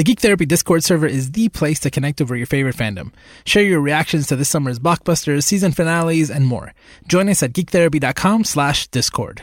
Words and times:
The 0.00 0.04
Geek 0.04 0.20
Therapy 0.20 0.46
Discord 0.46 0.82
server 0.82 1.06
is 1.06 1.32
the 1.32 1.50
place 1.50 1.78
to 1.80 1.90
connect 1.90 2.22
over 2.22 2.34
your 2.34 2.46
favorite 2.46 2.74
fandom. 2.74 3.12
Share 3.44 3.62
your 3.62 3.82
reactions 3.82 4.26
to 4.28 4.36
this 4.36 4.48
summer's 4.48 4.78
blockbusters, 4.78 5.42
season 5.44 5.72
finales, 5.72 6.30
and 6.30 6.46
more. 6.46 6.72
Join 7.06 7.28
us 7.28 7.42
at 7.42 7.52
geektherapy.com 7.52 8.44
slash 8.44 8.86
discord. 8.86 9.42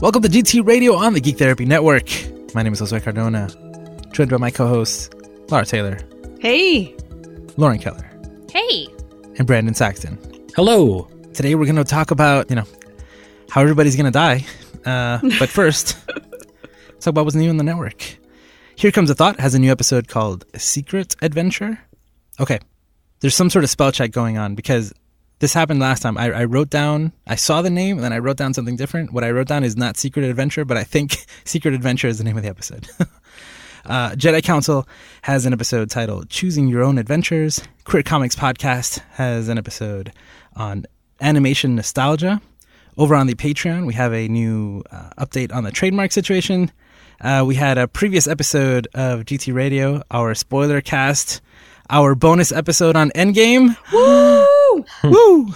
Welcome 0.00 0.22
to 0.22 0.28
GT 0.28 0.66
Radio 0.66 0.96
on 0.96 1.12
the 1.14 1.20
Geek 1.20 1.38
Therapy 1.38 1.64
Network. 1.64 2.08
My 2.56 2.64
name 2.64 2.72
is 2.72 2.80
Josué 2.80 3.00
Cardona, 3.00 3.48
joined 4.10 4.32
by 4.32 4.38
my 4.38 4.50
co-hosts 4.50 5.10
Lara 5.48 5.64
Taylor, 5.64 6.00
Hey. 6.40 6.92
Lauren 7.56 7.78
Keller, 7.78 8.10
Hey. 8.50 8.88
and 9.38 9.46
Brandon 9.46 9.74
Saxton. 9.74 10.18
Hello. 10.56 11.08
Today 11.34 11.54
we're 11.54 11.66
going 11.66 11.76
to 11.76 11.84
talk 11.84 12.10
about, 12.10 12.50
you 12.50 12.56
know, 12.56 12.66
how 13.48 13.60
everybody's 13.60 13.94
going 13.94 14.06
to 14.06 14.10
die. 14.10 14.44
Uh, 14.84 15.18
but 15.38 15.48
first, 15.48 15.96
let's 16.08 17.04
talk 17.04 17.12
about 17.12 17.24
what's 17.24 17.36
new 17.36 17.50
on 17.50 17.56
the 17.56 17.64
network. 17.64 18.18
Here 18.76 18.90
Comes 18.90 19.10
a 19.10 19.14
Thought 19.14 19.40
has 19.40 19.54
a 19.54 19.58
new 19.58 19.70
episode 19.70 20.08
called 20.08 20.44
Secret 20.56 21.14
Adventure. 21.20 21.78
Okay, 22.38 22.58
there's 23.20 23.34
some 23.34 23.50
sort 23.50 23.64
of 23.64 23.70
spell 23.70 23.92
check 23.92 24.10
going 24.10 24.38
on 24.38 24.54
because 24.54 24.92
this 25.40 25.52
happened 25.52 25.80
last 25.80 26.00
time. 26.00 26.16
I, 26.16 26.30
I 26.32 26.44
wrote 26.44 26.70
down, 26.70 27.12
I 27.26 27.34
saw 27.34 27.60
the 27.62 27.70
name, 27.70 27.96
and 27.96 28.04
then 28.04 28.12
I 28.12 28.18
wrote 28.18 28.36
down 28.36 28.54
something 28.54 28.76
different. 28.76 29.12
What 29.12 29.24
I 29.24 29.30
wrote 29.30 29.48
down 29.48 29.64
is 29.64 29.76
not 29.76 29.96
Secret 29.96 30.24
Adventure, 30.24 30.64
but 30.64 30.76
I 30.76 30.84
think 30.84 31.26
Secret 31.44 31.74
Adventure 31.74 32.08
is 32.08 32.18
the 32.18 32.24
name 32.24 32.36
of 32.36 32.42
the 32.42 32.48
episode. 32.48 32.88
Uh, 33.86 34.10
Jedi 34.10 34.42
Council 34.44 34.86
has 35.22 35.46
an 35.46 35.54
episode 35.54 35.88
titled 35.88 36.28
Choosing 36.28 36.68
Your 36.68 36.82
Own 36.82 36.98
Adventures. 36.98 37.62
Queer 37.84 38.02
Comics 38.02 38.36
Podcast 38.36 39.00
has 39.12 39.48
an 39.48 39.56
episode 39.56 40.12
on 40.54 40.84
animation 41.20 41.76
nostalgia. 41.76 42.42
Over 43.00 43.14
on 43.14 43.26
the 43.28 43.34
Patreon, 43.34 43.86
we 43.86 43.94
have 43.94 44.12
a 44.12 44.28
new 44.28 44.82
uh, 44.90 45.08
update 45.18 45.54
on 45.54 45.64
the 45.64 45.70
trademark 45.70 46.12
situation. 46.12 46.70
Uh, 47.18 47.44
we 47.46 47.54
had 47.54 47.78
a 47.78 47.88
previous 47.88 48.26
episode 48.26 48.88
of 48.92 49.20
GT 49.20 49.54
Radio, 49.54 50.02
our 50.10 50.34
spoiler 50.34 50.82
cast, 50.82 51.40
our 51.88 52.14
bonus 52.14 52.52
episode 52.52 52.96
on 52.96 53.08
Endgame. 53.12 53.74
Woo! 53.90 54.84
Woo! 55.10 55.54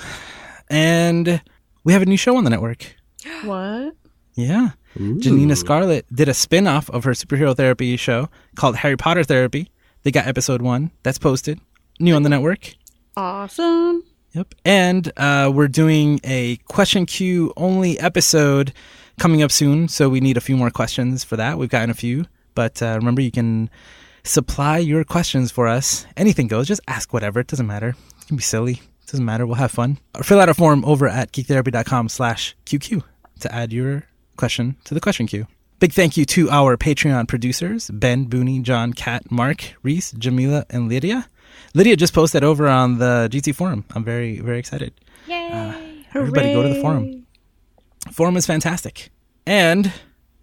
And 0.71 1.43
we 1.85 1.93
have 1.93 2.01
a 2.01 2.07
new 2.07 2.17
show 2.17 2.35
on 2.39 2.45
the 2.45 2.51
network. 2.51 2.97
what? 3.43 3.95
Yeah. 4.33 4.71
Janina 4.97 5.55
Scarlet 5.55 6.07
did 6.11 6.31
a 6.31 6.35
spin 6.35 6.67
off 6.67 6.89
of 6.89 7.05
her 7.05 7.13
superhero 7.13 7.55
therapy 7.55 7.99
show 7.99 8.31
called 8.57 8.77
Harry 8.77 8.97
Potter 8.97 9.23
Therapy. 9.23 9.71
They 10.03 10.11
got 10.11 10.27
episode 10.27 10.63
one. 10.63 10.93
That's 11.03 11.19
posted. 11.19 11.61
New 12.01 12.15
on 12.15 12.23
the 12.23 12.31
network. 12.31 12.75
Awesome. 13.19 14.03
Yep. 14.35 14.55
And 14.65 15.13
uh, 15.17 15.51
we're 15.55 15.69
doing 15.69 16.21
a 16.25 16.57
question 16.69 17.07
queue 17.07 17.53
only 17.57 17.99
episode 17.99 18.73
coming 19.19 19.43
up 19.43 19.53
soon. 19.53 19.89
So 19.89 20.09
we 20.09 20.21
need 20.21 20.37
a 20.37 20.41
few 20.41 20.57
more 20.57 20.71
questions 20.71 21.23
for 21.25 21.37
that. 21.37 21.57
We've 21.57 21.69
gotten 21.69 21.91
a 21.91 21.95
few. 21.95 22.27
But 22.55 22.83
uh, 22.83 22.97
remember, 22.97 23.21
you 23.21 23.31
can 23.31 23.71
supply 24.25 24.79
your 24.79 25.05
questions 25.05 25.51
for 25.53 25.69
us. 25.69 26.07
Anything 26.17 26.49
goes. 26.49 26.67
Just 26.67 26.81
ask 26.89 27.13
whatever. 27.13 27.41
It 27.41 27.47
doesn't 27.47 27.67
matter. 27.67 27.91
It 28.21 28.27
can 28.27 28.37
be 28.37 28.43
silly. 28.43 28.75
It 29.03 29.07
doesn't 29.07 29.25
matter. 29.25 29.47
We'll 29.47 29.57
have 29.57 29.71
fun. 29.71 29.99
Or 30.17 30.23
fill 30.23 30.41
out 30.41 30.49
a 30.49 30.55
form 30.55 30.85
over 30.85 31.07
at 31.07 31.33
geektherapy.com 31.33 32.09
slash 32.09 32.57
QQ 32.67 33.03
to 33.41 33.55
add 33.55 33.73
your 33.73 34.05
question 34.37 34.77
to 34.85 34.95
the 34.95 35.01
question 35.01 35.27
queue. 35.27 35.47
Big 35.81 35.93
thank 35.93 36.17
you 36.17 36.25
to 36.25 36.49
our 36.51 36.77
Patreon 36.77 37.29
producers, 37.29 37.91
Ben, 37.91 38.27
Booney, 38.27 38.63
John, 38.63 38.93
Kat, 38.93 39.31
Mark, 39.31 39.75
Reese, 39.83 40.13
Jamila, 40.13 40.65
and 40.71 40.89
Lydia. 40.89 41.29
Lydia 41.75 41.97
just 41.97 42.15
posted 42.15 42.45
over 42.45 42.69
on 42.69 42.99
the 42.99 43.29
GT 43.31 43.55
forum. 43.55 43.85
I'm 43.95 44.05
very, 44.05 44.41
very 44.41 44.59
excited. 44.59 44.93
Yay. 45.27 46.05
Everybody 46.15 46.53
go 46.53 46.63
to 46.63 46.69
the 46.69 46.81
forum. 46.81 47.27
Forum 48.13 48.37
is 48.37 48.47
fantastic. 48.47 49.11
And 49.47 49.93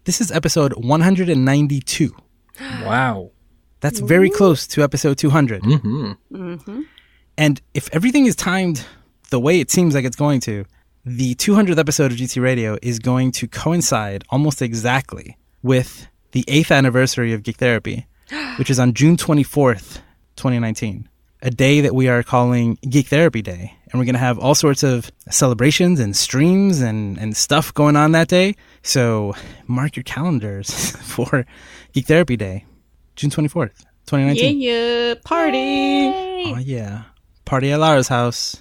this 0.04 0.20
is 0.20 0.30
episode 0.30 0.74
192. 0.74 2.16
Wow. 2.84 3.30
That's 3.80 3.98
very 3.98 4.30
close 4.30 4.66
to 4.68 4.82
episode 4.82 5.18
200. 5.18 5.62
Mm-hmm. 5.62 6.82
And 7.36 7.62
if 7.74 7.92
everything 7.92 8.26
is 8.26 8.36
timed 8.36 8.84
the 9.30 9.40
way 9.40 9.58
it 9.58 9.70
seems 9.70 9.94
like 9.94 10.04
it's 10.04 10.14
going 10.14 10.40
to, 10.40 10.64
the 11.04 11.34
200th 11.34 11.78
episode 11.78 12.12
of 12.12 12.18
GT 12.18 12.40
Radio 12.40 12.76
is 12.82 13.00
going 13.00 13.32
to 13.32 13.48
coincide 13.48 14.22
almost 14.30 14.62
exactly 14.62 15.36
with 15.62 16.06
the 16.30 16.44
eighth 16.46 16.70
anniversary 16.70 17.32
of 17.32 17.42
Geek 17.42 17.56
Therapy, 17.56 18.06
which 18.56 18.70
is 18.70 18.78
on 18.78 18.94
June 18.94 19.16
24th, 19.16 20.00
2019. 20.42 21.08
A 21.42 21.50
day 21.50 21.80
that 21.82 21.94
we 21.94 22.08
are 22.08 22.24
calling 22.24 22.76
Geek 22.88 23.06
Therapy 23.06 23.42
Day. 23.42 23.76
And 23.90 24.00
we're 24.00 24.04
going 24.04 24.14
to 24.14 24.18
have 24.18 24.40
all 24.40 24.56
sorts 24.56 24.82
of 24.82 25.08
celebrations 25.30 26.00
and 26.00 26.16
streams 26.16 26.80
and, 26.80 27.16
and 27.16 27.36
stuff 27.36 27.72
going 27.72 27.94
on 27.94 28.10
that 28.12 28.26
day. 28.26 28.56
So 28.82 29.34
mark 29.68 29.94
your 29.94 30.02
calendars 30.02 30.90
for 30.96 31.46
Geek 31.92 32.06
Therapy 32.06 32.36
Day, 32.36 32.64
June 33.14 33.30
24th, 33.30 33.84
2019. 34.06 34.60
yeah. 34.60 35.14
Party. 35.24 36.08
Oh, 36.52 36.58
yeah. 36.58 37.02
Party 37.44 37.70
at 37.70 37.78
Lara's 37.78 38.08
house. 38.08 38.60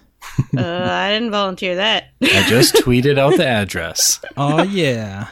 Uh, 0.56 0.62
I 0.90 1.12
didn't 1.12 1.32
volunteer 1.32 1.76
that. 1.76 2.06
I 2.22 2.44
just 2.48 2.74
tweeted 2.84 3.18
out 3.18 3.38
the 3.38 3.46
address. 3.48 4.20
Oh 4.38 4.64
yeah. 4.64 5.28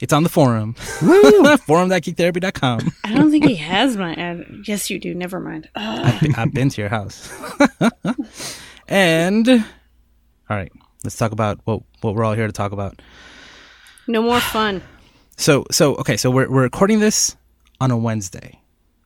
it's 0.00 0.12
on 0.12 0.22
the 0.22 0.28
forum. 0.28 0.74
Woo! 1.02 1.56
Forum.geektherapy.com. 1.66 2.92
I 3.04 3.14
don't 3.14 3.30
think 3.30 3.46
he 3.46 3.56
has 3.56 3.96
my 3.96 4.14
ad. 4.14 4.46
Yes, 4.66 4.90
you 4.90 4.98
do. 4.98 5.14
Never 5.14 5.40
mind. 5.40 5.68
I've 5.74 6.20
been, 6.20 6.34
I've 6.34 6.54
been 6.54 6.68
to 6.70 6.80
your 6.80 6.90
house. 6.90 7.32
and 8.88 9.48
all 9.48 10.56
right, 10.56 10.72
let's 11.04 11.16
talk 11.16 11.32
about 11.32 11.60
what 11.64 11.82
what 12.00 12.14
we're 12.14 12.24
all 12.24 12.34
here 12.34 12.46
to 12.46 12.52
talk 12.52 12.72
about. 12.72 13.00
no 14.06 14.22
more 14.22 14.40
fun. 14.40 14.82
So 15.36 15.64
so 15.70 15.94
okay, 15.96 16.16
so 16.16 16.30
we're 16.30 16.50
we're 16.50 16.62
recording 16.62 17.00
this 17.00 17.36
on 17.80 17.90
a 17.90 17.96
Wednesday, 17.96 18.60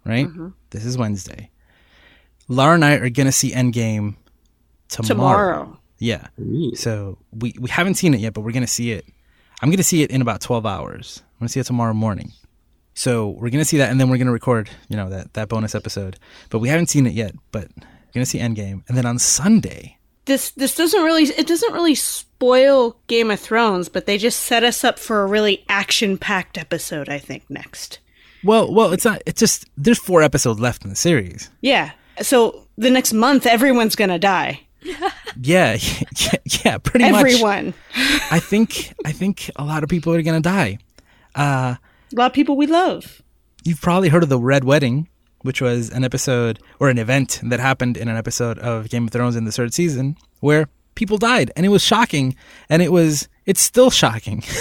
right? 0.04 0.28
This 0.70 0.84
is 0.84 0.98
Wednesday. 0.98 1.50
Lara 2.48 2.74
and 2.74 2.84
I 2.84 2.94
are 2.94 3.08
gonna 3.10 3.32
see 3.32 3.52
Endgame 3.52 4.16
tomorrow. 4.88 5.64
Tomorrow. 5.64 5.78
Yeah. 5.98 6.26
So 6.74 7.18
we 7.32 7.54
we 7.60 7.70
haven't 7.70 7.94
seen 7.94 8.14
it 8.14 8.20
yet, 8.20 8.34
but 8.34 8.42
we're 8.42 8.52
gonna 8.52 8.66
see 8.66 8.92
it. 8.92 9.06
I'm 9.62 9.70
gonna 9.70 9.82
see 9.82 10.02
it 10.02 10.10
in 10.10 10.20
about 10.20 10.40
12 10.40 10.66
hours. 10.66 11.22
I'm 11.24 11.40
gonna 11.40 11.48
see 11.48 11.60
it 11.60 11.66
tomorrow 11.66 11.94
morning. 11.94 12.32
So 12.94 13.30
we're 13.30 13.50
gonna 13.50 13.64
see 13.64 13.78
that, 13.78 13.90
and 13.90 14.00
then 14.00 14.08
we're 14.10 14.18
gonna 14.18 14.32
record, 14.32 14.70
you 14.88 14.96
know, 14.96 15.08
that 15.10 15.34
that 15.34 15.48
bonus 15.48 15.74
episode. 15.74 16.18
But 16.50 16.58
we 16.58 16.68
haven't 16.68 16.88
seen 16.90 17.06
it 17.06 17.12
yet. 17.14 17.34
But 17.52 17.68
we're 17.76 18.12
gonna 18.14 18.26
see 18.26 18.38
Endgame, 18.38 18.82
and 18.88 18.96
then 18.96 19.06
on 19.06 19.18
Sunday, 19.18 19.98
This 20.26 20.50
this 20.50 20.74
doesn't 20.76 21.02
really 21.02 21.24
it 21.24 21.46
doesn't 21.46 21.72
really 21.72 21.94
spoil 21.94 22.96
Game 23.06 23.30
of 23.30 23.40
Thrones, 23.40 23.88
but 23.88 24.06
they 24.06 24.18
just 24.18 24.40
set 24.40 24.62
us 24.64 24.84
up 24.84 24.98
for 24.98 25.22
a 25.22 25.26
really 25.26 25.64
action 25.68 26.18
packed 26.18 26.58
episode. 26.58 27.08
I 27.08 27.18
think 27.18 27.44
next. 27.48 27.98
well, 28.44 28.72
well, 28.72 28.92
it's 28.92 29.04
not. 29.04 29.22
It's 29.26 29.40
just 29.40 29.66
there's 29.76 29.98
four 29.98 30.22
episodes 30.22 30.60
left 30.60 30.84
in 30.84 30.90
the 30.90 30.96
series. 30.96 31.50
Yeah. 31.62 31.92
So 32.20 32.66
the 32.76 32.90
next 32.90 33.12
month, 33.12 33.46
everyone's 33.46 33.96
gonna 33.96 34.18
die. 34.18 34.60
Yeah, 35.40 35.76
yeah, 36.16 36.34
yeah 36.64 36.78
pretty 36.78 37.10
much. 37.10 37.20
Everyone. 37.26 37.74
I 38.30 38.38
think 38.38 38.94
I 39.04 39.10
think 39.12 39.50
a 39.56 39.64
lot 39.64 39.82
of 39.82 39.88
people 39.88 40.14
are 40.14 40.22
gonna 40.22 40.40
die. 40.40 40.78
Uh, 41.34 41.74
A 42.12 42.14
lot 42.16 42.26
of 42.26 42.32
people 42.32 42.56
we 42.56 42.66
love. 42.66 43.20
you've 43.64 43.80
probably 43.80 44.08
heard 44.10 44.22
of 44.22 44.28
the 44.28 44.38
Red 44.38 44.62
Wedding, 44.64 45.08
which 45.42 45.60
was 45.60 45.90
an 45.90 46.04
episode 46.04 46.60
or 46.78 46.88
an 46.88 46.98
event 46.98 47.40
that 47.42 47.58
happened 47.60 47.96
in 47.96 48.08
an 48.08 48.16
episode 48.16 48.58
of 48.60 48.88
Game 48.88 49.04
of 49.06 49.10
Thrones 49.10 49.34
in 49.36 49.44
the 49.44 49.52
third 49.52 49.74
season 49.74 50.16
where 50.40 50.68
people 50.94 51.18
died 51.18 51.50
and 51.56 51.66
it 51.66 51.70
was 51.70 51.82
shocking 51.82 52.36
and 52.68 52.80
it 52.82 52.92
was 52.92 53.28
it's 53.46 53.60
still 53.60 53.90
shocking. 53.90 54.42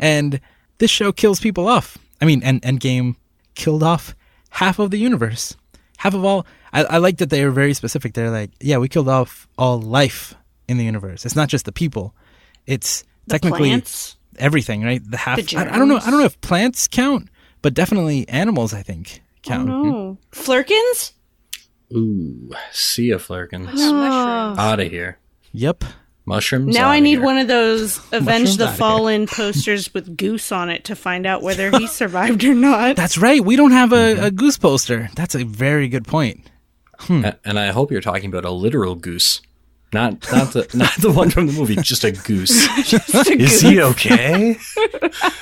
And 0.00 0.40
this 0.78 0.90
show 0.90 1.10
kills 1.12 1.40
people 1.40 1.66
off. 1.68 1.96
I 2.20 2.26
mean, 2.26 2.42
and 2.42 2.60
Endgame 2.62 3.16
killed 3.54 3.82
off 3.82 4.14
half 4.50 4.78
of 4.78 4.90
the 4.90 4.98
universe. 4.98 5.56
Half 6.04 6.14
of 6.14 6.24
all 6.24 6.46
I, 6.72 6.84
I 6.84 6.96
like 6.98 7.16
that 7.18 7.30
they 7.30 7.42
are 7.42 7.50
very 7.50 7.74
specific. 7.74 8.12
They're 8.14 8.30
like, 8.30 8.50
yeah, 8.60 8.76
we 8.78 8.88
killed 8.88 9.08
off 9.08 9.48
all 9.58 9.80
life 9.80 10.34
in 10.68 10.76
the 10.76 10.84
universe. 10.84 11.24
It's 11.26 11.34
not 11.34 11.48
just 11.48 11.64
the 11.64 11.72
people. 11.72 12.14
It's 12.66 13.02
The 13.26 13.34
technically 13.34 13.70
plants. 13.70 14.16
everything, 14.38 14.84
right? 14.84 15.00
The 15.02 15.16
half. 15.16 15.38
The 15.40 15.56
I, 15.56 15.74
I 15.74 15.78
don't 15.78 15.88
know. 15.88 15.96
I 15.96 16.10
don't 16.10 16.20
know 16.20 16.26
if 16.26 16.40
plants 16.40 16.86
count, 16.88 17.28
but 17.62 17.74
definitely 17.74 18.28
animals. 18.28 18.72
I 18.74 18.82
think 18.82 19.22
Oh 19.46 19.48
count. 19.48 19.66
no. 19.68 20.12
Hmm? 20.14 20.38
Flerkens? 20.38 21.12
Ooh, 21.92 22.50
see 22.72 23.08
ya, 23.10 23.18
Flerkens. 23.18 23.68
Oh. 23.72 24.54
Out 24.58 24.80
of 24.80 24.90
here. 24.90 25.18
Yep. 25.52 25.84
Mushrooms. 26.26 26.74
Now 26.74 26.88
I 26.88 27.00
need 27.00 27.16
here. 27.18 27.22
one 27.22 27.36
of 27.38 27.48
those 27.48 27.98
Avenge 28.12 28.56
the. 28.56 28.68
Fallen 28.68 29.26
posters 29.26 29.92
with 29.92 30.16
Goose 30.16 30.50
on 30.52 30.70
it 30.70 30.84
to 30.84 30.96
find 30.96 31.26
out 31.26 31.42
whether 31.42 31.70
he 31.76 31.86
survived 32.00 32.42
or 32.44 32.54
not. 32.54 32.96
That's 32.96 33.18
right. 33.18 33.44
We 33.44 33.56
don't 33.56 33.72
have 33.72 33.92
a, 33.92 33.96
Mm-hmm. 34.14 34.24
a 34.24 34.30
goose 34.30 34.56
poster. 34.56 35.10
That's 35.16 35.34
a 35.34 35.44
very 35.44 35.88
good 35.88 36.06
point. 36.06 36.48
A- 37.10 37.36
And 37.44 37.58
I 37.58 37.72
hope 37.72 37.90
you're 37.92 38.00
talking 38.00 38.26
about 38.30 38.44
a 38.46 38.50
literal 38.50 38.94
goose. 38.94 39.42
Not 39.92 40.12
not 40.32 40.52
the 40.52 40.68
not 40.74 40.92
the 40.98 41.12
one 41.12 41.30
from 41.30 41.46
the 41.46 41.52
movie, 41.52 41.76
just 41.76 42.02
a 42.04 42.10
goose. 42.10 42.50
Is 43.30 43.60
he 43.60 43.80
okay? 43.80 44.56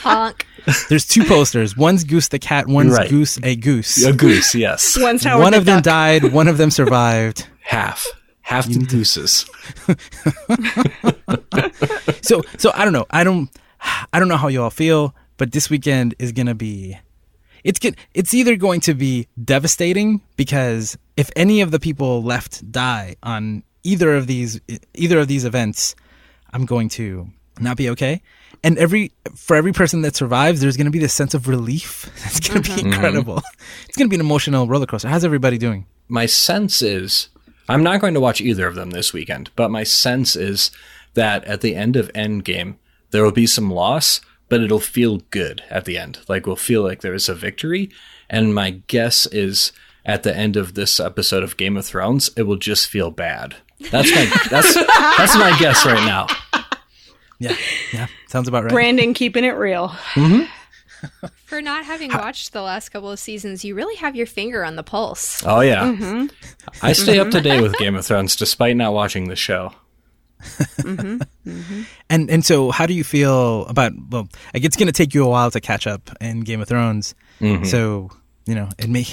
Honk. 0.03 0.47
There's 0.91 1.07
two 1.07 1.25
posters. 1.25 1.75
One's 1.77 2.05
Goose 2.05 2.29
the 2.29 2.39
cat. 2.39 2.67
One's 2.67 2.93
Right. 2.93 3.09
Goose 3.09 3.39
a 3.43 3.57
goose. 3.57 4.05
A 4.05 4.13
goose, 4.13 4.55
yes. 4.55 4.99
One's 5.01 5.25
Howard 5.25 5.43
One 5.43 5.53
the 5.53 5.59
of 5.59 5.65
them 5.65 5.81
died. 5.81 6.33
One 6.33 6.49
of 6.49 6.59
them 6.59 6.71
survived. 6.71 7.47
Half. 7.63 8.07
Half 8.43 8.67
the 8.67 8.81
deuces. 8.81 9.49
So 12.23 12.43
so 12.57 12.71
I 12.75 12.85
don't 12.85 12.93
know. 12.95 13.07
I 13.11 13.25
don't 13.25 13.51
I 14.13 14.19
don't 14.19 14.29
know 14.29 14.37
how 14.37 14.49
you 14.49 14.63
all 14.63 14.71
feel, 14.71 15.15
but 15.37 15.53
this 15.53 15.69
weekend 15.69 16.15
is 16.19 16.33
gonna 16.33 16.55
be. 16.55 16.99
It's 17.65 17.79
good. 17.79 17.97
It's 18.15 18.35
either 18.35 18.57
going 18.57 18.81
to 18.83 18.95
be 18.95 19.29
devastating 19.43 20.21
because 20.37 20.99
if 21.17 21.31
any 21.37 21.61
of 21.61 21.71
the 21.71 21.79
people 21.79 22.23
left 22.23 22.71
die 22.73 23.17
on 23.23 23.63
either 23.85 24.15
of 24.17 24.27
these 24.27 24.61
either 24.95 25.19
of 25.19 25.29
these 25.29 25.45
events, 25.45 25.95
I'm 26.53 26.65
going 26.65 26.89
to 26.91 27.29
not 27.61 27.77
be 27.77 27.91
okay. 27.91 28.23
And 28.65 28.79
every 28.79 29.13
for 29.35 29.57
every 29.57 29.73
person 29.73 30.03
that 30.03 30.17
survives, 30.17 30.61
there's 30.61 30.77
going 30.77 30.87
to 30.87 30.91
be 30.91 30.99
this 30.99 31.13
sense 31.13 31.35
of 31.35 31.49
relief. 31.49 32.11
It's 32.27 32.41
going 32.41 32.63
to 32.63 32.71
be 32.71 32.77
mm-hmm. 32.77 32.93
incredible. 32.93 33.37
Mm-hmm. 33.37 33.89
It's 33.89 33.97
going 33.97 34.09
to 34.09 34.11
be 34.11 34.17
an 34.17 34.21
emotional 34.21 34.67
roller 34.67 34.87
coaster. 34.87 35.09
How's 35.09 35.25
everybody 35.25 35.59
doing? 35.59 35.87
my 36.13 36.27
sense 36.27 36.83
is 36.83 37.29
I'm 37.69 37.83
not 37.83 38.01
going 38.01 38.15
to 38.15 38.21
watch 38.21 38.41
either 38.41 38.67
of 38.67 38.75
them 38.75 38.91
this 38.91 39.13
weekend, 39.13 39.51
but 39.57 39.71
my 39.71 39.83
sense 39.85 40.37
is 40.37 40.71
that 41.15 41.45
at 41.45 41.61
the 41.61 41.75
end 41.75 41.97
of 41.97 42.13
Endgame, 42.13 42.77
there 43.11 43.23
will 43.23 43.33
be 43.33 43.47
some 43.47 43.71
loss, 43.71 44.21
but 44.49 44.61
it'll 44.61 44.81
feel 44.81 45.19
good 45.31 45.63
at 45.71 45.85
the 45.85 45.99
end. 45.99 46.21
Like 46.29 46.47
we'll 46.47 46.57
feel 46.57 46.83
like 46.83 47.01
there 47.01 47.15
is 47.15 47.29
a 47.29 47.35
victory. 47.35 47.91
And 48.29 48.55
my 48.55 48.71
guess 48.87 49.27
is 49.27 49.73
at 50.05 50.23
the 50.23 50.37
end 50.37 50.57
of 50.57 50.75
this 50.75 50.99
episode 50.99 51.43
of 51.43 51.57
Game 51.57 51.77
of 51.77 51.87
Thrones, 51.87 52.31
it 52.37 52.43
will 52.43 52.57
just 52.57 52.89
feel 52.89 53.11
bad. 53.11 53.57
That's 53.91 54.11
my 54.11 54.31
that's 54.51 54.75
that's 54.75 55.37
my 55.37 55.57
guess 55.59 55.85
right 55.85 56.05
now. 56.05 56.27
Yeah, 57.39 57.57
yeah, 57.93 58.07
sounds 58.29 58.47
about 58.47 58.65
right. 58.65 58.73
Brandon 58.73 59.15
keeping 59.15 59.45
it 59.45 59.57
real. 59.57 59.89
Mm-hmm. 60.15 60.45
For 61.45 61.61
not 61.61 61.85
having 61.85 62.11
watched 62.13 62.53
the 62.53 62.63
last 62.63 62.91
couple 62.91 63.11
of 63.11 63.19
seasons, 63.19 63.65
you 63.65 63.75
really 63.75 63.97
have 63.97 64.17
your 64.17 64.27
finger 64.27 64.65
on 64.65 64.77
the 64.77 64.83
pulse. 64.83 65.43
Oh 65.45 65.61
yeah. 65.61 65.85
Mm-hmm. 65.85 66.27
I 66.83 66.93
stay 66.93 67.19
up 67.19 67.31
to 67.31 67.39
mm-hmm. 67.39 67.45
date 67.45 67.61
with 67.61 67.77
Game 67.79 67.95
of 67.95 68.05
Thrones 68.07 68.37
despite 68.37 68.77
not 68.77 68.93
watching 68.95 69.29
the 69.29 69.37
show. 69.37 69.73
Mm-hmm. 70.43 71.83
And 72.11 72.31
and 72.31 72.45
so, 72.45 72.71
how 72.71 72.87
do 72.87 72.95
you 72.95 73.05
feel 73.05 73.67
about? 73.67 73.93
Well, 74.11 74.29
it's 74.55 74.77
going 74.77 74.87
to 74.87 74.93
take 74.93 75.15
you 75.15 75.25
a 75.25 75.29
while 75.29 75.51
to 75.51 75.61
catch 75.61 75.87
up 75.87 76.11
in 76.21 76.41
Game 76.41 76.61
of 76.61 76.69
Thrones. 76.69 77.15
Mm-hmm. 77.41 77.65
So 77.65 78.11
you 78.47 78.55
know, 78.55 78.69
it 78.79 78.89
may. 78.89 79.07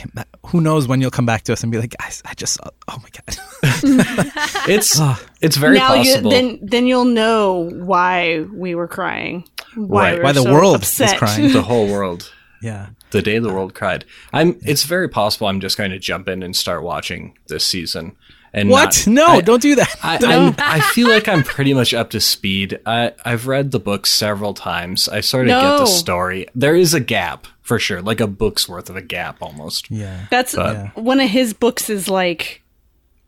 Who 0.47 0.61
knows 0.61 0.87
when 0.87 1.01
you'll 1.01 1.11
come 1.11 1.25
back 1.25 1.43
to 1.43 1.53
us 1.53 1.61
and 1.61 1.71
be 1.71 1.77
like, 1.77 1.95
guys, 1.97 2.21
I 2.25 2.33
just. 2.33 2.53
saw- 2.53 2.69
Oh 2.87 2.97
my 3.01 3.09
god. 3.09 3.37
It's 4.67 4.99
it's 5.41 5.57
very 5.57 5.77
now 5.77 5.93
you 5.93 6.11
possible. 6.11 6.31
then 6.31 6.59
then 6.61 6.87
you'll 6.87 7.05
know 7.05 7.69
why 7.73 8.41
we 8.53 8.75
were 8.75 8.87
crying. 8.87 9.47
Why, 9.75 10.13
Right. 10.13 10.23
Why 10.23 10.31
the 10.31 10.43
so 10.43 10.51
world 10.53 10.83
is 10.83 11.13
crying. 11.17 11.51
the 11.53 11.61
whole 11.61 11.87
world. 11.87 12.31
yeah. 12.61 12.87
The 13.11 13.21
day 13.23 13.39
the 13.39 13.51
world 13.53 13.73
cried. 13.73 14.05
I'm. 14.31 14.59
It's 14.61 14.83
very 14.83 15.09
possible. 15.09 15.47
I'm 15.47 15.59
just 15.61 15.77
going 15.77 15.89
to 15.91 15.97
jump 15.99 16.27
in 16.27 16.43
and 16.43 16.55
start 16.55 16.83
watching 16.83 17.35
this 17.47 17.65
season. 17.65 18.15
And 18.53 18.69
What? 18.69 19.05
not- 19.05 19.07
no, 19.07 19.25
I- 19.27 19.41
don't 19.41 19.61
do 19.61 19.75
that. 19.75 19.95
I, 20.03 20.17
I'm, 20.23 20.55
I 20.59 20.79
feel 20.81 21.07
like 21.07 21.27
I'm 21.27 21.43
pretty 21.43 21.73
much 21.73 21.93
up 21.93 22.09
to 22.11 22.19
speed. 22.21 22.79
I, 22.85 23.13
I've 23.25 23.47
read 23.47 23.71
the 23.71 23.79
book 23.79 24.05
several 24.07 24.53
times. 24.53 25.07
I 25.09 25.21
sort 25.21 25.47
of 25.47 25.49
get 25.49 25.77
the 25.79 25.85
story. 25.85 26.47
There 26.55 26.75
is 26.75 26.93
a 26.95 26.99
gap 26.99 27.45
for 27.61 27.77
sure, 27.79 28.01
like 28.01 28.19
a 28.19 28.27
book's 28.27 28.67
worth 28.69 28.89
of 28.89 28.95
a 28.95 29.01
gap 29.03 29.41
almost. 29.41 29.89
yeah. 29.91 30.25
That's 30.31 30.55
Yeah. 30.55 30.89
one 30.95 31.19
of 31.19 31.29
his 31.29 31.53
books 31.53 31.89
is 31.91 32.07
like 32.09 32.61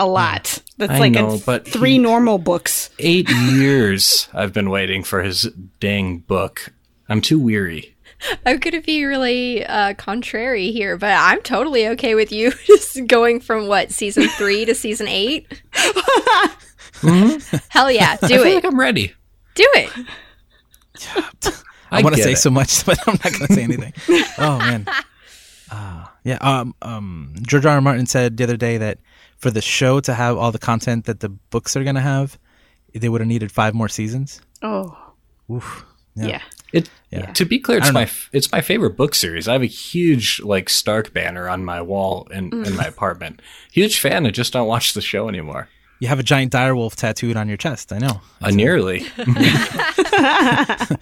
a 0.02 0.08
lot. 0.08 0.62
That's 0.78 0.94
I 0.94 0.98
like 1.00 1.12
know, 1.12 1.36
a, 1.36 1.38
but 1.38 1.68
three 1.68 1.94
he- 1.94 1.98
normal 2.00 2.40
books. 2.40 2.90
Eight 3.00 3.30
years 3.30 4.28
I've 4.34 4.52
been 4.52 4.70
waiting 4.70 5.04
for 5.04 5.22
his 5.22 5.44
dang 5.80 6.20
book. 6.20 6.74
I'm 7.08 7.22
too 7.22 7.40
weary. 7.40 7.96
I'm 8.46 8.58
going 8.58 8.74
to 8.74 8.82
be 8.82 9.04
really 9.06 9.66
uh, 9.66 9.94
contrary 9.96 10.72
here, 10.72 10.98
but 10.98 11.12
I'm 11.12 11.42
totally 11.42 11.88
okay 11.90 12.14
with 12.16 12.32
you 12.32 12.52
just 12.66 13.06
going 13.08 13.40
from 13.40 13.68
what, 13.68 13.92
season 13.92 14.28
three 14.38 14.66
to 14.66 14.76
season 14.76 15.08
8 15.08 15.62
Hell 17.70 17.92
yeah, 17.92 18.18
I 18.22 18.28
do 18.28 18.36
feel 18.36 18.44
it. 18.44 18.56
like 18.56 18.66
I'm 18.66 18.80
ready. 18.80 19.14
do 19.56 19.68
it. 19.74 20.06
I, 21.92 22.04
want 22.04 22.16
to 22.16 22.22
say 22.22 22.34
it. 22.34 22.38
so 22.38 22.52
much, 22.52 22.86
but 22.86 23.00
I'm 23.08 23.14
not 23.14 23.34
going 23.34 23.48
to 23.48 23.54
say 23.54 23.64
anything. 23.64 23.94
oh 24.38 24.60
man. 24.60 24.86
Uh, 25.72 26.06
yeah. 26.24 26.38
Um. 26.42 26.76
Um. 26.82 27.34
George 27.42 27.66
R. 27.66 27.74
R. 27.76 27.82
Martin 27.82 28.06
said 28.06 28.38
the 28.38 28.44
other 28.44 28.58
day 28.58 28.78
that 28.78 29.00
for 29.42 29.52
the 29.52 29.62
show 29.62 30.00
to 30.00 30.14
have 30.14 30.38
all 30.38 30.52
the 30.52 30.60
content 30.60 31.06
that 31.06 31.20
the 31.20 31.30
books 31.30 31.76
are 31.76 31.84
going 31.84 31.96
to 31.96 32.02
have, 32.02 32.38
they 32.94 33.10
would 33.10 33.22
have 33.22 33.28
needed 33.28 33.52
five 33.52 33.74
more 33.74 33.90
seasons. 33.90 34.40
Oh, 34.62 34.96
Oof. 35.52 35.86
yeah. 36.16 36.42
It, 36.72 36.90
Yeah. 37.10 37.26
To 37.34 37.44
be 37.46 37.60
clear, 37.60 37.80
it's 37.80 37.92
my 37.92 38.02
know. 38.02 38.04
f- 38.04 38.30
it's 38.32 38.50
my 38.52 38.62
favorite 38.62 38.96
book 38.96 39.14
series. 39.16 39.48
I 39.50 39.54
have 39.54 39.62
a 39.64 39.66
huge 39.66 40.40
like 40.42 40.70
Stark 40.70 41.14
banner 41.14 41.50
on 41.50 41.66
my 41.66 41.82
wall 41.82 42.28
in, 42.32 42.54
in 42.66 42.76
my 42.78 42.86
apartment. 42.86 43.42
Huge 43.74 44.00
fan. 44.00 44.26
I 44.26 44.30
just 44.32 44.54
don't 44.54 44.68
watch 44.68 44.94
the 44.94 45.02
show 45.02 45.28
anymore. 45.28 45.68
You 46.00 46.08
have 46.08 46.20
a 46.20 46.24
giant 46.24 46.52
direwolf 46.54 46.96
tattooed 46.96 47.36
on 47.38 47.48
your 47.50 47.58
chest. 47.58 47.92
I 47.92 48.00
know. 48.00 48.22
Uh, 48.42 48.52
nearly. 48.52 49.06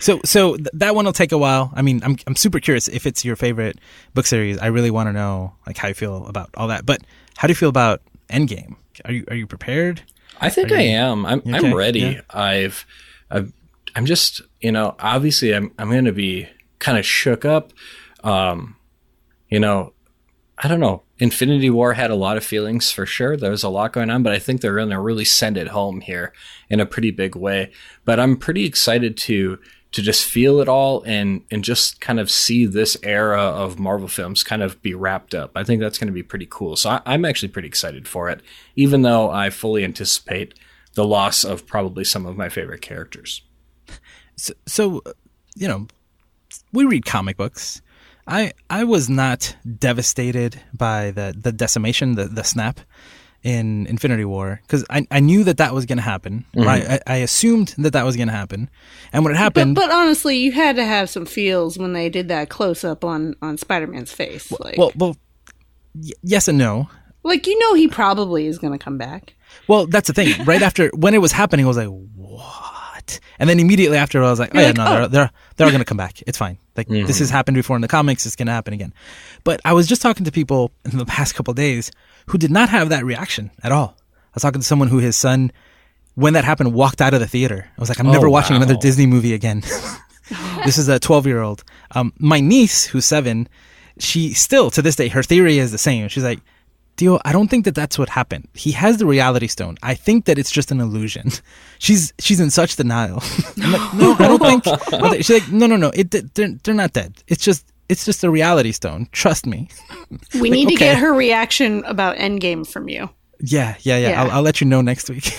So, 0.00 0.20
so 0.24 0.56
th- 0.56 0.68
that 0.74 0.94
one 0.94 1.04
will 1.06 1.12
take 1.12 1.32
a 1.32 1.38
while. 1.38 1.72
I 1.74 1.80
mean, 1.82 2.02
I'm 2.04 2.16
I'm 2.26 2.36
super 2.36 2.60
curious 2.60 2.86
if 2.88 3.06
it's 3.06 3.24
your 3.24 3.34
favorite 3.36 3.78
book 4.12 4.26
series. 4.26 4.58
I 4.58 4.66
really 4.66 4.90
want 4.90 5.08
to 5.08 5.12
know 5.12 5.54
like 5.66 5.76
how 5.78 5.88
you 5.88 5.94
feel 5.94 6.26
about 6.26 6.50
all 6.54 6.68
that. 6.68 6.84
But 6.84 7.00
how 7.40 7.46
do 7.46 7.52
you 7.52 7.56
feel 7.56 7.70
about 7.70 8.02
Endgame? 8.28 8.76
Are 9.06 9.12
you 9.12 9.24
are 9.28 9.34
you 9.34 9.46
prepared? 9.46 10.02
I 10.42 10.50
think 10.50 10.72
I 10.72 10.82
am. 10.82 11.24
I'm 11.24 11.40
You 11.46 11.54
I'm 11.54 11.74
ready. 11.74 12.00
Yeah. 12.00 12.20
I've 12.28 12.84
I've 13.30 13.50
I'm 13.96 14.04
just 14.04 14.42
you 14.60 14.70
know 14.70 14.94
obviously 14.98 15.54
I'm 15.54 15.72
I'm 15.78 15.88
going 15.88 16.04
to 16.04 16.12
be 16.12 16.48
kind 16.80 16.98
of 16.98 17.06
shook 17.06 17.46
up. 17.46 17.72
Um, 18.22 18.76
you 19.48 19.58
know, 19.58 19.94
I 20.58 20.68
don't 20.68 20.80
know. 20.80 21.04
Infinity 21.18 21.70
War 21.70 21.94
had 21.94 22.10
a 22.10 22.14
lot 22.14 22.36
of 22.36 22.44
feelings 22.44 22.90
for 22.90 23.06
sure. 23.06 23.38
There 23.38 23.50
was 23.50 23.62
a 23.62 23.70
lot 23.70 23.94
going 23.94 24.10
on, 24.10 24.22
but 24.22 24.34
I 24.34 24.38
think 24.38 24.60
they're 24.60 24.76
going 24.76 24.90
to 24.90 25.00
really 25.00 25.24
send 25.24 25.56
it 25.56 25.68
home 25.68 26.02
here 26.02 26.34
in 26.68 26.78
a 26.78 26.84
pretty 26.84 27.10
big 27.10 27.34
way. 27.34 27.72
But 28.04 28.20
I'm 28.20 28.36
pretty 28.36 28.66
excited 28.66 29.16
to 29.16 29.58
to 29.92 30.02
just 30.02 30.24
feel 30.24 30.60
it 30.60 30.68
all 30.68 31.02
and 31.02 31.42
and 31.50 31.64
just 31.64 32.00
kind 32.00 32.20
of 32.20 32.30
see 32.30 32.66
this 32.66 32.96
era 33.02 33.40
of 33.40 33.78
Marvel 33.78 34.08
films 34.08 34.42
kind 34.42 34.62
of 34.62 34.80
be 34.82 34.94
wrapped 34.94 35.34
up. 35.34 35.52
I 35.56 35.64
think 35.64 35.80
that's 35.80 35.98
going 35.98 36.06
to 36.06 36.12
be 36.12 36.22
pretty 36.22 36.46
cool. 36.48 36.76
So 36.76 36.90
I, 36.90 37.02
I'm 37.06 37.24
actually 37.24 37.48
pretty 37.48 37.68
excited 37.68 38.06
for 38.06 38.28
it, 38.28 38.40
even 38.76 39.02
though 39.02 39.30
I 39.30 39.50
fully 39.50 39.84
anticipate 39.84 40.54
the 40.94 41.04
loss 41.04 41.44
of 41.44 41.66
probably 41.66 42.04
some 42.04 42.26
of 42.26 42.36
my 42.36 42.48
favorite 42.48 42.82
characters. 42.82 43.42
So, 44.36 44.54
so 44.66 45.02
you 45.56 45.68
know, 45.68 45.86
we 46.72 46.84
read 46.84 47.04
comic 47.04 47.36
books. 47.36 47.82
I 48.26 48.52
I 48.68 48.84
was 48.84 49.08
not 49.10 49.56
devastated 49.78 50.60
by 50.72 51.10
the 51.10 51.34
the 51.36 51.52
decimation, 51.52 52.14
the 52.14 52.26
the 52.26 52.44
snap 52.44 52.80
in 53.42 53.86
Infinity 53.86 54.24
War 54.24 54.60
because 54.62 54.84
I 54.90 55.06
I 55.10 55.20
knew 55.20 55.44
that 55.44 55.56
that 55.58 55.74
was 55.74 55.86
going 55.86 55.98
to 55.98 56.02
happen. 56.02 56.44
Mm-hmm. 56.54 56.66
Right? 56.66 56.86
I, 56.88 57.00
I 57.06 57.16
assumed 57.16 57.74
that 57.78 57.92
that 57.92 58.04
was 58.04 58.16
going 58.16 58.28
to 58.28 58.34
happen, 58.34 58.70
and 59.12 59.24
when 59.24 59.34
it 59.34 59.36
happened, 59.38 59.74
but 59.74 59.90
honestly, 59.90 60.36
you 60.36 60.52
had 60.52 60.76
to 60.76 60.84
have 60.84 61.08
some 61.08 61.26
feels 61.26 61.78
when 61.78 61.92
they 61.92 62.08
did 62.08 62.28
that 62.28 62.48
close 62.48 62.84
up 62.84 63.04
on 63.04 63.34
on 63.42 63.56
Spider 63.56 63.86
Man's 63.86 64.12
face. 64.12 64.50
Like, 64.52 64.76
well, 64.78 64.92
well, 64.96 65.16
y- 65.94 66.12
yes 66.22 66.48
and 66.48 66.58
no. 66.58 66.88
like 67.22 67.46
you 67.46 67.58
know, 67.58 67.74
he 67.74 67.88
probably 67.88 68.46
is 68.46 68.58
going 68.58 68.72
to 68.72 68.82
come 68.82 68.98
back. 68.98 69.34
Well, 69.66 69.86
that's 69.86 70.06
the 70.08 70.14
thing. 70.14 70.44
Right 70.44 70.62
after 70.70 70.90
when 70.94 71.14
it 71.14 71.18
was 71.18 71.32
happening, 71.32 71.64
I 71.64 71.68
was 71.68 71.76
like, 71.76 71.88
"What?" 73.12 73.20
And 73.38 73.48
then 73.50 73.60
immediately 73.60 73.96
after, 73.98 74.22
I 74.22 74.30
was 74.30 74.38
like, 74.38 74.50
"Oh 74.54 74.58
You're 74.58 74.62
yeah, 74.62 74.68
like, 74.68 74.76
no, 74.76 74.84
"Oh." 74.86 74.94
they're 75.00 75.08
they're 75.08 75.30
they're 75.56 75.66
all 75.66 75.72
gonna 75.72 75.84
come 75.84 75.96
back. 75.96 76.22
It's 76.26 76.38
fine. 76.38 76.58
Like 76.76 76.88
this 76.88 77.18
has 77.18 77.30
happened 77.30 77.54
before 77.56 77.76
in 77.76 77.82
the 77.82 77.88
comics. 77.88 78.26
It's 78.26 78.36
gonna 78.36 78.52
happen 78.52 78.72
again." 78.74 78.92
But 79.44 79.60
I 79.64 79.72
was 79.72 79.86
just 79.86 80.02
talking 80.02 80.24
to 80.24 80.32
people 80.32 80.70
in 80.90 80.98
the 80.98 81.06
past 81.06 81.34
couple 81.34 81.52
days 81.54 81.90
who 82.26 82.38
did 82.38 82.50
not 82.50 82.68
have 82.68 82.88
that 82.90 83.04
reaction 83.04 83.50
at 83.62 83.72
all. 83.72 83.96
I 83.98 84.34
was 84.34 84.42
talking 84.42 84.60
to 84.60 84.66
someone 84.66 84.88
who 84.88 84.98
his 84.98 85.16
son, 85.16 85.50
when 86.14 86.34
that 86.34 86.44
happened, 86.44 86.72
walked 86.72 87.00
out 87.00 87.14
of 87.14 87.20
the 87.20 87.26
theater. 87.26 87.68
I 87.76 87.80
was 87.80 87.88
like, 87.88 87.98
"I'm 88.00 88.06
never 88.10 88.28
Oh, 88.28 88.30
watching 88.30 88.56
another. 88.56 88.76
Disney 88.76 89.06
movie 89.06 89.34
again." 89.34 89.62
this 90.64 90.78
is 90.78 90.88
a 90.88 90.98
12 91.00 91.26
year 91.26 91.40
old. 91.42 91.64
Um, 91.92 92.12
my 92.18 92.40
niece, 92.40 92.84
who's 92.86 93.04
seven, 93.04 93.48
she 93.98 94.32
still 94.32 94.70
to 94.70 94.82
this 94.82 94.96
day, 94.96 95.08
her 95.08 95.22
theory 95.22 95.58
is 95.58 95.72
the 95.72 95.78
same. 95.78 96.08
She's 96.08 96.22
like, 96.24 96.38
Dio, 97.00 97.18
I 97.24 97.32
don't 97.32 97.48
think 97.48 97.64
that 97.64 97.74
that's 97.74 97.98
what 97.98 98.10
happened. 98.10 98.46
He 98.52 98.72
has 98.72 98.98
the 98.98 99.06
reality 99.06 99.46
stone. 99.46 99.78
I 99.82 99.94
think 99.94 100.26
that 100.26 100.38
it's 100.38 100.50
just 100.50 100.70
an 100.70 100.80
illusion. 100.80 101.30
She's 101.78 102.12
she's 102.18 102.40
in 102.40 102.50
such 102.50 102.76
denial. 102.76 103.22
I'm 103.62 103.72
like, 103.72 103.94
no, 103.94 104.12
I 104.18 104.28
don't 104.28 104.62
think. 104.62 104.66
I 104.92 105.16
She's 105.22 105.30
like, 105.30 105.50
no, 105.50 105.66
no, 105.66 105.76
no. 105.76 105.90
It 105.94 106.10
they're 106.10 106.50
they're 106.62 106.74
not 106.74 106.92
dead. 106.92 107.22
It's 107.26 107.42
just 107.42 107.64
it's 107.88 108.04
just 108.04 108.22
a 108.22 108.30
reality 108.30 108.72
stone. 108.72 109.08
Trust 109.12 109.46
me. 109.46 109.68
We 110.38 110.50
need 110.50 110.68
to 110.68 110.74
okay. 110.74 110.92
get 110.92 110.98
her 110.98 111.14
reaction 111.14 111.82
about 111.86 112.18
Endgame 112.18 112.66
from 112.66 112.90
you. 112.90 113.08
Yeah, 113.40 113.76
yeah, 113.80 113.96
yeah. 113.96 114.10
Yeah. 114.10 114.22
I'll, 114.22 114.30
I'll 114.30 114.42
let 114.42 114.60
you 114.60 114.66
know 114.66 114.82
next 114.82 115.08
week. 115.08 115.32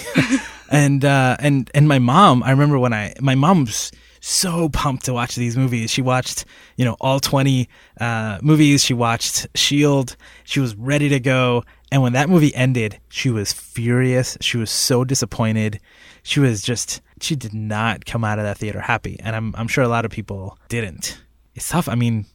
and 0.71 1.05
uh, 1.05 1.37
and 1.39 1.69
and 1.75 1.87
my 1.87 1.99
mom, 1.99 2.41
I 2.41 2.49
remember 2.49 2.79
when 2.79 2.93
I 2.93 3.13
my 3.21 3.35
mom's 3.35 3.91
so 4.21 4.69
pumped 4.69 5.05
to 5.05 5.13
watch 5.13 5.35
these 5.35 5.57
movies. 5.57 5.91
She 5.91 6.01
watched 6.01 6.45
you 6.77 6.85
know 6.85 6.95
all 7.01 7.19
twenty 7.19 7.67
uh, 7.99 8.39
movies. 8.41 8.83
She 8.83 8.93
watched 8.93 9.47
Shield. 9.55 10.15
She 10.45 10.61
was 10.61 10.75
ready 10.75 11.09
to 11.09 11.19
go. 11.19 11.63
And 11.91 12.01
when 12.01 12.13
that 12.13 12.29
movie 12.29 12.55
ended, 12.55 12.99
she 13.09 13.29
was 13.29 13.51
furious. 13.51 14.37
She 14.39 14.55
was 14.57 14.71
so 14.71 15.03
disappointed. 15.03 15.81
She 16.23 16.39
was 16.39 16.61
just 16.61 17.01
she 17.19 17.35
did 17.35 17.53
not 17.53 18.05
come 18.05 18.23
out 18.23 18.39
of 18.39 18.45
that 18.45 18.57
theater 18.57 18.79
happy. 18.79 19.17
And 19.19 19.35
I'm 19.35 19.53
I'm 19.57 19.67
sure 19.67 19.83
a 19.83 19.89
lot 19.89 20.05
of 20.05 20.11
people 20.11 20.57
didn't. 20.69 21.21
It's 21.53 21.67
tough. 21.67 21.89
I 21.89 21.95
mean, 21.95 22.25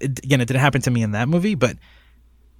it, 0.00 0.18
again, 0.18 0.40
it 0.40 0.46
didn't 0.46 0.60
happen 0.60 0.82
to 0.82 0.90
me 0.90 1.02
in 1.02 1.12
that 1.12 1.28
movie, 1.28 1.54
but 1.54 1.76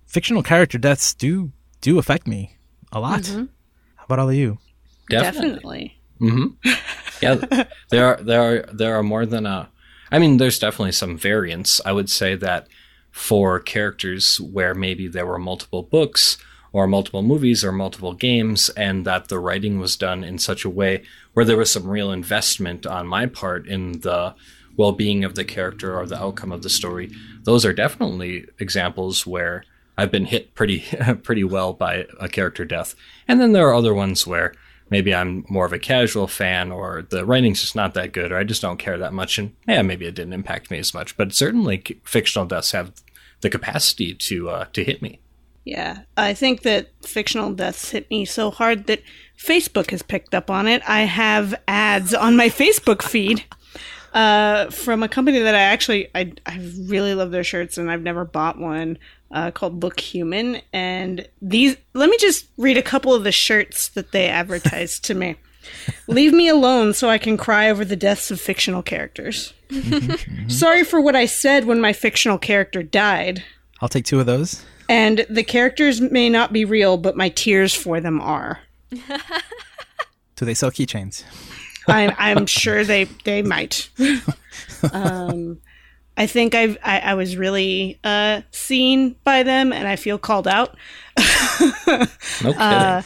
fictional 0.06 0.42
character 0.42 0.78
deaths 0.78 1.12
do 1.14 1.52
do 1.82 1.98
affect 1.98 2.26
me 2.26 2.56
a 2.92 3.00
lot. 3.00 3.26
How 3.96 4.04
about 4.04 4.18
all 4.20 4.28
of 4.30 4.34
you? 4.34 4.58
Definitely. 5.08 5.99
Hmm 6.20 6.46
Yeah, 7.20 7.34
there 7.90 8.06
are 8.06 8.22
there 8.22 8.42
are 8.42 8.62
there 8.72 8.94
are 8.96 9.02
more 9.02 9.26
than 9.26 9.46
a 9.46 9.68
I 10.12 10.18
mean, 10.18 10.38
there's 10.38 10.58
definitely 10.58 10.92
some 10.92 11.16
variance. 11.16 11.80
I 11.86 11.92
would 11.92 12.10
say 12.10 12.34
that 12.34 12.66
for 13.12 13.60
characters 13.60 14.40
where 14.40 14.74
maybe 14.74 15.06
there 15.06 15.26
were 15.26 15.38
multiple 15.38 15.84
books 15.84 16.36
or 16.72 16.86
multiple 16.86 17.22
movies 17.22 17.64
or 17.64 17.72
multiple 17.72 18.14
games, 18.14 18.70
and 18.70 19.04
that 19.04 19.28
the 19.28 19.38
writing 19.38 19.80
was 19.80 19.96
done 19.96 20.22
in 20.24 20.38
such 20.38 20.64
a 20.64 20.70
way 20.70 21.02
where 21.32 21.44
there 21.44 21.56
was 21.56 21.70
some 21.70 21.86
real 21.86 22.12
investment 22.12 22.86
on 22.86 23.06
my 23.06 23.26
part 23.26 23.66
in 23.66 24.00
the 24.00 24.34
well 24.76 24.92
being 24.92 25.24
of 25.24 25.34
the 25.34 25.44
character 25.44 25.96
or 25.98 26.06
the 26.06 26.20
outcome 26.20 26.52
of 26.52 26.62
the 26.62 26.70
story, 26.70 27.10
those 27.44 27.64
are 27.64 27.72
definitely 27.72 28.46
examples 28.58 29.26
where 29.26 29.64
I've 29.98 30.10
been 30.10 30.26
hit 30.26 30.54
pretty 30.54 30.80
pretty 31.22 31.44
well 31.44 31.72
by 31.72 32.06
a 32.20 32.28
character 32.28 32.64
death. 32.64 32.94
And 33.28 33.40
then 33.40 33.52
there 33.52 33.68
are 33.68 33.74
other 33.74 33.94
ones 33.94 34.26
where 34.26 34.54
maybe 34.90 35.14
I'm 35.14 35.44
more 35.48 35.64
of 35.64 35.72
a 35.72 35.78
casual 35.78 36.26
fan 36.26 36.70
or 36.70 37.06
the 37.08 37.24
writing's 37.24 37.60
just 37.60 37.76
not 37.76 37.94
that 37.94 38.12
good 38.12 38.32
or 38.32 38.36
I 38.36 38.44
just 38.44 38.62
don't 38.62 38.78
care 38.78 38.98
that 38.98 39.12
much 39.12 39.38
and 39.38 39.54
yeah, 39.66 39.82
maybe 39.82 40.06
it 40.06 40.14
didn't 40.14 40.32
impact 40.32 40.70
me 40.70 40.78
as 40.78 40.92
much. 40.92 41.16
But 41.16 41.32
certainly 41.32 41.82
fictional 42.04 42.46
deaths 42.46 42.72
have 42.72 42.92
the 43.40 43.50
capacity 43.50 44.14
to 44.14 44.50
uh, 44.50 44.64
to 44.72 44.84
hit 44.84 45.00
me. 45.00 45.20
Yeah, 45.64 46.00
I 46.16 46.34
think 46.34 46.62
that 46.62 46.88
fictional 47.02 47.52
deaths 47.52 47.90
hit 47.90 48.10
me 48.10 48.24
so 48.24 48.50
hard 48.50 48.86
that 48.86 49.02
Facebook 49.38 49.90
has 49.90 50.02
picked 50.02 50.34
up 50.34 50.50
on 50.50 50.66
it. 50.66 50.82
I 50.88 51.00
have 51.02 51.54
ads 51.68 52.14
on 52.14 52.36
my 52.36 52.48
Facebook 52.48 53.02
feed 53.02 53.44
uh, 54.12 54.70
from 54.70 55.02
a 55.02 55.08
company 55.08 55.38
that 55.38 55.54
I 55.54 55.60
actually 55.60 56.08
I 56.14 56.32
I 56.46 56.58
really 56.80 57.14
love 57.14 57.30
their 57.30 57.44
shirts 57.44 57.78
and 57.78 57.90
I've 57.90 58.02
never 58.02 58.24
bought 58.24 58.58
one 58.58 58.98
uh, 59.30 59.50
called 59.50 59.82
Look 59.82 60.00
Human. 60.00 60.60
And 60.72 61.28
these, 61.40 61.76
let 61.94 62.10
me 62.10 62.16
just 62.18 62.46
read 62.56 62.76
a 62.76 62.82
couple 62.82 63.14
of 63.14 63.24
the 63.24 63.32
shirts 63.32 63.88
that 63.90 64.12
they 64.12 64.28
advertised 64.28 65.04
to 65.04 65.14
me. 65.14 65.36
Leave 66.08 66.32
me 66.32 66.48
alone 66.48 66.94
so 66.94 67.08
I 67.08 67.18
can 67.18 67.36
cry 67.36 67.70
over 67.70 67.84
the 67.84 67.96
deaths 67.96 68.30
of 68.30 68.40
fictional 68.40 68.82
characters. 68.82 69.52
Sorry 70.48 70.84
for 70.84 71.00
what 71.00 71.14
I 71.14 71.26
said 71.26 71.64
when 71.64 71.80
my 71.80 71.92
fictional 71.92 72.38
character 72.38 72.82
died. 72.82 73.44
I'll 73.80 73.88
take 73.88 74.04
two 74.04 74.20
of 74.20 74.26
those. 74.26 74.64
And 74.88 75.24
the 75.30 75.44
characters 75.44 76.00
may 76.00 76.28
not 76.28 76.52
be 76.52 76.64
real, 76.64 76.96
but 76.96 77.16
my 77.16 77.28
tears 77.28 77.74
for 77.74 78.00
them 78.00 78.20
are. 78.20 78.58
Do 78.90 80.44
they 80.44 80.54
sell 80.54 80.70
keychains? 80.70 81.22
I'm, 81.86 82.12
I'm 82.18 82.46
sure 82.46 82.84
they 82.84 83.04
they 83.24 83.42
might. 83.42 83.88
um, 84.92 85.60
I 86.20 86.26
think 86.26 86.54
I've 86.54 86.76
I, 86.84 86.98
I 86.98 87.14
was 87.14 87.34
really 87.38 87.98
uh, 88.04 88.42
seen 88.50 89.16
by 89.24 89.42
them, 89.42 89.72
and 89.72 89.88
I 89.88 89.96
feel 89.96 90.18
called 90.18 90.46
out. 90.46 90.76
no 91.16 92.06
kidding. 92.42 92.58
Uh, 92.58 93.02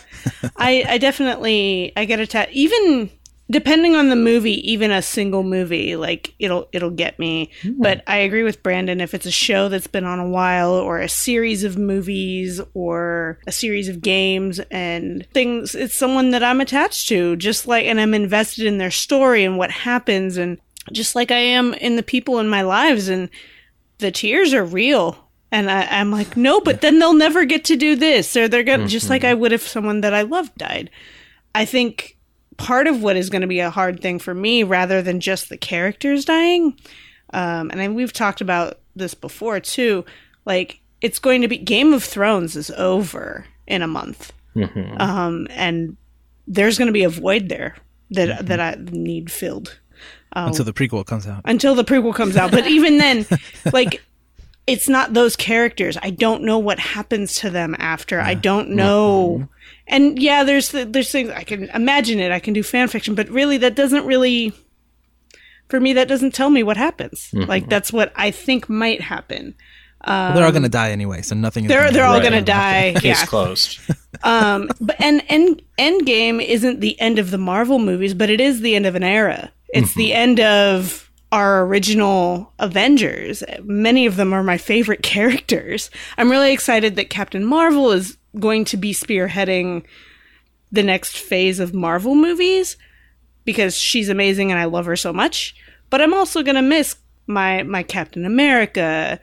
I 0.57 0.85
I 0.89 0.99
definitely 0.99 1.93
I 1.97 2.07
get 2.07 2.19
attacked. 2.19 2.51
Even 2.51 3.11
depending 3.49 3.95
on 3.95 4.09
the 4.09 4.17
movie, 4.17 4.69
even 4.69 4.91
a 4.91 5.01
single 5.01 5.45
movie, 5.45 5.95
like 5.95 6.35
it'll 6.41 6.69
it'll 6.73 6.91
get 6.91 7.17
me. 7.21 7.53
But 7.79 8.03
I 8.09 8.17
agree 8.17 8.43
with 8.43 8.65
Brandon. 8.65 9.01
If 9.01 9.15
it's 9.15 9.27
a 9.27 9.31
show 9.31 9.69
that's 9.69 9.87
been 9.87 10.05
on 10.05 10.19
a 10.19 10.29
while, 10.29 10.73
or 10.73 10.99
a 10.99 11.09
series 11.09 11.63
of 11.63 11.79
movies, 11.79 12.61
or 12.75 13.39
a 13.47 13.53
series 13.53 13.89
of 13.89 14.01
games 14.01 14.59
and 14.73 15.25
things, 15.33 15.77
it's 15.77 15.95
someone 15.95 16.31
that 16.31 16.43
I'm 16.43 16.61
attached 16.61 17.09
to. 17.11 17.37
Just 17.37 17.69
like, 17.69 17.87
and 17.87 18.01
I'm 18.01 18.13
invested 18.13 18.67
in 18.67 18.79
their 18.79 18.91
story 18.91 19.45
and 19.45 19.57
what 19.57 19.71
happens, 19.71 20.37
and 20.37 20.59
just 20.93 21.15
like 21.15 21.31
I 21.31 21.39
am 21.39 21.75
in 21.75 21.97
the 21.97 22.03
people 22.03 22.39
in 22.39 22.49
my 22.49 22.63
lives, 22.63 23.09
and 23.09 23.29
the 23.99 24.11
tears 24.11 24.53
are 24.55 24.65
real. 24.65 25.19
And 25.51 25.71
I, 25.71 25.87
I'm 26.01 26.11
like, 26.11 26.37
no, 26.37 26.61
but 26.61 26.81
then 26.81 26.99
they'll 26.99 27.15
never 27.15 27.45
get 27.45 27.65
to 27.67 27.77
do 27.77 27.95
this, 27.95 28.37
or 28.37 28.49
they're 28.49 28.65
gonna 28.65 28.85
just 28.89 29.09
like 29.11 29.23
I 29.25 29.35
would 29.35 29.53
if 29.53 29.67
someone 29.67 30.01
that 30.01 30.13
I 30.15 30.23
loved 30.23 30.57
died. 30.57 30.91
I 31.55 31.65
think 31.65 32.17
part 32.57 32.87
of 32.87 33.03
what 33.03 33.17
is 33.17 33.31
going 33.31 33.41
to 33.43 33.49
be 33.49 33.61
a 33.61 33.71
hard 33.71 34.01
thing 34.01 34.19
for 34.19 34.33
me 34.35 34.63
rather 34.63 35.03
than 35.03 35.19
just 35.21 35.49
the 35.49 35.57
characters 35.57 36.25
dying 36.25 36.77
um, 37.33 37.69
and 37.71 37.81
then 37.81 37.95
we've 37.95 38.13
talked 38.13 38.41
about 38.41 38.79
this 38.95 39.13
before 39.13 39.59
too 39.59 40.05
like 40.45 40.79
it's 41.01 41.19
going 41.19 41.43
to 41.43 41.49
be 41.49 41.59
game 41.59 41.93
of 41.93 42.05
thrones 42.05 42.55
is 42.55 42.71
over 42.73 43.45
in 43.67 43.83
a 43.83 43.89
month. 43.89 44.33
Um, 45.01 45.49
and 45.51 45.97
there's 46.47 46.79
going 46.79 46.87
to 46.87 46.93
be 46.93 47.03
a 47.05 47.09
void 47.09 47.49
there 47.49 47.75
that 48.11 48.47
that 48.47 48.61
i 48.61 48.77
need 48.93 49.33
filled 49.33 49.81
Until 50.35 50.65
the 50.65 50.73
prequel 50.73 51.07
comes 51.07 51.27
out. 51.27 51.43
until 51.45 51.75
the 51.75 51.85
prequel 51.85 52.15
comes 52.15 52.37
out. 52.37 52.51
But 52.51 52.67
even 52.67 52.99
then 52.99 53.27
like 53.73 54.03
it's 54.67 54.89
not 54.89 55.13
those 55.15 55.37
characters. 55.37 55.97
I 56.03 56.11
don't 56.11 56.43
know 56.43 56.59
what 56.59 56.79
happens 56.79 57.35
to 57.37 57.51
them 57.51 57.77
after. 57.79 58.21
I 58.21 58.35
don't 58.35 58.71
know. 58.71 59.49
And 59.87 60.19
yeah 60.19 60.43
there's 60.45 60.71
the, 60.71 60.85
there's 60.87 61.11
things 61.13 61.31
i 61.31 61.45
can 61.45 61.65
imagine 61.71 62.19
it. 62.19 62.33
I 62.33 62.41
can 62.41 62.55
do 62.55 62.63
fan 62.63 62.89
fiction. 62.89 63.15
But 63.15 63.29
really 63.29 63.59
that 63.59 63.75
doesn't 63.75 64.07
really 64.07 64.53
for 65.69 65.81
me 65.81 65.93
that 65.95 66.09
doesn't 66.09 66.35
tell 66.35 66.51
me 66.51 66.63
what 66.63 66.77
happens. 66.77 67.31
Like 67.33 67.69
that's 67.69 67.93
what 67.93 68.13
i 68.17 68.31
think 68.31 68.69
might 68.69 69.01
happen. 69.01 69.55
Well, 70.07 70.35
they're 70.35 70.45
all 70.45 70.51
going 70.53 70.65
to 70.65 70.69
die 70.69 70.91
anyway, 70.91 71.23
so 71.23 71.35
nothing. 71.35 71.67
they're 71.67 71.81
gonna 71.81 71.93
they're 71.93 72.05
all 72.05 72.15
Right. 72.19 72.23
gonna 72.23 72.43
die. 72.43 72.93
Case 72.97 73.05
yeah. 73.21 73.25
closed. 73.27 73.81
um 74.23 74.69
but 74.81 74.97
and 75.01 75.23
and 75.31 75.63
endgame 75.79 76.45
isn't 76.45 76.81
the 76.81 76.99
end 77.01 77.19
of 77.19 77.31
the 77.31 77.39
marvel 77.39 77.79
movies 77.79 78.15
but 78.15 78.29
it 78.31 78.41
is 78.41 78.61
the 78.61 78.75
end 78.75 78.87
of 78.87 78.95
an 78.95 79.03
era 79.03 79.51
it's 79.69 79.95
the 79.95 80.13
end 80.13 80.41
of 80.41 81.11
our 81.33 81.65
original 81.65 82.53
avengers 82.59 83.43
many 83.65 84.07
of 84.07 84.17
them 84.17 84.33
are 84.33 84.43
my 84.43 84.57
favorite 84.59 85.03
characters 85.15 85.91
i'm 86.19 86.31
really 86.31 86.53
excited 86.53 86.97
that 86.97 87.11
captain 87.11 87.45
marvel 87.45 87.91
is 87.91 88.17
going 88.39 88.65
to 88.65 88.77
be 88.77 88.93
spearheading 88.93 89.83
the 90.73 90.83
next 90.83 91.17
phase 91.19 91.59
of 91.61 91.75
marvel 91.75 92.15
movies 92.15 92.77
because 93.45 93.77
she's 93.77 94.09
amazing 94.09 94.51
and 94.51 94.61
i 94.61 94.65
love 94.65 94.87
her 94.87 94.97
so 94.97 95.13
much 95.13 95.55
but 95.91 96.01
i'm 96.01 96.15
also 96.15 96.43
going 96.43 96.55
to 96.57 96.63
miss 96.63 96.97
my 97.27 97.63
my 97.65 97.83
captain 97.83 98.25
america 98.25 99.19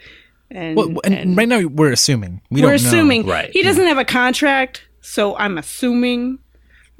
and, 0.53 0.75
Well, 0.75 0.99
and, 1.05 1.37
right 1.37 1.47
now 1.47 1.61
we're 1.65 1.93
assuming. 1.93 2.41
We 2.49 2.61
we're 2.61 2.71
don't 2.71 2.83
know. 2.83 2.87
assuming 2.89 3.25
Right. 3.25 3.51
he 3.53 3.61
doesn't 3.63 3.85
have 3.87 3.97
a 3.97 4.03
contract, 4.03 4.85
so 4.99 5.33
I'm 5.37 5.57
assuming 5.57 6.39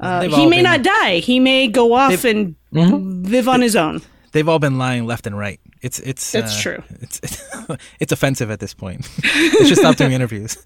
uh, 0.00 0.22
he 0.22 0.46
may 0.46 0.56
been- 0.56 0.64
not 0.64 0.82
die. 0.82 1.18
He 1.18 1.38
may 1.38 1.68
go 1.68 1.92
off 1.92 2.24
and 2.24 2.56
live 2.72 3.48
on 3.48 3.60
his 3.60 3.76
own. 3.76 4.02
They've 4.32 4.48
all 4.48 4.58
been 4.58 4.78
lying 4.78 5.04
left 5.06 5.26
and 5.26 5.36
right. 5.38 5.60
It's 5.82 5.98
it's 6.00 6.32
That's 6.32 6.56
uh, 6.58 6.62
true. 6.62 6.82
It's 7.00 7.20
it's, 7.22 7.42
it's 8.00 8.12
offensive 8.12 8.50
at 8.50 8.60
this 8.60 8.72
point. 8.72 9.06
they 9.22 9.66
should 9.66 9.76
stop 9.76 9.96
doing 9.96 10.12
interviews. 10.12 10.56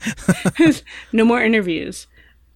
No 1.13 1.25
more 1.25 1.43
interviews. 1.43 2.07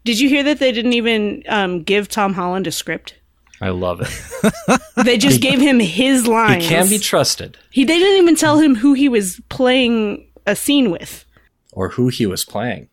Did 0.05 0.21
you 0.21 0.29
hear 0.29 0.43
that 0.45 0.59
they 0.61 0.73
didn't 0.73 0.93
even 0.95 1.43
um, 1.49 1.83
give 1.83 2.09
Tom 2.09 2.33
Holland 2.35 2.67
a 2.67 2.73
script? 2.73 3.17
I 3.61 3.69
love 3.71 4.01
it. 4.01 4.81
They 5.05 5.19
just 5.19 5.41
gave 5.43 5.61
him 5.61 5.79
his 5.81 6.27
lines. 6.27 6.63
He 6.65 6.69
can 6.71 6.89
be 6.89 6.99
trusted, 6.99 7.59
He 7.71 7.85
they 7.85 7.99
didn't 7.99 8.23
even 8.23 8.37
tell 8.37 8.59
him 8.59 8.75
who 8.75 8.95
he 8.95 9.09
was 9.09 9.41
playing 9.51 10.27
a 10.47 10.55
scene 10.57 10.91
with. 10.91 11.25
or 11.73 11.91
who 11.91 12.09
he 12.09 12.25
was 12.27 12.45
playing. 12.45 12.89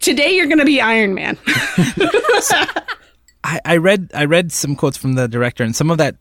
Today 0.00 0.34
you're 0.36 0.46
going 0.46 0.58
to 0.58 0.64
be 0.66 0.80
Iron 0.80 1.14
Man. 1.14 1.38
I, 3.46 3.60
I 3.64 3.76
read 3.78 4.10
I 4.12 4.24
read 4.26 4.50
some 4.52 4.74
quotes 4.76 4.96
from 4.98 5.12
the 5.14 5.28
director, 5.28 5.62
and 5.64 5.74
some 5.76 5.90
of 5.90 5.98
that 5.98 6.16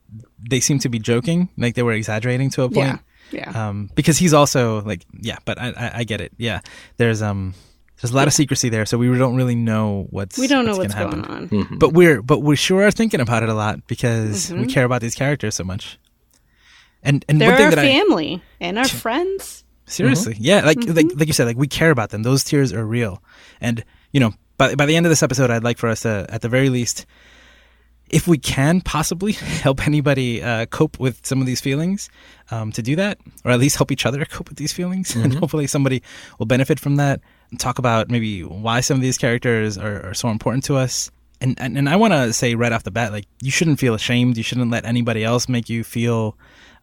they 0.50 0.60
seem 0.60 0.78
to 0.80 0.90
be 0.90 1.00
joking, 1.00 1.50
like 1.58 1.74
they 1.76 1.82
were 1.84 1.94
exaggerating 1.94 2.50
to 2.52 2.64
a 2.64 2.70
point. 2.70 2.88
yeah. 2.88 2.98
Yeah. 3.32 3.50
Um, 3.70 3.90
because 3.96 4.20
he's 4.20 4.34
also 4.34 4.82
like, 4.84 5.04
yeah, 5.20 5.38
but 5.46 5.58
I, 5.60 5.70
I, 5.76 5.92
I 6.00 6.04
get 6.04 6.22
it. 6.22 6.32
Yeah, 6.38 6.60
there's 6.98 7.24
um, 7.24 7.56
there's 8.00 8.12
a 8.14 8.16
lot 8.16 8.28
of 8.28 8.34
secrecy 8.34 8.70
there, 8.70 8.86
so 8.86 9.00
we 9.00 9.08
don't 9.18 9.36
really 9.36 9.56
know 9.56 10.06
what's 10.12 10.38
we 10.38 10.46
don't 10.48 10.66
know 10.68 10.78
what's, 10.78 10.94
gonna 10.94 11.10
going 11.10 11.24
happen. 11.24 11.60
on. 11.72 11.78
But 11.80 11.94
we're 11.94 12.22
but 12.22 12.40
we 12.44 12.56
sure 12.56 12.84
are 12.84 12.92
thinking 12.92 13.20
about 13.22 13.42
it 13.42 13.50
a 13.50 13.56
lot 13.56 13.88
because 13.88 14.52
Mm-hmm. 14.52 14.62
we 14.62 14.68
care 14.68 14.86
about 14.86 15.02
these 15.02 15.16
characters 15.16 15.56
so 15.56 15.64
much. 15.64 15.98
And 17.02 17.26
and 17.28 17.42
They're 17.42 17.52
our 17.54 17.70
that 17.72 17.80
I 17.80 17.82
family 17.82 18.42
and 18.60 18.78
our 18.78 18.88
friends. 18.88 19.64
Seriously, 19.88 20.36
yeah, 20.40 20.62
like 20.62 20.78
like 20.88 21.08
like 21.16 21.28
you 21.28 21.34
said, 21.34 21.46
like 21.46 21.58
we 21.58 21.68
care 21.68 21.90
about 21.92 22.10
them. 22.12 22.24
Those 22.24 22.44
tears 22.44 22.74
are 22.74 22.86
real, 22.86 23.22
and 23.62 23.84
you 24.12 24.20
know, 24.20 24.34
by 24.58 24.76
by 24.76 24.86
the 24.86 24.96
end 24.96 25.06
of 25.06 25.10
this 25.10 25.24
episode, 25.24 25.50
I'd 25.50 25.64
like 25.64 25.78
for 25.78 25.90
us 25.90 26.02
to, 26.02 26.26
at 26.30 26.42
the 26.42 26.50
very 26.50 26.70
least, 26.70 27.06
if 28.10 28.28
we 28.28 28.38
can 28.38 28.82
possibly 28.82 29.32
help 29.64 29.86
anybody 29.86 30.42
uh, 30.42 30.66
cope 30.68 31.00
with 31.00 31.26
some 31.26 31.42
of 31.42 31.48
these 31.48 31.62
feelings, 31.62 32.10
um, 32.52 32.72
to 32.74 32.82
do 32.82 32.96
that, 32.96 33.20
or 33.44 33.52
at 33.52 33.60
least 33.60 33.78
help 33.78 33.92
each 33.92 34.06
other 34.06 34.24
cope 34.30 34.50
with 34.50 34.58
these 34.58 34.74
feelings, 34.74 35.16
and 35.16 35.34
hopefully 35.36 35.68
somebody 35.68 36.02
will 36.40 36.46
benefit 36.46 36.80
from 36.80 36.96
that. 36.98 37.22
And 37.52 37.60
talk 37.60 37.78
about 37.78 38.10
maybe 38.10 38.42
why 38.44 38.82
some 38.82 38.96
of 38.96 39.02
these 39.02 39.18
characters 39.18 39.78
are, 39.78 40.10
are 40.10 40.14
so 40.14 40.30
important 40.30 40.64
to 40.66 40.78
us. 40.78 41.12
And 41.42 41.60
and, 41.60 41.78
and 41.78 41.90
I 41.90 41.96
want 41.96 42.14
to 42.14 42.34
say 42.34 42.56
right 42.56 42.72
off 42.72 42.84
the 42.84 42.92
bat, 42.92 43.12
like 43.12 43.26
you 43.42 43.52
shouldn't 43.52 43.80
feel 43.80 43.94
ashamed. 43.94 44.38
You 44.38 44.44
shouldn't 44.44 44.72
let 44.72 44.86
anybody 44.86 45.24
else 45.24 45.50
make 45.50 45.70
you 45.70 45.84
feel 45.84 46.38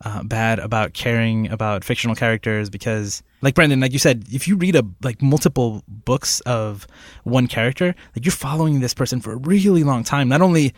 uh, 0.04 0.22
bad 0.22 0.58
about 0.58 0.94
caring 0.94 1.50
about 1.50 1.84
fictional 1.84 2.16
characters 2.16 2.68
because 2.70 3.22
like 3.40 3.54
Brandon 3.54 3.80
like 3.80 3.92
you 3.92 3.98
said 3.98 4.24
if 4.32 4.48
you 4.48 4.56
read 4.56 4.76
a 4.76 4.84
like 5.02 5.22
multiple 5.22 5.82
books 5.88 6.40
of 6.40 6.86
one 7.24 7.46
character 7.46 7.94
like 8.14 8.24
you're 8.24 8.32
following 8.32 8.80
this 8.80 8.94
person 8.94 9.20
for 9.20 9.32
a 9.32 9.36
really 9.36 9.84
long 9.84 10.04
time. 10.04 10.28
Not 10.28 10.42
only 10.42 10.74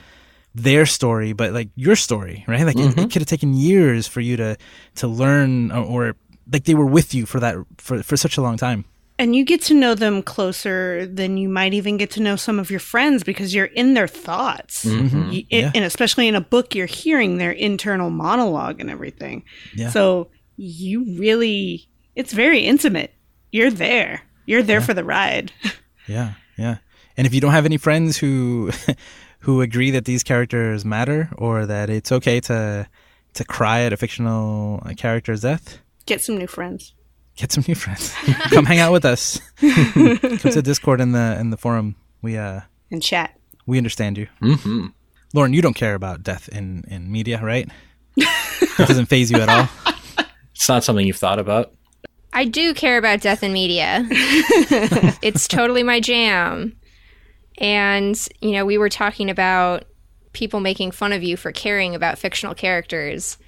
their 0.54 0.86
story 0.86 1.32
but 1.32 1.52
like 1.52 1.68
your 1.74 1.96
story 1.96 2.44
right? 2.46 2.64
Like 2.64 2.76
it, 2.78 2.98
it 2.98 3.10
could 3.10 3.22
have 3.22 3.26
taken 3.26 3.54
years 3.54 4.06
for 4.06 4.20
you 4.20 4.36
to 4.36 4.56
to 4.96 5.08
learn 5.08 5.72
or, 5.72 5.84
or 5.84 6.16
like 6.52 6.64
they 6.64 6.74
were 6.74 6.86
with 6.86 7.14
you 7.14 7.26
for 7.26 7.40
that 7.40 7.56
for 7.78 8.02
for 8.02 8.16
such 8.16 8.36
a 8.36 8.42
long 8.42 8.56
time 8.56 8.84
And 9.18 9.36
you 9.36 9.44
get 9.44 9.62
to 9.62 9.74
know 9.74 9.94
them 9.94 10.22
closer 10.22 11.06
than 11.06 11.36
you 11.36 11.48
might 11.48 11.72
even 11.72 11.96
get 11.96 12.10
to 12.12 12.20
know 12.20 12.34
some 12.34 12.58
of 12.58 12.68
your 12.70 12.80
friends 12.80 13.22
because 13.22 13.54
you're 13.54 13.66
in 13.66 13.94
their 13.94 14.08
thoughts. 14.08 14.84
Mhm. 14.84 15.32
You- 15.32 15.44
Yeah. 15.50 15.70
And 15.74 15.84
especially 15.84 16.26
in 16.26 16.34
a 16.34 16.40
book, 16.40 16.74
you're 16.74 16.86
hearing 16.86 17.38
their 17.38 17.52
internal 17.52 18.10
monologue 18.10 18.80
and 18.80 18.90
everything. 18.90 19.44
Yeah. 19.76 19.90
So 19.90 20.30
you 20.56 21.04
really, 21.18 21.86
it's 22.16 22.32
very 22.32 22.60
intimate. 22.60 23.12
You're 23.52 23.70
there. 23.70 24.22
You're 24.46 24.62
there 24.64 24.80
for 24.80 24.94
the 24.94 25.04
ride. 25.04 25.52
Yeah, 26.06 26.34
yeah. 26.58 26.76
And 27.16 27.26
if 27.26 27.32
you 27.32 27.40
don't 27.40 27.52
have 27.52 27.64
any 27.64 27.78
friends 27.78 28.18
who 28.18 28.70
who 29.38 29.62
agree 29.62 29.90
that 29.92 30.04
these 30.04 30.22
characters 30.22 30.84
matter 30.84 31.30
or 31.38 31.64
that 31.66 31.88
it's 31.88 32.12
okay 32.12 32.40
to 32.40 32.86
to 33.34 33.44
cry 33.44 33.80
at 33.82 33.92
a 33.94 33.96
fictional 33.96 34.82
uh, 34.84 34.92
character's 34.94 35.40
death, 35.40 35.78
Get 36.04 36.20
some 36.20 36.36
new 36.36 36.46
friends. 36.46 36.92
Get 37.36 37.52
some 37.52 37.64
new 37.66 37.74
friends. 37.74 38.12
Come 38.50 38.64
hang 38.64 38.78
out 38.78 38.92
with 38.92 39.04
us. 39.04 39.40
Come 39.60 40.18
to 40.38 40.62
Discord 40.62 41.00
in 41.00 41.12
the 41.12 41.36
in 41.40 41.50
the 41.50 41.56
forum. 41.56 41.96
We 42.22 42.36
uh 42.36 42.60
And 42.90 43.02
chat. 43.02 43.36
we 43.66 43.78
understand 43.78 44.18
you. 44.18 44.28
hmm 44.40 44.86
Lauren, 45.32 45.52
you 45.52 45.62
don't 45.62 45.74
care 45.74 45.94
about 45.94 46.22
death 46.22 46.48
in 46.48 46.84
in 46.88 47.10
media, 47.10 47.40
right? 47.42 47.68
it 48.16 48.76
doesn't 48.78 49.06
phase 49.06 49.30
you 49.30 49.38
at 49.40 49.48
all. 49.48 49.68
It's 50.54 50.68
not 50.68 50.84
something 50.84 51.04
you've 51.06 51.16
thought 51.16 51.38
about. 51.40 51.72
I 52.32 52.44
do 52.44 52.74
care 52.74 52.98
about 52.98 53.20
death 53.20 53.42
in 53.42 53.52
media. 53.52 54.06
it's 54.10 55.46
totally 55.48 55.82
my 55.82 56.00
jam. 56.00 56.76
And, 57.58 58.18
you 58.40 58.52
know, 58.52 58.64
we 58.64 58.78
were 58.78 58.88
talking 58.88 59.30
about 59.30 59.84
people 60.32 60.58
making 60.60 60.90
fun 60.90 61.12
of 61.12 61.22
you 61.22 61.36
for 61.36 61.52
caring 61.52 61.94
about 61.94 62.18
fictional 62.18 62.54
characters. 62.54 63.38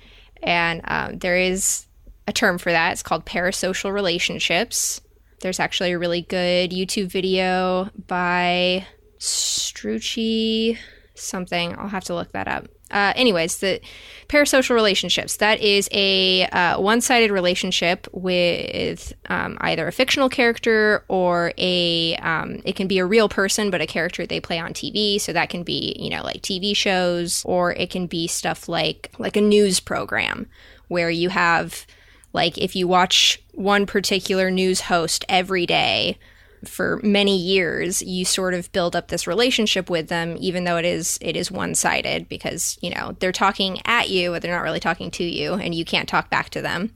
And 0.42 0.80
um, 0.84 1.18
there 1.18 1.36
is 1.36 1.85
a 2.26 2.33
term 2.33 2.59
for 2.59 2.73
that. 2.73 2.92
It's 2.92 3.02
called 3.02 3.25
parasocial 3.25 3.92
relationships. 3.92 5.00
There's 5.40 5.61
actually 5.61 5.92
a 5.92 5.99
really 5.99 6.23
good 6.23 6.71
YouTube 6.71 7.11
video 7.11 7.90
by 8.06 8.87
Strucci 9.18 10.78
something. 11.14 11.76
I'll 11.78 11.88
have 11.88 12.04
to 12.04 12.14
look 12.14 12.33
that 12.33 12.49
up. 12.49 12.68
Uh, 12.88 13.12
anyways, 13.16 13.59
the 13.59 13.80
parasocial 14.28 14.75
relationships. 14.75 15.38
That 15.38 15.61
is 15.61 15.88
a 15.90 16.47
uh, 16.47 16.80
one 16.80 17.00
sided 17.00 17.33
relationship 17.33 18.06
with 18.12 19.12
um, 19.28 19.59
either 19.61 19.88
a 19.88 19.92
fictional 19.92 20.28
character 20.28 21.04
or 21.09 21.52
a, 21.59 22.14
um, 22.16 22.61
it 22.64 22.76
can 22.76 22.87
be 22.87 22.99
a 22.99 23.06
real 23.06 23.28
person, 23.28 23.71
but 23.71 23.80
a 23.80 23.87
character 23.87 24.25
they 24.25 24.38
play 24.38 24.61
on 24.61 24.73
TV. 24.73 25.21
So 25.21 25.33
that 25.33 25.49
can 25.49 25.64
be, 25.64 25.97
you 25.99 26.11
know, 26.11 26.23
like 26.23 26.42
TV 26.42 26.76
shows, 26.76 27.42
or 27.45 27.73
it 27.73 27.90
can 27.90 28.06
be 28.06 28.28
stuff 28.28 28.68
like, 28.68 29.11
like 29.18 29.37
a 29.37 29.40
news 29.40 29.80
program 29.80 30.47
where 30.87 31.11
you 31.11 31.30
have, 31.30 31.87
like, 32.36 32.56
if 32.58 32.76
you 32.76 32.86
watch 32.86 33.42
one 33.54 33.86
particular 33.86 34.50
news 34.50 34.82
host 34.82 35.24
every 35.28 35.66
day, 35.66 36.18
for 36.64 37.00
many 37.02 37.36
years 37.36 38.02
you 38.02 38.24
sort 38.24 38.54
of 38.54 38.72
build 38.72 38.96
up 38.96 39.08
this 39.08 39.26
relationship 39.26 39.88
with 39.90 40.08
them 40.08 40.36
even 40.40 40.64
though 40.64 40.78
it 40.78 40.84
is 40.84 41.18
it 41.20 41.36
is 41.36 41.50
one-sided 41.50 42.28
because 42.28 42.78
you 42.80 42.90
know 42.90 43.14
they're 43.20 43.30
talking 43.30 43.78
at 43.84 44.08
you 44.08 44.30
but 44.30 44.42
they're 44.42 44.54
not 44.54 44.62
really 44.62 44.80
talking 44.80 45.10
to 45.10 45.22
you 45.22 45.52
and 45.54 45.74
you 45.74 45.84
can't 45.84 46.08
talk 46.08 46.30
back 46.30 46.48
to 46.48 46.62
them 46.62 46.90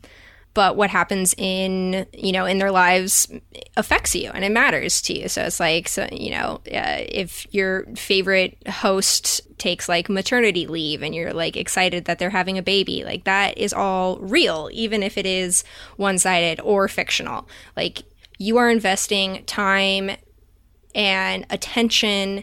but 0.53 0.77
what 0.77 0.91
happens 0.91 1.35
in 1.39 2.07
you 2.13 2.33
know 2.33 2.45
in 2.45 2.59
their 2.59 2.71
lives 2.71 3.31
affects 3.77 4.15
you 4.15 4.31
and 4.31 4.45
it 4.45 4.51
matters 4.51 5.01
to 5.01 5.19
you 5.19 5.29
so 5.29 5.43
it's 5.43 5.61
like 5.61 5.89
so 5.89 6.07
you 6.11 6.31
know 6.31 6.61
uh, 6.73 7.05
if 7.09 7.47
your 7.53 7.85
favorite 7.95 8.57
host 8.69 9.41
takes 9.59 9.89
like 9.89 10.09
maternity 10.09 10.67
leave 10.67 11.03
and 11.03 11.15
you're 11.15 11.33
like 11.33 11.57
excited 11.57 12.07
that 12.07 12.19
they're 12.19 12.31
having 12.31 12.59
a 12.59 12.63
baby 12.63 13.05
like 13.05 13.25
that 13.25 13.57
is 13.59 13.73
all 13.73 14.19
real 14.19 14.69
even 14.73 15.03
if 15.03 15.17
it 15.17 15.27
is 15.27 15.65
one-sided 15.97 16.61
or 16.61 16.89
fictional 16.89 17.49
like 17.77 18.03
you 18.39 18.57
are 18.57 18.71
investing 18.71 19.45
time 19.45 20.11
and 20.95 21.47
attention 21.51 22.43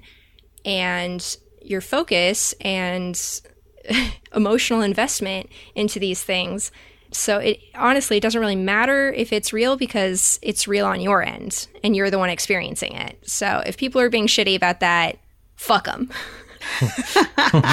and 0.63 1.37
your 1.61 1.81
focus 1.81 2.53
and 2.61 3.41
emotional 4.35 4.81
investment 4.81 5.49
into 5.75 5.99
these 5.99 6.23
things. 6.23 6.71
So 7.17 7.39
it 7.39 7.59
honestly 7.75 8.17
it 8.17 8.21
doesn't 8.21 8.39
really 8.39 8.55
matter 8.55 9.12
if 9.12 9.33
it's 9.33 9.51
real 9.51 9.75
because 9.75 10.39
it's 10.41 10.67
real 10.67 10.86
on 10.86 11.01
your 11.01 11.23
end 11.23 11.67
and 11.84 11.95
you're 11.95 12.10
the 12.10 12.19
one 12.19 12.30
experiencing 12.30 12.93
it. 12.93 13.17
So 13.27 13.63
if 13.65 13.77
people 13.77 13.99
are 14.01 14.10
being 14.10 14.27
shitty 14.27 14.56
about 14.56 14.80
that, 14.82 15.17
fuck 15.56 15.86
them. 15.86 16.10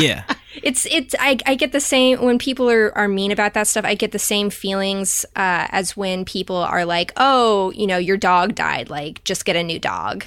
Yeah. 0.01 0.25
It's 0.63 0.87
it's 0.87 1.17
I, 1.19 1.37
I 1.47 1.57
get 1.57 1.73
the 1.73 1.81
same 1.81 2.23
when 2.23 2.39
people 2.39 2.71
are, 2.71 2.97
are 2.97 3.09
mean 3.09 3.33
about 3.33 3.55
that 3.55 3.67
stuff. 3.67 3.85
I 3.85 3.97
get 3.97 4.13
the 4.13 4.21
same 4.21 4.51
feelings 4.51 5.25
uh, 5.35 5.67
as 5.71 5.97
when 5.97 6.25
people 6.25 6.57
are 6.57 6.85
like, 6.85 7.13
oh, 7.17 7.73
you 7.73 7.89
know, 7.89 7.97
your 7.97 8.17
dog 8.17 8.55
died. 8.55 8.89
Like, 8.89 9.25
just 9.25 9.45
get 9.45 9.57
a 9.57 9.65
new 9.65 9.81
dog. 9.81 10.25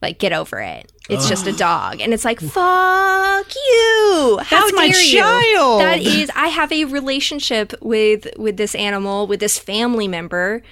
Like, 0.00 0.18
get 0.18 0.32
over 0.32 0.60
it. 0.60 0.92
It's 1.08 1.28
just 1.28 1.46
a 1.46 1.52
dog, 1.52 2.00
and 2.02 2.12
it's 2.12 2.24
like, 2.24 2.38
fuck 2.38 3.54
you. 3.54 4.38
How 4.42 4.60
That's 4.60 4.72
my 4.74 4.90
dare 4.90 5.00
you? 5.00 5.18
child. 5.20 5.80
That 5.80 6.00
is, 6.00 6.30
I 6.36 6.48
have 6.48 6.70
a 6.70 6.84
relationship 6.84 7.72
with 7.80 8.28
with 8.36 8.58
this 8.58 8.74
animal, 8.74 9.26
with 9.26 9.40
this 9.40 9.58
family 9.58 10.06
member. 10.06 10.62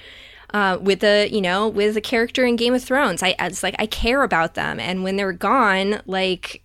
Uh, 0.53 0.77
with 0.79 1.01
the 1.01 1.27
you 1.29 1.41
know 1.41 1.67
with 1.67 1.97
a 1.97 2.01
character 2.01 2.45
in 2.45 2.55
Game 2.55 2.73
of 2.73 2.81
Thrones, 2.83 3.21
I 3.21 3.35
it's 3.39 3.63
like 3.63 3.75
I 3.79 3.85
care 3.85 4.23
about 4.23 4.53
them, 4.53 4.79
and 4.79 5.03
when 5.03 5.17
they're 5.17 5.33
gone, 5.33 6.01
like 6.05 6.63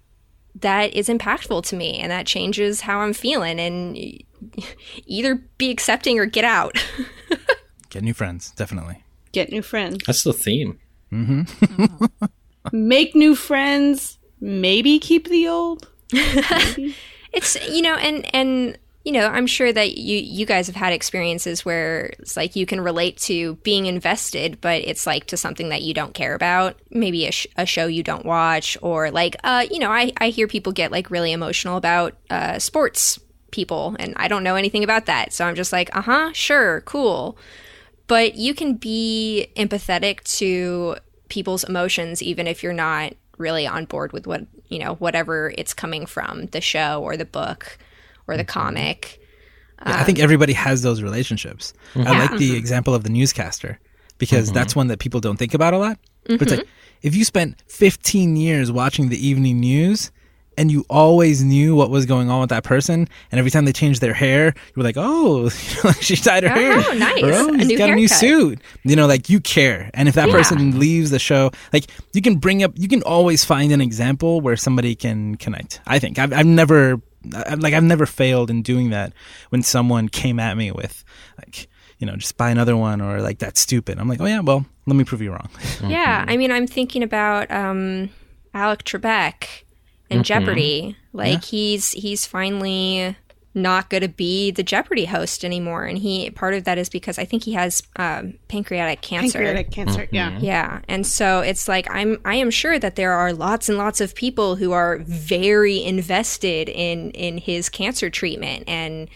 that 0.60 0.94
is 0.94 1.08
impactful 1.08 1.64
to 1.66 1.76
me 1.76 1.98
and 1.98 2.10
that 2.12 2.26
changes 2.26 2.82
how 2.82 3.00
I'm 3.00 3.12
feeling 3.12 3.58
and 3.58 3.96
either 5.06 5.36
be 5.58 5.70
accepting 5.70 6.18
or 6.18 6.26
get 6.26 6.44
out. 6.44 6.76
Get 7.90 8.02
new 8.02 8.14
friends, 8.14 8.52
definitely. 8.52 9.04
Get 9.32 9.50
new 9.52 9.60
friends. 9.60 9.98
That's 10.06 10.22
the 10.22 10.32
theme. 10.32 10.78
Make 12.70 13.14
new 13.14 13.34
friends. 13.34 14.18
Maybe 14.40 14.98
keep 14.98 15.28
the 15.28 15.48
old. 15.48 15.88
It's 17.34 17.56
you 17.66 17.80
know 17.80 17.94
and 17.94 18.26
and 18.34 18.78
you 19.04 19.10
know, 19.10 19.26
I'm 19.26 19.48
sure 19.48 19.72
that 19.72 19.98
you 19.98 20.18
you 20.18 20.46
guys 20.46 20.68
have 20.68 20.76
had 20.76 20.92
experiences 20.92 21.64
where 21.64 22.12
it's 22.20 22.36
like 22.36 22.54
you 22.54 22.66
can 22.66 22.80
relate 22.80 23.16
to 23.22 23.56
being 23.56 23.86
invested, 23.86 24.60
but 24.60 24.82
it's 24.82 25.06
like 25.06 25.26
to 25.26 25.36
something 25.36 25.70
that 25.70 25.82
you 25.82 25.92
don't 25.92 26.14
care 26.14 26.34
about, 26.34 26.78
maybe 26.90 27.26
a, 27.26 27.32
sh- 27.32 27.48
a 27.56 27.66
show 27.66 27.86
you 27.86 28.04
don't 28.04 28.24
watch, 28.24 28.76
or 28.80 29.10
like, 29.10 29.36
uh, 29.42 29.66
you 29.70 29.80
know, 29.80 29.90
I 29.90 30.12
I 30.18 30.28
hear 30.28 30.46
people 30.46 30.72
get 30.72 30.92
like 30.92 31.10
really 31.10 31.32
emotional 31.32 31.76
about 31.76 32.16
uh, 32.30 32.60
sports 32.60 33.18
people, 33.50 33.96
and 33.98 34.14
I 34.16 34.28
don't 34.28 34.44
know 34.44 34.54
anything 34.54 34.84
about 34.84 35.06
that, 35.06 35.32
so 35.32 35.44
I'm 35.46 35.56
just 35.56 35.72
like, 35.72 35.94
uh 35.96 36.02
huh, 36.02 36.30
sure, 36.32 36.82
cool, 36.82 37.36
but 38.06 38.36
you 38.36 38.54
can 38.54 38.74
be 38.74 39.48
empathetic 39.56 40.22
to 40.38 40.96
people's 41.32 41.64
emotions 41.64 42.22
even 42.22 42.46
if 42.46 42.62
you're 42.62 42.74
not 42.74 43.14
really 43.38 43.66
on 43.66 43.86
board 43.86 44.12
with 44.12 44.26
what 44.26 44.46
you 44.68 44.78
know 44.78 44.96
whatever 44.96 45.50
it's 45.56 45.72
coming 45.72 46.04
from 46.04 46.44
the 46.48 46.60
show 46.60 47.02
or 47.02 47.16
the 47.16 47.24
book 47.24 47.78
or 48.26 48.36
the 48.36 48.44
mm-hmm. 48.44 48.60
comic. 48.60 49.18
Yeah, 49.86 49.98
I 49.98 50.04
think 50.04 50.18
um, 50.18 50.24
everybody 50.24 50.52
has 50.52 50.82
those 50.82 51.02
relationships. 51.02 51.72
I 51.96 52.26
like 52.26 52.38
the 52.38 52.54
example 52.54 52.94
of 52.94 53.02
the 53.02 53.08
newscaster 53.08 53.80
because 54.18 54.48
mm-hmm. 54.48 54.54
that's 54.54 54.76
one 54.76 54.88
that 54.88 54.98
people 54.98 55.20
don't 55.20 55.38
think 55.38 55.54
about 55.54 55.72
a 55.72 55.78
lot. 55.78 55.98
But 56.24 56.42
it's 56.42 56.50
like 56.50 56.60
mm-hmm. 56.60 56.98
if 57.00 57.16
you 57.16 57.24
spent 57.24 57.60
15 57.66 58.36
years 58.36 58.70
watching 58.70 59.08
the 59.08 59.26
evening 59.26 59.58
news 59.58 60.12
and 60.58 60.70
you 60.70 60.84
always 60.90 61.42
knew 61.42 61.74
what 61.74 61.90
was 61.90 62.06
going 62.06 62.30
on 62.30 62.40
with 62.40 62.50
that 62.50 62.64
person, 62.64 63.08
and 63.30 63.38
every 63.38 63.50
time 63.50 63.64
they 63.64 63.72
changed 63.72 64.00
their 64.00 64.12
hair, 64.14 64.46
you 64.56 64.72
were 64.76 64.82
like, 64.82 64.96
"Oh, 64.98 65.48
she 66.00 66.16
dyed 66.16 66.42
her 66.44 66.50
Oh, 66.50 66.54
hair. 66.54 66.94
nice. 66.98 67.22
Or, 67.22 67.32
oh, 67.32 67.54
A 67.54 67.58
he's 67.58 67.68
new 67.68 67.78
got 67.78 67.90
a 67.90 67.94
new 67.94 68.08
suit." 68.08 68.60
You 68.84 68.96
know, 68.96 69.06
like 69.06 69.28
you 69.30 69.40
care. 69.40 69.90
And 69.94 70.08
if 70.08 70.14
that 70.16 70.28
Yeah. 70.28 70.34
person 70.34 70.78
leaves 70.78 71.10
the 71.10 71.18
show, 71.18 71.50
like 71.72 71.86
you 72.12 72.22
can 72.22 72.36
bring 72.36 72.62
up, 72.62 72.72
you 72.76 72.88
can 72.88 73.02
always 73.02 73.44
find 73.44 73.72
an 73.72 73.80
example 73.80 74.40
where 74.40 74.56
somebody 74.56 74.94
can 74.94 75.36
connect. 75.36 75.80
I 75.86 75.98
think 75.98 76.18
I've, 76.18 76.32
I've 76.32 76.46
never, 76.46 77.00
i 77.34 77.54
like, 77.54 77.74
I've 77.74 77.82
never 77.84 78.06
failed 78.06 78.50
in 78.50 78.62
doing 78.62 78.90
that 78.90 79.12
when 79.50 79.62
someone 79.62 80.08
came 80.08 80.38
at 80.40 80.56
me 80.56 80.70
with, 80.72 81.04
like, 81.38 81.68
you 81.98 82.06
know, 82.06 82.16
just 82.16 82.36
buy 82.36 82.50
another 82.50 82.76
one 82.76 83.00
or 83.00 83.20
like 83.20 83.38
that's 83.38 83.60
stupid. 83.60 83.98
I'm 83.98 84.08
like, 84.08 84.20
oh 84.20 84.26
yeah, 84.26 84.40
well, 84.40 84.66
let 84.86 84.96
me 84.96 85.04
prove 85.04 85.22
you 85.22 85.30
wrong. 85.30 85.48
yeah 85.86 86.24
i 86.26 86.36
mean 86.36 86.50
i'm 86.50 86.66
thinking 86.66 87.04
about 87.04 87.48
um 87.52 88.10
Alex 88.52 88.82
Trebek 88.92 89.62
in 90.12 90.22
jeopardy 90.22 90.96
like 91.12 91.44
he's 91.44 91.92
he's 91.92 92.26
finally 92.26 93.16
not 93.54 93.90
going 93.90 94.00
to 94.00 94.08
be 94.08 94.50
the 94.50 94.62
jeopardy 94.62 95.04
host 95.04 95.44
anymore 95.44 95.84
and 95.84 95.98
he 95.98 96.30
part 96.30 96.54
of 96.54 96.64
that 96.64 96.78
is 96.78 96.88
because 96.88 97.18
i 97.18 97.24
think 97.24 97.44
he 97.44 97.52
has 97.52 97.82
um, 97.96 98.34
pancreatic 98.48 99.02
cancer 99.02 99.38
Pancreatic 99.38 99.70
cancer. 99.70 100.08
Yeah. 100.10 100.38
Yeah. 100.40 100.80
And 100.88 101.06
so 101.06 101.40
it's 101.40 101.68
like 101.68 101.86
I'm 101.90 102.18
I 102.24 102.36
am 102.36 102.50
sure 102.50 102.78
that 102.78 102.96
there 102.96 103.12
are 103.12 103.32
lots 103.32 103.68
and 103.68 103.76
lots 103.76 104.00
of 104.00 104.14
people 104.14 104.56
who 104.56 104.72
are 104.72 104.98
very 104.98 105.82
invested 105.82 106.68
in 106.68 107.10
in 107.12 107.38
his 107.38 107.68
cancer 107.68 108.10
treatment 108.10 108.64
and 108.66 109.08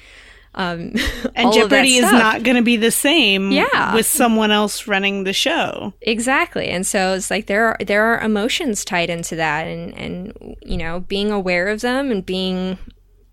um 0.56 0.92
And 1.34 1.46
all 1.46 1.48
of 1.50 1.54
that 1.70 1.82
Jeopardy 1.84 1.96
is 1.96 2.10
not 2.10 2.42
going 2.42 2.56
to 2.56 2.62
be 2.62 2.76
the 2.76 2.90
same 2.90 3.50
Yeah. 3.52 3.94
with 3.94 4.06
someone 4.06 4.50
else 4.50 4.86
running 4.86 5.24
the 5.24 5.32
show. 5.32 5.92
Exactly. 6.00 6.68
And 6.68 6.86
so 6.86 7.12
it's 7.14 7.30
like 7.30 7.46
there 7.46 7.66
are 7.66 7.76
there 7.84 8.04
are 8.04 8.20
emotions 8.20 8.84
tied 8.84 9.10
into 9.10 9.36
that 9.36 9.66
and 9.66 9.94
and 9.96 10.56
you 10.64 10.76
know, 10.76 11.00
being 11.00 11.30
aware 11.30 11.68
of 11.68 11.80
them 11.82 12.10
and 12.10 12.24
being 12.24 12.78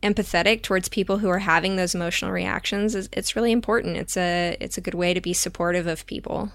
empathetic 0.01 0.61
towards 0.63 0.89
people 0.89 1.17
who 1.19 1.29
are 1.29 1.39
having 1.39 1.77
those 1.77 1.95
emotional 1.95 2.31
reactions 2.31 2.93
is 2.93 3.07
it's 3.13 3.35
really 3.37 3.53
important. 3.53 3.95
It's 3.95 4.17
a 4.17 4.57
it's 4.59 4.77
a 4.77 4.81
good 4.81 4.95
way 4.95 5.13
to 5.13 5.21
be 5.21 5.33
supportive 5.33 5.87
of 5.87 6.05
people. 6.05 6.51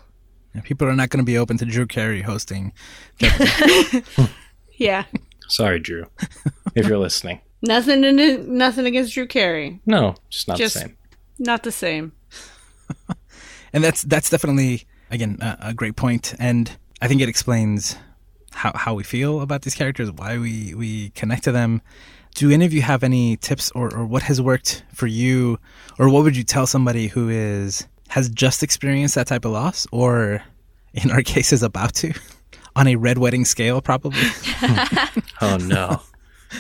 Yeah, 0.55 0.61
People 0.63 0.87
are 0.89 0.95
not 0.95 1.09
going 1.11 1.25
to 1.25 1.27
be 1.27 1.39
open 1.39 1.57
to 1.59 1.65
Drew 1.65 1.87
Carey 1.87 2.23
hosting. 2.23 2.73
Yeah. 4.79 5.05
Sorry, 5.49 5.81
Drew, 5.81 6.05
if 6.77 6.87
you're 6.87 6.99
listening. 6.99 7.41
Nothing 7.62 8.05
in 8.05 8.57
nothing 8.57 8.87
against 8.87 9.14
Drew 9.14 9.27
Carey. 9.27 9.81
No, 9.87 10.14
just 10.31 10.49
not 10.49 10.59
Just- 10.59 10.75
the 10.75 10.81
same. 10.81 10.97
Not 11.40 11.62
the 11.62 11.73
same. 11.73 12.12
and 13.73 13.85
that's 13.85 14.03
that's 14.03 14.31
definitely 14.31 14.85
again 15.11 15.38
a, 15.40 15.59
a 15.68 15.75
great 15.75 15.94
point 15.97 16.35
and 16.38 16.77
i 17.03 17.09
think 17.09 17.21
it 17.21 17.29
explains 17.29 17.97
how, 18.53 18.73
how 18.75 18.94
we 18.94 19.03
feel 19.03 19.40
about 19.42 19.62
these 19.62 19.75
characters 19.75 20.11
why 20.12 20.38
we 20.38 20.75
we 20.75 21.11
connect 21.11 21.44
to 21.44 21.53
them 21.53 21.83
do 22.35 22.51
any 22.51 22.64
of 22.64 22.73
you 22.73 22.81
have 22.83 23.03
any 23.03 23.37
tips 23.37 23.71
or, 23.73 23.94
or 23.94 24.07
what 24.07 24.23
has 24.23 24.40
worked 24.40 24.85
for 24.94 25.07
you 25.07 25.59
or 25.99 26.09
what 26.09 26.23
would 26.25 26.35
you 26.37 26.44
tell 26.44 26.66
somebody 26.66 27.09
who 27.09 27.29
is 27.29 27.87
has 28.09 28.29
just 28.31 28.62
experienced 28.62 29.14
that 29.14 29.27
type 29.27 29.44
of 29.44 29.53
loss 29.53 29.87
or 29.92 30.42
in 30.94 31.11
our 31.11 31.23
case 31.35 31.53
is 31.53 31.62
about 31.62 31.94
to 31.94 32.12
on 32.77 32.87
a 32.87 32.97
red 32.97 33.18
wedding 33.18 33.44
scale 33.44 33.81
probably 33.83 34.18
Oh 35.42 35.59
no. 35.61 36.01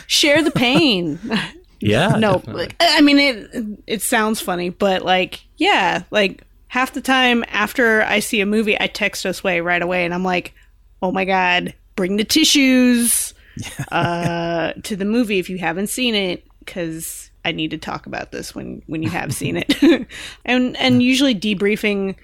Share 0.06 0.42
the 0.42 0.50
pain. 0.50 1.18
Yeah. 1.80 2.08
no, 2.18 2.42
like, 2.46 2.74
I 2.80 3.00
mean 3.00 3.18
it. 3.18 3.80
It 3.86 4.02
sounds 4.02 4.40
funny, 4.40 4.70
but 4.70 5.02
like, 5.02 5.44
yeah, 5.56 6.02
like 6.10 6.42
half 6.68 6.92
the 6.92 7.00
time 7.00 7.44
after 7.48 8.02
I 8.02 8.20
see 8.20 8.40
a 8.40 8.46
movie, 8.46 8.78
I 8.80 8.86
text 8.86 9.24
us 9.24 9.44
way 9.44 9.60
right 9.60 9.80
away, 9.80 10.04
and 10.04 10.12
I'm 10.12 10.24
like, 10.24 10.54
oh 11.02 11.12
my 11.12 11.24
god, 11.24 11.74
bring 11.96 12.16
the 12.16 12.24
tissues 12.24 13.34
uh, 13.92 14.72
to 14.82 14.96
the 14.96 15.04
movie 15.04 15.38
if 15.38 15.48
you 15.48 15.58
haven't 15.58 15.88
seen 15.88 16.14
it, 16.14 16.44
because 16.58 17.30
I 17.44 17.52
need 17.52 17.70
to 17.70 17.78
talk 17.78 18.06
about 18.06 18.32
this 18.32 18.54
when 18.54 18.82
when 18.86 19.02
you 19.02 19.10
have 19.10 19.32
seen 19.32 19.56
it, 19.56 20.08
and 20.44 20.76
and 20.76 21.02
usually 21.02 21.34
debriefing 21.34 22.16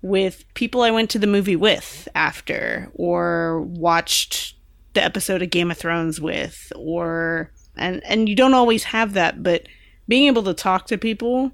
with 0.00 0.44
people 0.54 0.82
I 0.82 0.92
went 0.92 1.10
to 1.10 1.18
the 1.18 1.26
movie 1.26 1.56
with 1.56 2.08
after, 2.14 2.90
or 2.94 3.62
watched 3.62 4.54
the 4.98 5.04
episode 5.04 5.42
of 5.42 5.50
Game 5.50 5.70
of 5.70 5.78
Thrones 5.78 6.20
with, 6.20 6.72
or 6.74 7.52
and 7.76 8.02
and 8.04 8.28
you 8.28 8.34
don't 8.34 8.54
always 8.54 8.82
have 8.82 9.12
that, 9.12 9.44
but 9.44 9.68
being 10.08 10.26
able 10.26 10.42
to 10.42 10.54
talk 10.54 10.88
to 10.88 10.98
people 10.98 11.52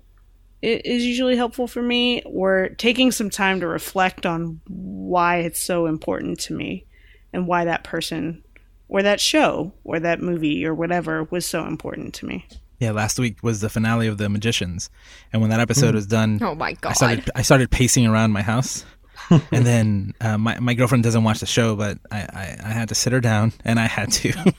is 0.63 1.05
usually 1.05 1.37
helpful 1.37 1.67
for 1.67 1.83
me, 1.83 2.23
or 2.23 2.71
taking 2.79 3.13
some 3.13 3.29
time 3.29 3.61
to 3.61 3.67
reflect 3.67 4.25
on 4.25 4.63
why 4.67 5.41
it's 5.41 5.63
so 5.63 5.85
important 5.85 6.41
to 6.41 6.55
me, 6.55 6.87
and 7.35 7.47
why 7.47 7.67
that 7.67 7.85
person, 7.85 8.43
or 8.89 9.03
that 9.03 9.21
show, 9.21 9.75
or 9.85 10.01
that 10.01 10.23
movie, 10.23 10.65
or 10.65 10.75
whatever 10.75 11.25
was 11.25 11.45
so 11.45 11.67
important 11.67 12.15
to 12.15 12.25
me. 12.25 12.47
yeah 12.79 12.93
last 12.93 13.19
week 13.19 13.43
was 13.43 13.61
the 13.61 13.69
finale 13.69 14.07
of 14.07 14.17
the 14.17 14.29
magicians 14.31 14.89
and 15.33 15.43
when 15.43 15.51
that 15.51 15.61
episode 15.61 15.91
hmm. 15.91 15.97
was 15.97 16.07
done 16.07 16.39
Oh 16.43 16.55
my 16.55 16.73
god. 16.73 16.91
I 16.91 16.93
started 16.95 17.31
I 17.35 17.43
started 17.43 17.71
pacing 17.71 18.07
around 18.07 18.33
my 18.33 18.43
house, 18.43 18.87
and 19.53 19.67
then 19.67 20.15
uh, 20.21 20.39
my 20.39 20.59
my 20.61 20.75
girlfriend 20.75 21.05
doesn't 21.05 21.25
watch 21.25 21.41
the 21.41 21.47
show, 21.47 21.77
but 21.77 21.99
I, 22.11 22.19
I, 22.23 22.57
I 22.65 22.69
had 22.69 22.89
to 22.91 22.95
sit 22.95 23.13
her 23.13 23.21
down 23.21 23.53
and 23.65 23.79
I 23.81 23.87
had 23.87 24.13
to 24.13 24.33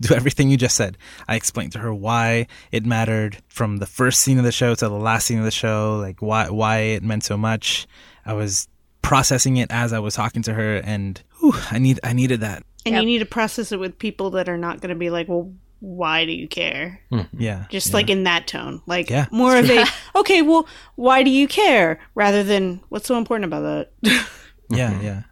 do 0.00 0.14
everything 0.14 0.50
you 0.50 0.56
just 0.56 0.76
said. 0.76 0.96
I 1.28 1.36
explained 1.36 1.72
to 1.72 1.78
her 1.78 1.92
why 1.94 2.46
it 2.72 2.84
mattered 2.86 3.38
from 3.48 3.78
the 3.78 3.86
first 3.86 4.20
scene 4.20 4.38
of 4.38 4.44
the 4.44 4.52
show 4.52 4.74
to 4.74 4.88
the 4.88 4.94
last 4.94 5.26
scene 5.26 5.38
of 5.38 5.44
the 5.44 5.50
show, 5.50 5.98
like 6.00 6.20
why 6.22 6.50
why 6.50 6.78
it 6.78 7.02
meant 7.02 7.24
so 7.24 7.36
much. 7.36 7.86
I 8.24 8.32
was 8.32 8.68
processing 9.02 9.56
it 9.56 9.70
as 9.70 9.92
I 9.92 9.98
was 10.00 10.14
talking 10.14 10.42
to 10.42 10.54
her, 10.54 10.76
and 10.78 11.22
whew, 11.40 11.54
I 11.70 11.78
need 11.78 12.00
I 12.02 12.12
needed 12.12 12.40
that. 12.40 12.64
And 12.84 12.94
Yep. 12.94 13.02
you 13.02 13.06
need 13.06 13.18
to 13.18 13.26
process 13.26 13.72
it 13.72 13.80
with 13.80 13.98
people 13.98 14.30
that 14.30 14.48
are 14.48 14.56
not 14.58 14.80
going 14.80 14.90
to 14.90 14.94
be 14.96 15.10
like, 15.10 15.28
well, 15.28 15.52
why 15.80 16.24
do 16.24 16.32
you 16.32 16.48
care? 16.48 17.00
Hmm. 17.10 17.22
Yeah, 17.36 17.66
Just 17.70 17.88
yeah. 17.88 17.94
like 17.94 18.10
in 18.10 18.24
that 18.24 18.46
tone. 18.46 18.82
Like 18.86 19.10
Yeah, 19.10 19.26
more 19.30 19.56
of 19.56 19.70
a, 19.70 19.84
okay, 20.16 20.42
well, 20.42 20.66
why 20.94 21.22
do 21.22 21.30
you 21.30 21.46
care? 21.46 22.00
Rather 22.14 22.42
than, 22.42 22.80
what's 22.88 23.06
so 23.06 23.18
important 23.18 23.44
about 23.44 23.90
that? 24.02 24.26
yeah, 24.70 24.94
hmm. 24.94 25.04
yeah. 25.04 25.22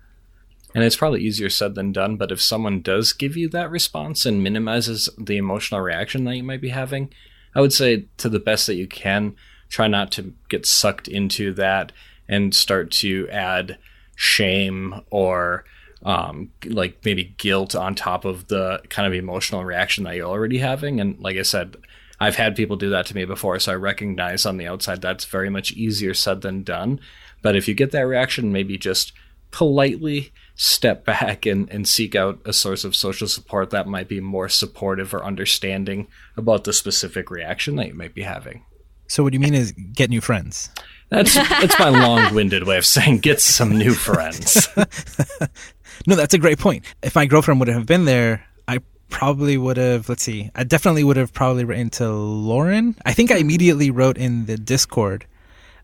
And 0.74 0.83
it's 0.83 0.96
probably 0.96 1.22
easier 1.22 1.50
said 1.50 1.76
than 1.76 1.92
done, 1.92 2.16
but 2.16 2.33
if 2.33 2.42
someone 2.42 2.80
does 2.80 3.12
give 3.12 3.37
you 3.37 3.48
that 3.50 3.70
response 3.70 4.26
and 4.26 4.42
minimizes 4.42 5.09
the 5.16 5.37
emotional 5.37 5.80
reaction 5.80 6.24
that 6.24 6.37
you 6.37 6.42
might 6.42 6.61
be 6.61 6.70
having, 6.70 7.11
I 7.54 7.61
would 7.61 7.72
say 7.72 8.07
to 8.16 8.28
the 8.28 8.40
best 8.40 8.66
that 8.66 8.74
you 8.74 8.88
can, 8.88 9.37
try 9.68 9.87
not 9.87 10.11
to 10.12 10.35
get 10.48 10.66
sucked 10.66 11.07
into 11.07 11.52
that 11.54 11.92
and 12.28 12.54
start 12.54 12.90
to 12.90 13.28
add 13.30 13.78
shame 14.16 15.00
or 15.11 15.64
um, 16.04 16.50
like 16.66 16.98
maybe 17.04 17.34
guilt 17.38 17.74
on 17.74 17.94
top 17.94 18.24
of 18.24 18.48
the 18.48 18.80
kind 18.88 19.06
of 19.06 19.14
emotional 19.14 19.64
reaction 19.64 20.04
that 20.04 20.16
you're 20.16 20.28
already 20.28 20.58
having. 20.58 21.00
And 21.00 21.18
like 21.18 21.36
I 21.36 21.42
said, 21.42 21.76
I've 22.20 22.36
had 22.36 22.56
people 22.56 22.76
do 22.76 22.90
that 22.90 23.06
to 23.06 23.14
me 23.14 23.24
before, 23.24 23.58
so 23.58 23.72
I 23.72 23.76
recognize 23.76 24.46
on 24.46 24.56
the 24.56 24.66
outside 24.66 25.00
that's 25.00 25.24
very 25.24 25.50
much 25.50 25.72
easier 25.72 26.14
said 26.14 26.42
than 26.42 26.62
done. 26.62 27.00
But 27.42 27.56
if 27.56 27.68
you 27.68 27.74
get 27.74 27.90
that 27.92 28.02
reaction, 28.02 28.52
maybe 28.52 28.78
just 28.78 29.12
politely 29.50 30.32
step 30.56 31.04
back 31.04 31.46
and, 31.46 31.68
and 31.70 31.88
seek 31.88 32.14
out 32.14 32.40
a 32.44 32.52
source 32.52 32.84
of 32.84 32.94
social 32.96 33.28
support 33.28 33.70
that 33.70 33.86
might 33.86 34.08
be 34.08 34.20
more 34.20 34.48
supportive 34.48 35.14
or 35.14 35.24
understanding 35.24 36.08
about 36.36 36.64
the 36.64 36.72
specific 36.72 37.30
reaction 37.30 37.76
that 37.76 37.88
you 37.88 37.94
might 37.94 38.14
be 38.14 38.22
having. 38.22 38.64
So 39.06 39.22
what 39.22 39.32
do 39.32 39.36
you 39.36 39.40
mean 39.40 39.54
is 39.54 39.72
get 39.72 40.10
new 40.10 40.20
friends. 40.20 40.70
That's 41.10 41.34
that's 41.34 41.78
my 41.78 41.88
long-winded 42.06 42.66
way 42.66 42.78
of 42.78 42.86
saying 42.86 43.18
get 43.18 43.40
some 43.40 43.76
new 43.76 43.92
friends. 43.92 44.68
No, 46.07 46.16
that's 46.16 46.35
a 46.35 46.38
great 46.38 46.59
point. 46.59 46.85
If 47.02 47.14
my 47.14 47.26
girlfriend 47.26 47.61
would 47.61 47.68
have 47.68 47.87
been 47.87 48.04
there, 48.04 48.44
I 48.68 48.80
probably 49.09 49.57
would 49.57 49.76
have, 49.76 50.09
let's 50.09 50.22
see, 50.22 50.50
I 50.54 50.64
definitely 50.64 51.04
would 51.04 51.16
have 51.16 51.33
probably 51.33 51.64
written 51.64 51.90
to 51.90 52.11
Lauren. 52.11 52.96
I 53.04 53.12
think 53.12 53.30
I 53.30 53.35
hmm. 53.35 53.42
immediately 53.42 53.90
wrote 53.90 54.18
in 54.18 54.46
the 54.46 54.57
Discord 54.57 55.26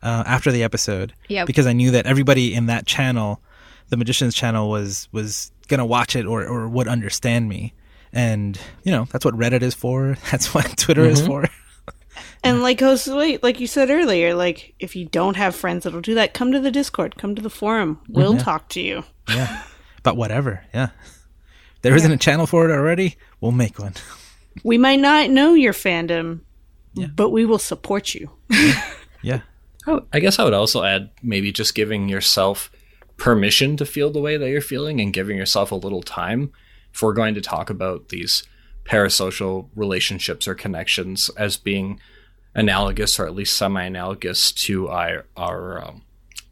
uh, 0.03 0.25
after 0.27 0.51
the 0.51 0.62
episode 0.62 1.12
Yep. 1.29 1.46
because 1.46 1.66
I 1.66 1.73
knew 1.73 1.90
that 1.92 2.07
everybody 2.07 2.55
in 2.55 2.66
that 2.66 2.87
channel, 2.87 3.40
the 3.88 3.96
Magician's 3.96 4.35
channel, 4.35 4.68
was 4.68 5.09
was 5.12 5.53
gonna 5.68 5.87
watch 5.87 6.16
it 6.16 6.27
or, 6.27 6.44
or 6.46 6.68
would 6.68 6.88
understand 6.88 7.49
me. 7.49 7.75
And 8.12 8.59
you 8.83 8.90
know 8.90 9.07
that's 9.11 9.25
what 9.25 9.35
Reddit 9.35 9.62
is 9.62 9.75
for. 9.75 10.16
That's 10.31 10.53
what 10.53 10.77
Twitter 10.77 11.05
is 11.05 11.20
mm-hmm. 11.20 11.29
for. 11.29 11.44
and 12.44 12.61
like, 12.61 12.83
oh, 12.83 12.94
Josué, 12.94 13.40
like 13.40 13.61
you 13.61 13.68
said 13.68 13.88
earlier, 13.88 14.35
like, 14.35 14.75
if 14.81 14.96
you 14.96 15.05
don't 15.05 15.37
have 15.37 15.55
friends 15.55 15.85
that'll 15.85 16.01
do 16.01 16.14
that, 16.14 16.35
come 16.35 16.51
to 16.51 16.59
the 16.59 16.73
Discord, 16.73 17.16
come 17.16 17.37
to 17.37 17.42
the 17.42 17.51
forum. 17.51 18.01
Mm-hmm. 18.03 18.12
We'll 18.14 18.37
talk 18.37 18.68
to 18.70 18.81
you. 18.81 19.05
Yeah, 19.29 19.62
but 20.02 20.16
whatever. 20.16 20.64
Yeah, 20.74 20.90
there 21.82 21.98
not 21.98 22.10
a 22.10 22.16
channel 22.16 22.46
for 22.46 22.68
it 22.68 22.72
already. 22.72 23.16
We'll 23.40 23.52
make 23.52 23.78
one. 23.78 23.94
We 24.64 24.78
might 24.78 25.00
not 25.00 25.30
know 25.30 25.54
your 25.54 25.72
fandom, 25.72 26.40
but 27.14 27.30
we 27.30 27.44
will 27.44 27.58
support 27.58 28.14
you. 28.14 28.30
Yeah, 29.22 29.40
Oh, 29.86 30.06
I 30.12 30.20
guess 30.20 30.38
I 30.38 30.44
would 30.44 30.54
also 30.54 30.84
add 30.84 31.10
maybe 31.22 31.52
just 31.52 31.74
giving 31.74 32.08
yourself 32.08 32.70
permission 33.16 33.76
to 33.78 33.86
feel 33.86 34.10
the 34.10 34.20
way 34.20 34.36
that 34.36 34.48
you're 34.48 34.60
feeling 34.60 35.00
and 35.00 35.12
giving 35.12 35.36
yourself 35.36 35.72
a 35.72 35.76
little 35.76 36.02
time 36.02 36.52
if 36.92 37.02
we're 37.02 37.12
going 37.12 37.34
to 37.34 37.40
talk 37.40 37.70
about 37.70 38.08
these 38.08 38.42
parasocial 38.84 39.68
relationships 39.74 40.46
or 40.46 40.54
connections 40.54 41.30
as 41.36 41.56
being 41.56 42.00
analogous 42.54 43.18
or 43.18 43.26
at 43.26 43.34
least 43.34 43.56
semi-analogous 43.56 44.52
to 44.52 44.88
our, 44.88 45.26
our 45.36 45.84
um, 45.84 46.02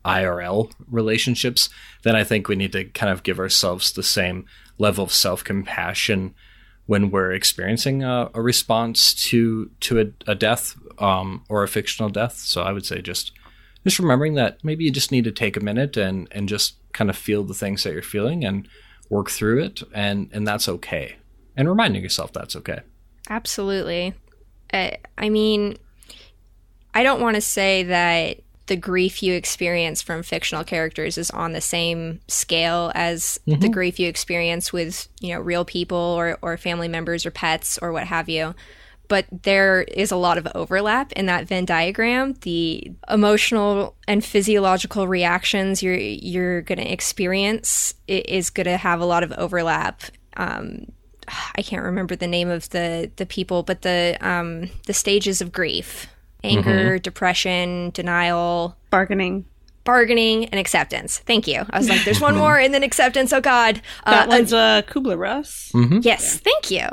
IRL 0.05 0.73
relationships, 0.91 1.69
then 2.03 2.17
I 2.17 2.25
think 2.25 2.49
we 2.49 2.57
need 2.57 2.73
to 2.73 2.85
kind 2.85 3.13
of 3.13 3.23
give 3.23 3.39
ourselves 3.39 3.93
the 3.93 4.03
same 4.03 4.47
level 4.79 5.05
of 5.05 5.13
self-compassion 5.13 6.35
when 6.87 7.11
we're 7.11 7.33
experiencing 7.33 8.03
a, 8.03 8.31
a 8.33 8.41
response 8.41 9.13
to 9.13 9.71
to 9.81 10.01
a, 10.01 10.31
a 10.31 10.35
death 10.35 10.75
um, 10.99 11.45
or 11.49 11.63
a 11.63 11.69
fictional 11.69 12.09
death. 12.09 12.37
So 12.37 12.63
I 12.63 12.73
would 12.73 12.87
say 12.87 13.03
just 13.03 13.33
just 13.85 13.99
remembering 13.99 14.35
that 14.35 14.65
maybe 14.65 14.85
you 14.85 14.91
just 14.91 15.13
need 15.13 15.25
to 15.25 15.33
take 15.33 15.57
a 15.57 15.61
minute 15.61 15.97
and 15.97 16.29
and 16.31 16.49
just 16.49 16.77
kind 16.93 17.11
of 17.11 17.17
feel 17.17 17.45
the 17.45 17.55
things 17.55 17.85
that 17.85 17.93
you're 17.93 18.03
feeling 18.03 18.45
and 18.45 18.67
work 19.11 19.31
through 19.31 19.63
it, 19.63 19.83
and 19.93 20.31
and 20.33 20.47
that's 20.47 20.69
okay. 20.69 21.17
And 21.57 21.69
reminding 21.69 22.03
yourself 22.03 22.33
that's 22.33 22.57
okay. 22.57 22.81
Absolutely. 23.29 24.15
Uh, 24.73 24.93
I 25.17 25.29
mean, 25.29 25.77
I 26.95 27.03
don't 27.03 27.21
want 27.21 27.35
to 27.35 27.41
say 27.41 27.83
that 27.85 28.41
the 28.69 28.77
grief 28.77 29.23
you 29.23 29.35
experience 29.35 30.01
from 30.01 30.23
fictional 30.23 30.63
characters 30.63 31.19
is 31.19 31.31
on 31.31 31.53
the 31.53 31.61
same 31.61 32.21
scale 32.29 32.93
as 32.95 33.41
the 33.47 33.69
grief 33.69 33.99
you 33.99 34.09
experience 34.09 34.73
with, 34.73 35.09
you 35.21 35.35
know, 35.35 35.41
real 35.41 35.65
people 35.65 35.99
or, 35.99 36.39
or 36.41 36.57
family 36.57 36.89
members 36.89 37.27
or 37.27 37.31
pets 37.31 37.79
or 37.79 37.93
what 37.93 38.07
have 38.07 38.29
you. 38.29 38.55
But 39.09 39.27
there 39.31 39.83
is 39.83 40.11
a 40.11 40.17
lot 40.17 40.37
of 40.37 40.47
overlap 40.55 41.13
in 41.13 41.27
that 41.27 41.49
Venn 41.49 41.65
diagram. 41.65 42.35
The 42.43 42.93
emotional 43.09 43.97
and 44.07 44.23
physiological 44.23 45.09
reactions 45.09 45.83
you're 45.83 45.97
you're 45.97 46.61
going 46.61 46.79
to 46.79 46.93
experience 46.93 47.95
is 48.07 48.51
going 48.51 48.67
to 48.67 48.77
have 48.77 49.01
a 49.01 49.07
lot 49.07 49.23
of 49.23 49.33
overlap. 49.33 50.03
Um, 50.37 50.93
I 51.57 51.63
can't 51.63 51.85
remember 51.85 52.17
the 52.17 52.27
name 52.27 52.51
of 52.51 52.69
the 52.71 53.11
the 53.17 53.27
people, 53.27 53.63
but 53.63 53.81
the 53.81 54.19
um 54.21 54.69
the 54.87 54.95
stages 54.95 55.41
of 55.41 55.53
grief: 55.53 56.07
anger, 56.45 56.99
depression, 56.99 57.91
denial, 57.91 58.77
Bargaining. 58.91 59.45
bargaining, 59.85 60.45
and 60.47 60.59
acceptance. 60.61 61.19
Thank 61.19 61.47
you. 61.47 61.65
I 61.71 61.79
was 61.79 61.89
like, 61.89 62.05
"There's 62.05 62.21
one 62.21 62.37
more, 62.45 62.59
and 62.59 62.73
then 62.75 62.83
acceptance." 62.83 63.33
Oh 63.33 63.41
God, 63.41 63.81
That 64.07 64.27
uh, 64.27 64.29
one's 64.31 64.53
uh, 64.53 64.83
Kübler-Ross. 64.87 65.73
yes, 66.03 66.39
thank 66.39 66.71
you. 66.71 66.87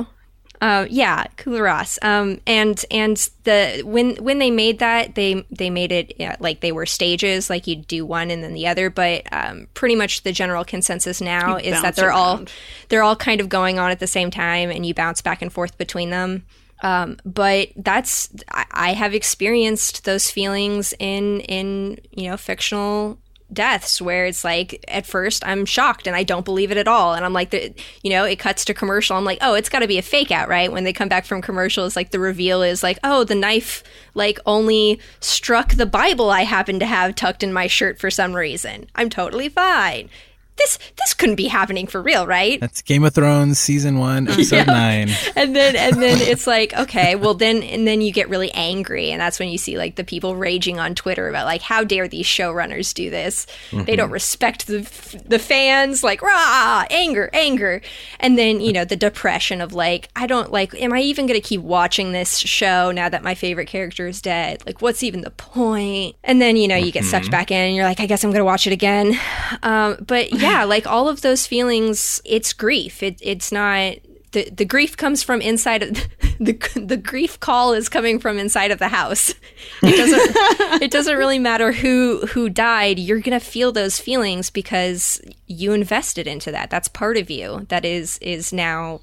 Uh, 0.62 0.88
yeah, 0.90 1.26
Kübler-Ross. 1.38 2.00
Um, 2.02 2.40
and 2.48 2.84
and 2.90 3.18
the 3.44 3.82
when 3.86 4.16
when 4.16 4.40
they 4.40 4.50
made 4.50 4.80
that, 4.80 5.14
they 5.16 5.46
they 5.52 5.70
made 5.70 5.92
it 5.92 6.14
yeah, 6.18 6.38
like 6.40 6.62
they 6.62 6.72
were 6.72 6.86
stages, 6.86 7.50
like 7.50 7.68
you'd 7.68 7.86
do 7.88 8.06
one 8.06 8.32
and 8.32 8.42
then 8.42 8.54
the 8.54 8.66
other. 8.66 8.90
But 8.90 9.24
um, 9.34 9.68
pretty 9.74 9.96
much 9.96 10.24
the 10.24 10.32
general 10.32 10.64
consensus 10.64 11.20
now 11.20 11.58
You 11.58 11.74
is 11.74 11.82
that 11.82 11.98
they're 11.98 12.12
all 12.14 12.46
they're 12.88 13.04
all 13.04 13.18
kind 13.18 13.42
of 13.42 13.50
going 13.50 13.78
on 13.80 13.92
at 13.92 14.00
the 14.00 14.08
same 14.08 14.32
time, 14.32 14.72
and 14.72 14.86
you 14.86 14.94
bounce 14.94 15.22
back 15.22 15.42
and 15.42 15.52
forth 15.52 15.78
between 15.78 16.10
them. 16.10 16.46
Um, 16.86 17.18
but 17.26 17.70
that's 17.76 18.30
I, 18.52 18.66
I 18.72 18.94
have 18.94 19.16
experienced 19.16 20.06
those 20.06 20.30
feelings 20.30 20.94
in 21.00 21.40
in 21.42 22.00
you 22.12 22.30
know 22.30 22.38
fictional 22.38 23.18
deaths 23.52 24.00
where 24.00 24.28
it's 24.28 24.44
like 24.44 24.86
at 24.88 25.08
first 25.08 25.44
I'm 25.48 25.66
shocked 25.66 26.06
and 26.06 26.16
I 26.16 26.22
don't 26.22 26.46
believe 26.46 26.70
it 26.70 26.78
at 26.78 26.88
all. 26.88 27.16
And 27.16 27.26
I'm 27.26 27.34
like 27.34 27.50
the 27.50 27.74
you 28.04 28.12
know 28.12 28.24
it 28.24 28.38
cuts 28.38 28.66
to 28.66 28.76
commercial. 28.76 29.18
I'm 29.18 29.26
like 29.26 29.40
oh 29.42 29.56
it's 29.56 29.68
got 29.70 29.80
to 29.80 29.88
be 29.88 29.98
a 29.98 30.04
fake 30.04 30.30
out 30.30 30.48
right? 30.48 30.72
When 30.72 30.84
they 30.84 30.94
come 30.94 31.10
back 31.10 31.26
from 31.26 31.42
commercials 31.42 31.96
like 31.96 32.12
the 32.12 32.20
reveal 32.20 32.62
is 32.62 32.84
like 32.84 33.00
oh 33.04 33.24
the 33.24 33.34
knife 33.34 33.84
like 34.14 34.38
only 34.46 35.00
struck 35.22 35.74
the 35.74 35.88
bible 35.88 36.30
I 36.30 36.44
happen 36.44 36.80
to 36.82 36.86
have 36.86 37.16
tucked 37.16 37.42
in 37.42 37.52
my 37.52 37.66
shirt 37.66 37.98
for 37.98 38.12
some 38.12 38.36
reason. 38.36 38.86
I'm 38.94 39.10
totally 39.10 39.50
fine 39.50 40.12
this 40.58 40.80
this 40.98 41.14
couldn't 41.14 41.36
be 41.36 41.48
happening 41.48 41.88
for 41.88 42.02
real 42.02 42.26
right? 42.28 42.60
That's 42.60 42.82
Game 42.82 43.04
of 43.04 43.14
Thrones 43.14 43.60
season 43.60 43.98
one, 44.00 44.28
episode 44.30 44.68
nine. 44.68 45.10
and 45.36 45.56
then 45.56 45.76
and 45.76 46.02
then 46.02 46.20
it's 46.22 46.48
like 46.48 46.74
okay 46.74 47.16
well 47.16 47.34
then 47.34 47.62
and 47.64 47.88
then 47.88 48.02
you 48.02 48.12
get 48.12 48.30
really 48.30 48.52
angry 48.52 49.12
and 49.12 49.20
that's 49.22 49.40
when 49.40 49.50
you 49.50 49.58
see 49.58 49.78
like 49.78 49.96
the 49.96 50.04
people 50.04 50.36
raging 50.36 50.80
on 50.80 50.96
twitter 50.96 51.28
about 51.30 51.46
like 51.46 51.62
how 51.62 51.84
dare 51.84 52.08
these 52.08 52.26
showrunners 52.26 52.94
do 52.94 53.10
this? 53.10 53.48
They 53.72 53.96
don't 53.96 54.12
respect 54.12 54.68
the 54.68 54.80
the 55.26 55.40
fans 55.40 56.04
like 56.04 56.22
rah 56.22 56.86
anger 56.90 57.30
anger. 57.34 57.82
And 58.20 58.38
then 58.38 58.62
you 58.62 58.72
know 58.74 58.86
the 58.86 58.96
depression 58.96 59.62
of 59.62 59.74
like 59.74 60.10
i 60.16 60.26
don't 60.28 60.52
like 60.52 60.74
am 60.82 60.94
i 60.94 61.00
even 61.02 61.26
going 61.28 61.40
to 61.40 61.48
keep 61.48 61.62
watching 61.62 62.12
this 62.12 62.38
show 62.38 62.92
now 62.92 63.10
that 63.10 63.24
my 63.24 63.36
favorite 63.36 63.68
character 63.68 64.08
is 64.08 64.22
dead? 64.22 64.64
Like 64.66 64.82
what's 64.82 65.04
even 65.04 65.22
the 65.22 65.32
point? 65.32 66.16
and 66.24 66.42
then 66.42 66.56
you 66.58 66.68
know 66.68 66.76
you 66.76 66.92
get 66.92 67.04
sucked 67.04 67.30
back 67.32 67.52
in 67.52 67.58
and 67.58 67.76
you're 67.76 67.86
like 67.86 68.00
i 68.00 68.06
guess 68.06 68.24
i'm 68.24 68.30
going 68.32 68.40
to 68.40 68.46
watch 68.46 68.68
it 68.68 68.74
again. 68.74 69.18
Um, 69.64 69.98
but 70.06 70.32
yeah 70.34 70.45
like 70.64 70.88
all 70.88 71.08
of 71.08 71.22
those 71.22 71.48
feelings 71.48 72.22
it's 72.26 72.54
grief 72.54 73.02
it, 73.04 73.20
it's 73.22 73.52
not 73.52 73.96
the, 74.36 74.50
the 74.50 74.66
grief 74.66 74.98
comes 74.98 75.24
from 75.24 75.40
inside 75.40 75.82
of 75.82 75.94
the 76.40 76.54
the 76.76 76.98
grief 76.98 77.40
call 77.40 77.72
is 77.72 77.88
coming 77.88 78.20
from 78.20 78.38
inside 78.38 78.70
of 78.70 78.80
the 78.80 78.90
house. 78.90 79.34
It 79.82 79.96
doesn't 79.96 80.82
it 80.84 80.92
doesn't 80.92 81.16
really 81.16 81.40
matter 81.40 81.72
who 81.72 82.26
who 82.28 82.50
died. 82.50 83.00
You're 83.00 83.22
gonna 83.22 83.40
feel 83.40 83.72
those 83.72 83.98
feelings 83.98 84.50
because 84.50 85.22
you 85.48 85.72
invested 85.72 86.28
into 86.28 86.52
that. 86.52 86.70
That's 86.70 86.90
part 86.90 87.16
of 87.16 87.30
you 87.30 87.66
that 87.70 87.86
is 87.86 88.18
is 88.18 88.52
now 88.52 89.00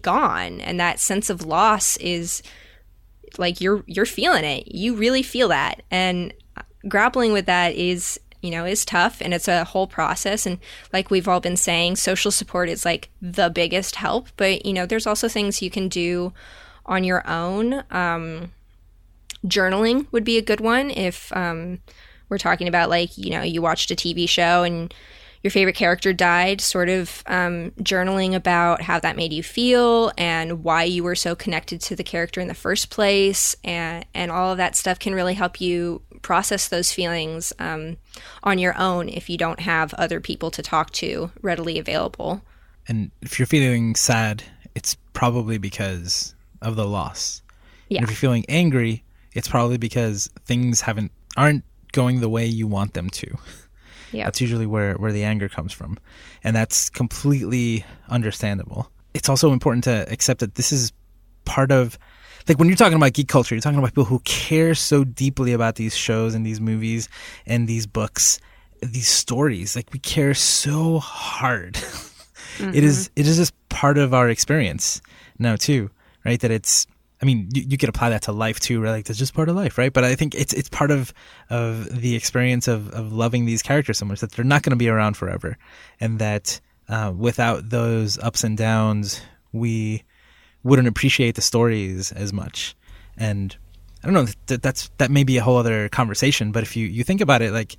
gone, 0.00 0.60
and 0.60 0.78
that 0.78 1.00
sense 1.00 1.28
of 1.28 1.44
loss 1.44 1.96
is 1.96 2.40
like 3.36 3.60
you're 3.60 3.82
you're 3.88 4.06
feeling 4.06 4.44
it. 4.44 4.68
You 4.72 4.94
really 4.94 5.24
feel 5.24 5.48
that, 5.48 5.82
and 5.90 6.32
uh, 6.56 6.62
grappling 6.88 7.32
with 7.32 7.46
that 7.46 7.74
is 7.74 8.20
you 8.40 8.50
know 8.50 8.64
is 8.64 8.84
tough 8.84 9.20
and 9.20 9.34
it's 9.34 9.48
a 9.48 9.64
whole 9.64 9.86
process. 9.86 10.46
And 10.46 10.58
like 10.92 11.10
we've 11.10 11.28
all 11.28 11.40
been 11.40 11.56
saying 11.56 11.96
social 11.96 12.30
support 12.30 12.68
is 12.68 12.84
like 12.84 13.10
the 13.20 13.50
biggest 13.50 13.96
help. 13.96 14.28
But 14.36 14.66
you 14.66 14.72
know 14.72 14.86
there's 14.86 15.06
also 15.06 15.28
things 15.28 15.62
you 15.62 15.70
can 15.70 15.88
do 15.88 16.32
on 16.86 17.04
your 17.04 17.28
own. 17.28 17.84
Um, 17.90 18.52
journaling 19.46 20.10
would 20.12 20.24
be 20.24 20.38
a 20.38 20.42
good 20.42 20.60
one 20.60 20.90
if 20.90 21.34
um, 21.36 21.80
we're 22.28 22.38
talking 22.38 22.68
about 22.68 22.90
like 22.90 23.16
you 23.16 23.30
know 23.30 23.42
you 23.42 23.62
watched 23.62 23.90
a 23.90 23.94
tv 23.94 24.28
show 24.28 24.62
and 24.62 24.92
your 25.42 25.50
favorite 25.52 25.76
character 25.76 26.12
died 26.12 26.60
sort 26.60 26.88
of 26.88 27.22
um, 27.26 27.70
journaling 27.80 28.34
about 28.34 28.82
how 28.82 28.98
that 28.98 29.16
made 29.16 29.32
you 29.32 29.42
feel 29.42 30.10
and 30.18 30.64
why 30.64 30.82
you 30.82 31.04
were 31.04 31.14
so 31.14 31.36
connected 31.36 31.80
to 31.80 31.94
the 31.94 32.02
character 32.02 32.40
in 32.40 32.48
the 32.48 32.54
first 32.54 32.90
place 32.90 33.54
and 33.62 34.04
and 34.14 34.30
all 34.30 34.50
of 34.50 34.58
that 34.58 34.74
stuff 34.74 34.98
can 34.98 35.14
really 35.14 35.34
help 35.34 35.60
you 35.60 36.02
process 36.22 36.68
those 36.68 36.92
feelings 36.92 37.52
um, 37.58 37.96
on 38.42 38.58
your 38.58 38.76
own 38.78 39.08
if 39.08 39.28
you 39.30 39.36
don't 39.36 39.60
have 39.60 39.94
other 39.94 40.20
people 40.20 40.50
to 40.50 40.62
talk 40.62 40.90
to 40.90 41.30
readily 41.42 41.78
available 41.78 42.42
And 42.88 43.10
if 43.20 43.38
you're 43.38 43.46
feeling 43.46 43.94
sad, 43.94 44.42
it's 44.74 44.96
probably 45.12 45.58
because 45.58 46.34
of 46.62 46.74
the 46.74 46.86
loss. 46.86 47.42
Yeah. 47.88 47.98
And 47.98 48.04
if 48.04 48.10
you're 48.10 48.16
feeling 48.16 48.46
angry, 48.48 49.04
it's 49.34 49.46
probably 49.46 49.76
because 49.78 50.28
things 50.46 50.80
haven't 50.80 51.12
aren't 51.36 51.64
going 51.92 52.20
the 52.20 52.28
way 52.28 52.46
you 52.46 52.66
want 52.66 52.94
them 52.94 53.10
to. 53.10 53.36
yeah 54.12 54.24
That's 54.24 54.40
usually 54.40 54.66
where, 54.66 54.94
where 54.94 55.12
the 55.12 55.24
anger 55.24 55.48
comes 55.48 55.72
from. 55.72 55.98
And 56.42 56.56
that's 56.56 56.88
completely 56.90 57.84
understandable. 58.08 58.90
It's 59.14 59.28
also 59.28 59.52
important 59.52 59.84
to 59.84 60.10
accept 60.10 60.40
that 60.40 60.54
this 60.54 60.72
is 60.72 60.92
part 61.44 61.70
of 61.70 61.98
like 62.48 62.58
when 62.58 62.68
you're 62.68 62.76
talking 62.76 62.96
about 62.96 63.12
geek 63.12 63.28
culture, 63.28 63.54
you're 63.54 63.62
talking 63.62 63.78
about 63.78 63.90
people 63.90 64.04
who 64.04 64.20
care 64.20 64.74
so 64.74 65.04
deeply 65.04 65.52
about 65.52 65.76
these 65.76 65.96
shows 65.96 66.34
and 66.34 66.44
these 66.44 66.60
movies 66.60 67.08
and 67.46 67.68
these 67.68 67.86
books, 67.86 68.40
these 68.82 69.08
stories. 69.08 69.76
Like 69.76 69.92
we 69.92 69.98
care 69.98 70.34
so 70.34 70.98
hard. 70.98 71.78
It 72.60 72.82
is 72.82 73.10
it 73.14 73.26
is 73.26 73.36
just 73.36 73.54
part 73.68 73.98
of 73.98 74.12
our 74.12 74.28
experience 74.28 75.00
now 75.38 75.54
too, 75.54 75.90
right? 76.24 76.40
That 76.40 76.50
it's 76.50 76.86
I 77.20 77.24
mean, 77.24 77.48
you, 77.52 77.64
you 77.68 77.78
could 77.78 77.88
apply 77.88 78.10
that 78.10 78.22
to 78.22 78.32
life 78.32 78.60
too, 78.60 78.80
right? 78.80 78.90
Like 78.90 79.04
that's 79.04 79.18
just 79.18 79.34
part 79.34 79.48
of 79.48 79.56
life, 79.56 79.78
right? 79.78 79.92
But 79.92 80.04
I 80.04 80.14
think 80.14 80.34
it's 80.34 80.52
it's 80.52 80.68
part 80.68 80.90
of 80.90 81.12
of 81.50 82.00
the 82.00 82.14
experience 82.14 82.68
of 82.68 82.90
of 82.90 83.12
loving 83.12 83.44
these 83.44 83.62
characters 83.62 83.98
so 83.98 84.06
much 84.06 84.20
that 84.20 84.32
they're 84.32 84.44
not 84.44 84.62
going 84.62 84.70
to 84.70 84.76
be 84.76 84.88
around 84.88 85.16
forever, 85.16 85.56
and 86.00 86.18
that 86.18 86.60
uh, 86.88 87.12
without 87.16 87.70
those 87.70 88.18
ups 88.18 88.44
and 88.44 88.56
downs, 88.56 89.20
we 89.52 90.02
wouldn't 90.62 90.88
appreciate 90.88 91.34
the 91.34 91.42
stories 91.42 92.12
as 92.12 92.32
much. 92.32 92.76
And 93.16 93.56
I 94.02 94.06
don't 94.06 94.14
know 94.14 94.32
that 94.46 94.62
that's 94.62 94.90
that 94.98 95.10
may 95.10 95.24
be 95.24 95.36
a 95.38 95.42
whole 95.42 95.56
other 95.56 95.88
conversation, 95.88 96.52
but 96.52 96.62
if 96.62 96.76
you 96.76 96.86
you 96.86 97.04
think 97.04 97.20
about 97.20 97.42
it, 97.42 97.52
like 97.52 97.76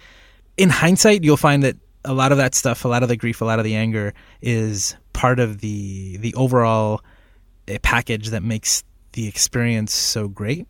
in 0.58 0.70
hindsight, 0.70 1.24
you'll 1.24 1.38
find 1.38 1.64
that 1.64 1.78
a 2.06 2.14
lot 2.14 2.32
of 2.32 2.38
that 2.38 2.56
stuff, 2.56 2.86
a 2.86 2.88
lot 2.88 3.04
of 3.04 3.10
the 3.10 3.16
grief, 3.16 3.42
a 3.42 3.46
lot 3.46 3.60
of 3.60 3.66
the 3.66 3.76
anger 3.76 4.14
is 4.42 4.96
part 5.14 5.40
of 5.40 5.60
the 5.60 6.18
the 6.18 6.34
overall 6.36 7.02
uh, 7.70 7.78
package 7.82 8.30
that 8.30 8.44
makes 8.44 8.84
the 9.14 9.28
experience 9.28 9.94
so 9.94 10.28
great 10.28 10.68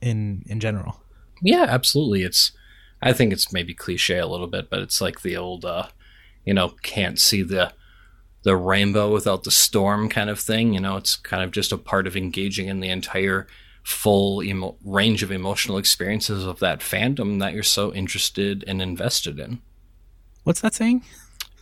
in 0.00 0.44
in 0.46 0.60
general. 0.60 1.00
Yeah, 1.42 1.66
absolutely. 1.68 2.22
It's 2.22 2.52
I 3.02 3.12
think 3.12 3.32
it's 3.32 3.52
maybe 3.52 3.74
cliche 3.74 4.18
a 4.18 4.26
little 4.26 4.46
bit, 4.46 4.70
but 4.70 4.80
it's 4.80 5.00
like 5.00 5.22
the 5.22 5.36
old 5.36 5.64
uh 5.64 5.88
you 6.44 6.54
know, 6.54 6.74
can't 6.82 7.18
see 7.18 7.42
the 7.42 7.72
the 8.44 8.56
rainbow 8.56 9.10
without 9.10 9.44
the 9.44 9.50
storm 9.50 10.08
kind 10.08 10.30
of 10.30 10.38
thing, 10.38 10.74
you 10.74 10.80
know, 10.80 10.96
it's 10.96 11.16
kind 11.16 11.42
of 11.42 11.50
just 11.50 11.72
a 11.72 11.78
part 11.78 12.06
of 12.06 12.16
engaging 12.16 12.68
in 12.68 12.80
the 12.80 12.90
entire 12.90 13.46
full 13.82 14.42
emo- 14.42 14.76
range 14.84 15.22
of 15.22 15.30
emotional 15.30 15.78
experiences 15.78 16.44
of 16.44 16.58
that 16.60 16.80
fandom 16.80 17.40
that 17.40 17.52
you're 17.54 17.62
so 17.62 17.92
interested 17.92 18.62
and 18.66 18.80
invested 18.80 19.38
in. 19.38 19.60
What's 20.44 20.60
that 20.60 20.74
saying? 20.74 21.02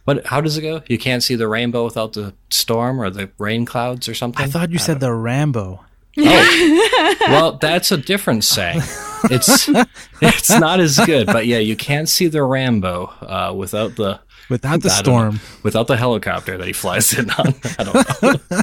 But 0.05 0.27
how 0.27 0.41
does 0.41 0.59
it 0.59 0.63
go? 0.63 0.83
You 0.89 0.99
can't 0.99 1.23
see 1.23 1.37
the 1.37 1.47
rainbow 1.47 1.85
without 1.85 2.15
the 2.15 2.35
storm 2.51 3.01
or 3.01 3.11
the 3.11 3.31
rain 3.39 3.65
clouds 3.65 4.09
or 4.09 4.15
something? 4.15 4.45
I 4.45 4.49
thought 4.49 4.71
you 4.71 4.79
said 4.79 4.99
the 4.99 5.13
Rambo. 5.13 5.85
Oh, 6.19 7.17
well, 7.29 7.53
that's 7.53 7.93
a 7.93 7.97
different 7.97 8.43
saying. 8.43 8.81
It's 9.25 9.69
it's 10.21 10.51
not 10.51 10.81
as 10.81 10.99
good, 10.99 11.29
but 11.29 11.47
yeah, 11.47 11.59
you 11.59 11.77
can't 11.77 12.09
see 12.09 12.27
the 12.27 12.43
Rambo 12.43 13.07
uh, 13.23 13.55
without 13.57 13.95
the 13.95 14.21
Without 14.49 14.83
the 14.83 14.91
storm, 14.91 15.37
know, 15.37 15.41
without 15.63 15.87
the 15.87 15.97
helicopter 15.97 16.59
that 16.59 16.67
he 16.67 16.73
flies 16.73 17.17
in 17.17 17.31
on. 17.31 17.55
I 17.79 17.85
don't 17.85 18.23
know. 18.53 18.61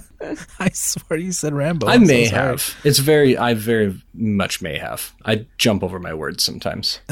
I 0.60 0.70
swear 0.70 1.18
you 1.20 1.32
said 1.32 1.54
Rambo. 1.54 1.88
I 1.88 1.94
I'm 1.94 2.06
so 2.06 2.12
may 2.14 2.26
sorry. 2.26 2.48
have. 2.48 2.76
It's 2.84 3.00
very. 3.00 3.38
I 3.38 3.54
very 3.54 4.00
much 4.14 4.62
may 4.62 4.78
have. 4.78 5.14
I 5.26 5.46
jump 5.58 5.84
over 5.84 6.00
my 6.00 6.14
words 6.14 6.44
sometimes. 6.44 7.00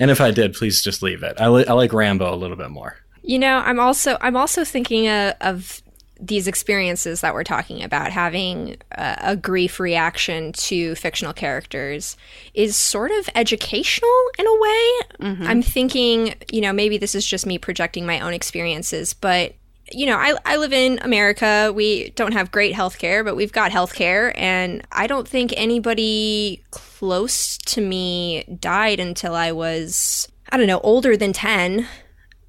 and 0.00 0.10
if 0.10 0.20
I 0.20 0.30
did, 0.30 0.54
please 0.54 0.82
just 0.82 1.02
leave 1.02 1.22
it. 1.22 1.40
I, 1.40 1.48
li- 1.48 1.66
I 1.66 1.72
like 1.72 1.92
Rambo 1.92 2.32
a 2.32 2.36
little 2.36 2.56
bit 2.56 2.70
more. 2.70 2.96
You 3.22 3.38
know, 3.38 3.58
I'm 3.58 3.78
also 3.78 4.16
I'm 4.20 4.36
also 4.36 4.64
thinking 4.64 5.08
uh, 5.08 5.34
of 5.40 5.82
these 6.20 6.46
experiences 6.46 7.20
that 7.20 7.34
we're 7.34 7.44
talking 7.44 7.82
about 7.82 8.10
having 8.10 8.76
a, 8.92 9.16
a 9.20 9.36
grief 9.36 9.78
reaction 9.78 10.52
to 10.52 10.94
fictional 10.96 11.32
characters 11.32 12.16
is 12.54 12.76
sort 12.76 13.10
of 13.10 13.28
educational 13.34 14.10
in 14.38 14.46
a 14.46 14.60
way. 14.60 14.90
Mm-hmm. 15.20 15.46
I'm 15.46 15.62
thinking, 15.62 16.34
you 16.50 16.60
know, 16.60 16.72
maybe 16.72 16.98
this 16.98 17.14
is 17.14 17.24
just 17.24 17.46
me 17.46 17.58
projecting 17.58 18.04
my 18.04 18.20
own 18.20 18.34
experiences, 18.34 19.14
but 19.14 19.54
you 19.90 20.04
know, 20.04 20.18
I, 20.18 20.34
I 20.44 20.56
live 20.56 20.74
in 20.74 20.98
America. 20.98 21.72
We 21.74 22.10
don't 22.10 22.32
have 22.32 22.50
great 22.50 22.74
health 22.74 22.98
care, 22.98 23.24
but 23.24 23.36
we've 23.36 23.52
got 23.52 23.72
health 23.72 23.94
care. 23.94 24.38
And 24.38 24.86
I 24.92 25.06
don't 25.06 25.26
think 25.26 25.54
anybody 25.56 26.62
close 26.70 27.56
to 27.58 27.80
me 27.80 28.44
died 28.60 29.00
until 29.00 29.34
I 29.34 29.52
was, 29.52 30.28
I 30.50 30.58
don't 30.58 30.66
know, 30.66 30.80
older 30.80 31.16
than 31.16 31.32
10 31.32 31.86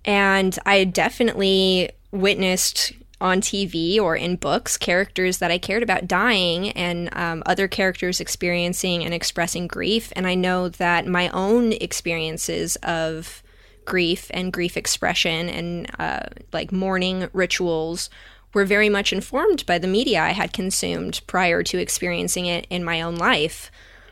and 0.06 0.58
I 0.66 0.86
definitely 0.86 1.92
witnessed 2.12 2.94
on 3.22 3.42
TV 3.42 4.00
or 4.00 4.16
in 4.16 4.36
books 4.36 4.78
characters 4.78 5.40
that 5.40 5.52
I 5.52 5.58
cared 5.58 5.84
about 5.84 6.08
dying 6.08 6.70
and 6.70 7.10
um, 7.16 7.44
other 7.46 7.68
characters 7.68 8.20
experiencing 8.20 9.04
and 9.04 9.14
expressing 9.14 9.68
grief. 9.68 10.14
And 10.16 10.26
I 10.26 10.36
know 10.36 10.70
that 10.70 11.06
my 11.06 11.30
own 11.30 11.74
experiences 11.74 12.78
of 12.78 13.44
grief 13.86 14.30
and 14.34 14.54
grief 14.54 14.78
expression 14.78 15.50
and 15.50 15.90
uh, 16.00 16.28
like 16.54 16.72
mourning 16.72 17.28
rituals 17.34 18.10
were 18.54 18.66
very 18.66 18.90
much 18.90 19.12
informed 19.12 19.66
by 19.66 19.78
the 19.78 19.88
media 19.88 20.22
I 20.22 20.32
had 20.32 20.54
consumed 20.54 21.22
prior 21.28 21.62
to 21.64 21.78
experiencing 21.78 22.46
it 22.46 22.66
in 22.70 22.84
my 22.84 23.02
own 23.02 23.16
life. 23.16 23.70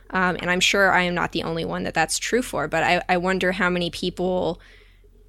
Um, 0.10 0.38
and 0.40 0.50
I'm 0.50 0.60
sure 0.60 0.92
I 0.92 1.04
am 1.04 1.16
not 1.16 1.32
the 1.32 1.44
only 1.44 1.66
one 1.66 1.84
that 1.84 1.94
that's 1.94 2.20
true 2.20 2.42
for, 2.42 2.68
but 2.68 2.84
I, 2.84 3.02
I 3.10 3.18
wonder 3.18 3.54
how 3.54 3.70
many 3.70 3.90
people 3.90 4.62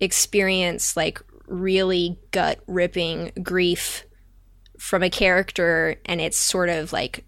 experience 0.00 0.96
like 0.96 1.20
really 1.48 2.18
gut 2.30 2.60
ripping 2.66 3.32
grief 3.42 4.04
from 4.78 5.02
a 5.02 5.10
character 5.10 5.96
and 6.06 6.20
it's 6.20 6.38
sort 6.38 6.68
of 6.68 6.92
like 6.92 7.24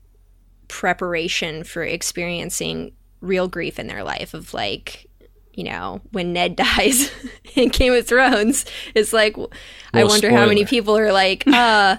preparation 0.68 1.64
for 1.64 1.82
experiencing 1.82 2.92
real 3.20 3.48
grief 3.48 3.78
in 3.78 3.86
their 3.86 4.04
life 4.04 4.34
of 4.34 4.54
like 4.54 5.08
you 5.52 5.64
know 5.64 6.00
when 6.12 6.32
ned 6.32 6.54
dies 6.78 7.10
in 7.56 7.68
game 7.70 7.92
of 7.92 8.06
thrones 8.06 8.64
it's 8.94 9.12
like 9.12 9.36
i 9.92 10.04
wonder 10.04 10.30
how 10.30 10.46
many 10.46 10.64
people 10.64 10.96
are 10.96 11.12
like 11.12 11.44
uh 11.48 11.96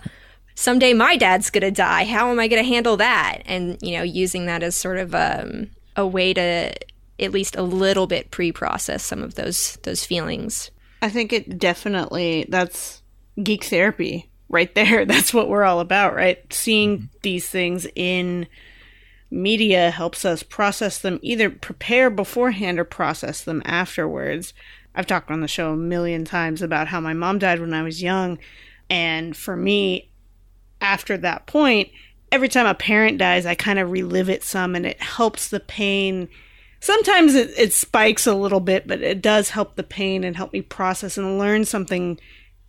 someday 0.61 0.93
my 0.93 1.17
dad's 1.17 1.49
gonna 1.49 1.71
die. 1.71 2.05
How 2.05 2.29
am 2.31 2.39
i 2.39 2.47
gonna 2.47 2.63
handle 2.63 2.97
that? 2.97 3.39
And 3.45 3.77
you 3.81 3.97
know 3.97 4.03
using 4.03 4.45
that 4.45 4.63
as 4.63 4.75
sort 4.75 4.97
of 4.97 5.13
um, 5.15 5.71
a 5.95 6.05
way 6.05 6.33
to 6.33 6.73
at 7.19 7.31
least 7.31 7.55
a 7.55 7.61
little 7.61 8.07
bit 8.07 8.31
pre-process 8.31 9.03
some 9.03 9.21
of 9.21 9.35
those 9.35 9.77
those 9.83 10.05
feelings 10.05 10.71
I 11.01 11.09
think 11.09 11.33
it 11.33 11.57
definitely 11.57 12.45
that's 12.49 13.01
geek 13.41 13.63
therapy 13.65 14.29
right 14.49 14.73
there. 14.75 15.05
That's 15.05 15.33
what 15.33 15.49
we're 15.49 15.63
all 15.63 15.79
about, 15.79 16.13
right? 16.13 16.41
Seeing 16.53 16.97
mm-hmm. 16.97 17.05
these 17.23 17.49
things 17.49 17.87
in 17.95 18.47
media 19.31 19.89
helps 19.91 20.25
us 20.25 20.43
process 20.43 20.97
them, 20.99 21.19
either 21.21 21.49
prepare 21.49 22.09
beforehand 22.09 22.77
or 22.77 22.83
process 22.83 23.41
them 23.43 23.61
afterwards. 23.65 24.53
I've 24.93 25.07
talked 25.07 25.31
on 25.31 25.39
the 25.39 25.47
show 25.47 25.71
a 25.71 25.77
million 25.77 26.25
times 26.25 26.61
about 26.61 26.89
how 26.89 26.99
my 26.99 27.13
mom 27.13 27.39
died 27.39 27.61
when 27.61 27.73
I 27.73 27.81
was 27.81 28.03
young. 28.03 28.37
And 28.89 29.35
for 29.35 29.55
me, 29.55 30.11
after 30.81 31.15
that 31.17 31.47
point, 31.47 31.89
every 32.29 32.49
time 32.49 32.65
a 32.65 32.75
parent 32.75 33.17
dies, 33.17 33.45
I 33.45 33.55
kind 33.55 33.79
of 33.79 33.89
relive 33.89 34.29
it 34.29 34.43
some 34.43 34.75
and 34.75 34.85
it 34.85 35.01
helps 35.01 35.47
the 35.47 35.61
pain 35.61 36.27
sometimes 36.81 37.35
it, 37.35 37.51
it 37.57 37.71
spikes 37.71 38.27
a 38.27 38.33
little 38.33 38.59
bit, 38.59 38.85
but 38.87 39.01
it 39.01 39.21
does 39.21 39.51
help 39.51 39.75
the 39.75 39.83
pain 39.83 40.25
and 40.25 40.35
help 40.35 40.51
me 40.51 40.61
process 40.61 41.17
and 41.17 41.39
learn 41.39 41.63
something 41.63 42.19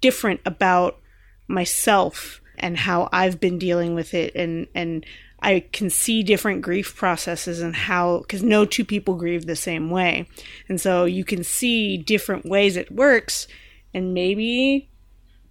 different 0.01 0.41
about 0.47 1.01
myself 1.49 2.41
and 2.59 2.77
how 2.77 3.09
I've 3.13 3.41
been 3.41 3.59
dealing 3.59 3.95
with 3.95 4.15
it 4.15 4.35
and 4.37 4.69
and 4.75 5.05
I 5.45 5.65
can 5.73 5.91
see 5.91 6.23
different 6.23 6.63
grief 6.63 6.95
processes 6.95 7.61
and 7.61 7.75
how 7.75 8.21
because 8.21 8.45
no 8.45 8.65
two 8.65 8.85
people 8.85 9.17
grieve 9.17 9.47
the 9.47 9.57
same 9.57 9.91
way. 9.91 10.29
And 10.69 10.81
so 10.81 11.05
you 11.05 11.25
can 11.25 11.43
see 11.43 11.97
different 11.97 12.47
ways 12.47 12.77
it 12.77 12.93
works 12.93 13.49
and 13.93 14.15
maybe 14.15 14.89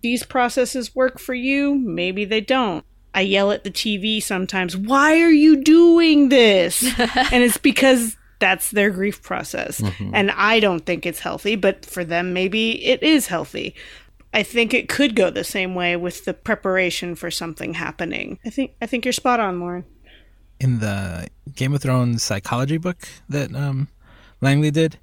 these 0.01 0.23
processes 0.23 0.95
work 0.95 1.19
for 1.19 1.33
you, 1.33 1.75
maybe 1.75 2.23
they 2.23 2.41
don't. 2.41 2.85
I 3.13 3.21
yell 3.21 3.51
at 3.51 3.65
the 3.65 3.71
TV 3.71 4.23
sometimes, 4.23 4.77
why 4.77 5.19
are 5.19 5.31
you 5.31 5.61
doing 5.61 6.29
this? 6.29 6.83
and 6.99 7.43
it's 7.43 7.57
because 7.57 8.15
that's 8.41 8.71
their 8.71 8.89
grief 8.89 9.21
process. 9.23 9.81
And 10.13 10.31
I 10.31 10.59
don't 10.59 10.85
think 10.85 11.05
it's 11.05 11.19
healthy, 11.19 11.55
but 11.55 11.85
for 11.85 12.03
them, 12.03 12.33
maybe 12.33 12.83
it 12.85 13.01
is 13.01 13.27
healthy. 13.27 13.73
I 14.33 14.43
think 14.43 14.73
it 14.73 14.89
could 14.89 15.15
go 15.15 15.29
the 15.29 15.43
same 15.45 15.75
way 15.75 15.95
with 15.95 16.25
the 16.25 16.33
preparation 16.33 17.15
for 17.15 17.31
something 17.31 17.73
happening. 17.75 18.39
I 18.45 18.49
think 18.49 18.73
I 18.81 18.85
think 18.85 19.05
you're 19.05 19.13
spot 19.13 19.39
on, 19.39 19.59
Lauren. 19.61 19.85
in 20.59 20.79
the 20.79 21.27
Game 21.55 21.73
of 21.73 21.81
Thrones 21.81 22.23
psychology 22.23 22.77
book 22.77 22.97
that 23.29 23.53
um, 23.55 23.87
Langley 24.41 24.71
did. 24.71 24.97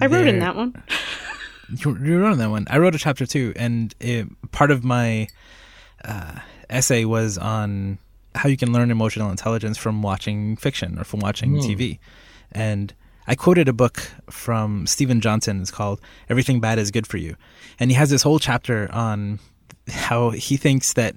I 0.00 0.06
wrote 0.06 0.26
in 0.26 0.40
that 0.40 0.56
one. 0.56 0.74
You, 1.70 1.98
you 2.02 2.18
wrote 2.18 2.32
in 2.32 2.38
that 2.38 2.48
one. 2.48 2.66
I 2.70 2.78
wrote 2.78 2.94
a 2.94 2.98
chapter 2.98 3.26
too, 3.26 3.52
and 3.54 3.94
it, 4.00 4.26
part 4.52 4.70
of 4.70 4.84
my 4.84 5.28
uh, 6.02 6.38
essay 6.70 7.04
was 7.04 7.36
on 7.36 7.98
how 8.34 8.48
you 8.48 8.56
can 8.56 8.72
learn 8.72 8.90
emotional 8.90 9.30
intelligence 9.30 9.76
from 9.76 10.00
watching 10.00 10.56
fiction 10.56 10.98
or 10.98 11.04
from 11.04 11.20
watching 11.20 11.56
TV. 11.56 11.98
And 12.52 12.94
I 13.26 13.34
quoted 13.34 13.68
a 13.68 13.72
book 13.72 14.00
from 14.30 14.86
Steven 14.86 15.20
Johnson. 15.20 15.60
It's 15.60 15.70
called 15.70 16.00
"Everything 16.28 16.60
Bad 16.60 16.78
Is 16.78 16.90
Good 16.90 17.06
for 17.06 17.18
You," 17.18 17.36
and 17.78 17.90
he 17.90 17.96
has 17.96 18.10
this 18.10 18.22
whole 18.22 18.38
chapter 18.38 18.90
on 18.92 19.38
how 19.88 20.30
he 20.30 20.56
thinks 20.56 20.94
that 20.94 21.16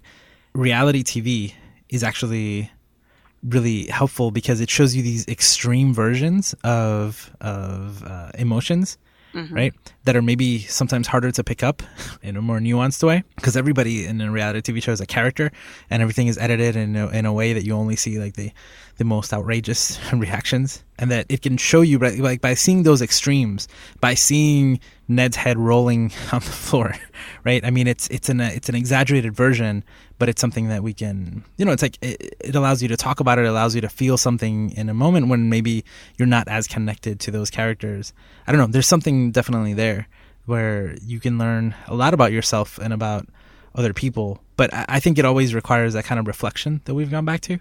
reality 0.53 1.03
TV 1.03 1.53
is 1.89 2.03
actually 2.03 2.71
really 3.43 3.87
helpful 3.87 4.31
because 4.31 4.61
it 4.61 4.69
shows 4.69 4.95
you 4.95 5.01
these 5.01 5.27
extreme 5.27 5.93
versions 5.93 6.53
of 6.63 7.31
of 7.41 8.03
uh, 8.05 8.31
emotions 8.37 8.97
right 9.51 9.73
that 10.03 10.15
are 10.15 10.21
maybe 10.21 10.59
sometimes 10.59 11.07
harder 11.07 11.31
to 11.31 11.43
pick 11.43 11.63
up 11.63 11.83
in 12.23 12.35
a 12.35 12.41
more 12.41 12.59
nuanced 12.59 13.03
way. 13.03 13.23
Because 13.35 13.55
everybody 13.55 14.05
in 14.05 14.21
a 14.21 14.31
reality 14.31 14.61
tv 14.61 14.81
show 14.81 14.91
is 14.91 15.01
a 15.01 15.05
character 15.05 15.51
and 15.89 16.01
everything 16.01 16.27
is 16.27 16.37
edited 16.37 16.75
in 16.75 16.95
a, 16.95 17.07
in 17.09 17.25
a 17.25 17.33
way 17.33 17.53
that 17.53 17.65
you 17.65 17.73
only 17.73 17.95
see 17.95 18.19
like 18.19 18.33
the 18.35 18.51
the 18.97 19.05
most 19.05 19.33
outrageous 19.33 19.99
reactions 20.13 20.83
and 20.99 21.09
that 21.09 21.25
it 21.29 21.41
can 21.41 21.57
show 21.57 21.81
you 21.81 21.97
like 21.97 22.41
by 22.41 22.53
seeing 22.53 22.83
those 22.83 23.01
extremes 23.01 23.67
by 23.99 24.13
seeing 24.13 24.79
ned's 25.07 25.35
head 25.35 25.57
rolling 25.57 26.11
on 26.31 26.39
the 26.39 26.45
floor 26.45 26.95
right? 27.43 27.65
I 27.65 27.71
mean 27.71 27.87
it's 27.87 28.07
it's 28.09 28.29
an 28.29 28.41
it's 28.41 28.69
an 28.69 28.75
exaggerated 28.75 29.33
version 29.33 29.83
but 30.19 30.29
it's 30.29 30.39
something 30.39 30.67
that 30.67 30.83
we 30.83 30.93
can 30.93 31.43
you 31.57 31.65
know 31.65 31.71
it's 31.71 31.81
like 31.81 31.97
it, 32.03 32.35
it 32.39 32.55
allows 32.55 32.83
you 32.83 32.87
to 32.89 32.97
talk 32.97 33.19
about 33.19 33.39
it, 33.39 33.45
it 33.45 33.47
allows 33.47 33.73
you 33.73 33.81
to 33.81 33.89
feel 33.89 34.17
something 34.17 34.69
in 34.71 34.87
a 34.87 34.93
moment 34.93 35.29
when 35.29 35.49
maybe 35.49 35.83
you're 36.17 36.27
not 36.27 36.47
as 36.47 36.67
connected 36.67 37.19
to 37.21 37.31
those 37.31 37.49
characters. 37.49 38.13
I 38.45 38.51
don't 38.51 38.59
know. 38.61 38.67
There's 38.67 38.87
something 38.87 39.31
definitely 39.31 39.73
there 39.73 39.90
where 40.45 40.95
you 41.01 41.19
can 41.19 41.37
learn 41.37 41.75
a 41.87 41.95
lot 41.95 42.13
about 42.13 42.31
yourself 42.31 42.77
and 42.79 42.93
about 42.93 43.27
other 43.75 43.93
people 43.93 44.41
but 44.57 44.73
i, 44.73 44.85
I 44.89 44.99
think 44.99 45.17
it 45.17 45.25
always 45.25 45.53
requires 45.53 45.93
that 45.93 46.05
kind 46.05 46.19
of 46.19 46.27
reflection 46.27 46.81
that 46.85 46.95
we've 46.95 47.11
gone 47.11 47.25
back 47.25 47.41
to 47.41 47.59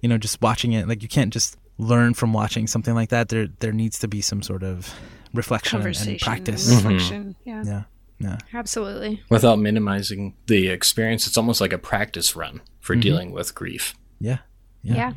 you 0.00 0.08
know 0.08 0.18
just 0.18 0.40
watching 0.40 0.72
it 0.72 0.88
like 0.88 1.02
you 1.02 1.08
can't 1.08 1.32
just 1.32 1.56
learn 1.78 2.14
from 2.14 2.32
watching 2.32 2.66
something 2.66 2.94
like 2.94 3.08
that 3.10 3.28
there 3.28 3.48
there 3.60 3.72
needs 3.72 3.98
to 4.00 4.08
be 4.08 4.20
some 4.20 4.42
sort 4.42 4.62
of 4.62 4.94
reflection 5.34 5.76
and- 5.76 5.84
Conversation, 5.84 6.12
and 6.12 6.20
practice 6.20 6.68
and 6.70 6.84
reflection. 6.84 7.36
Mm-hmm. 7.46 7.48
Yeah. 7.48 7.62
yeah 7.64 7.82
yeah 8.18 8.38
absolutely 8.52 9.22
Without 9.30 9.58
minimizing 9.58 10.34
the 10.46 10.68
experience, 10.68 11.26
it's 11.26 11.38
almost 11.38 11.60
like 11.60 11.72
a 11.72 11.78
practice 11.78 12.36
run 12.36 12.60
for 12.80 12.94
mm-hmm. 12.94 13.00
dealing 13.00 13.30
with 13.32 13.54
grief. 13.54 13.94
yeah 14.18 14.38
yeah. 14.82 15.12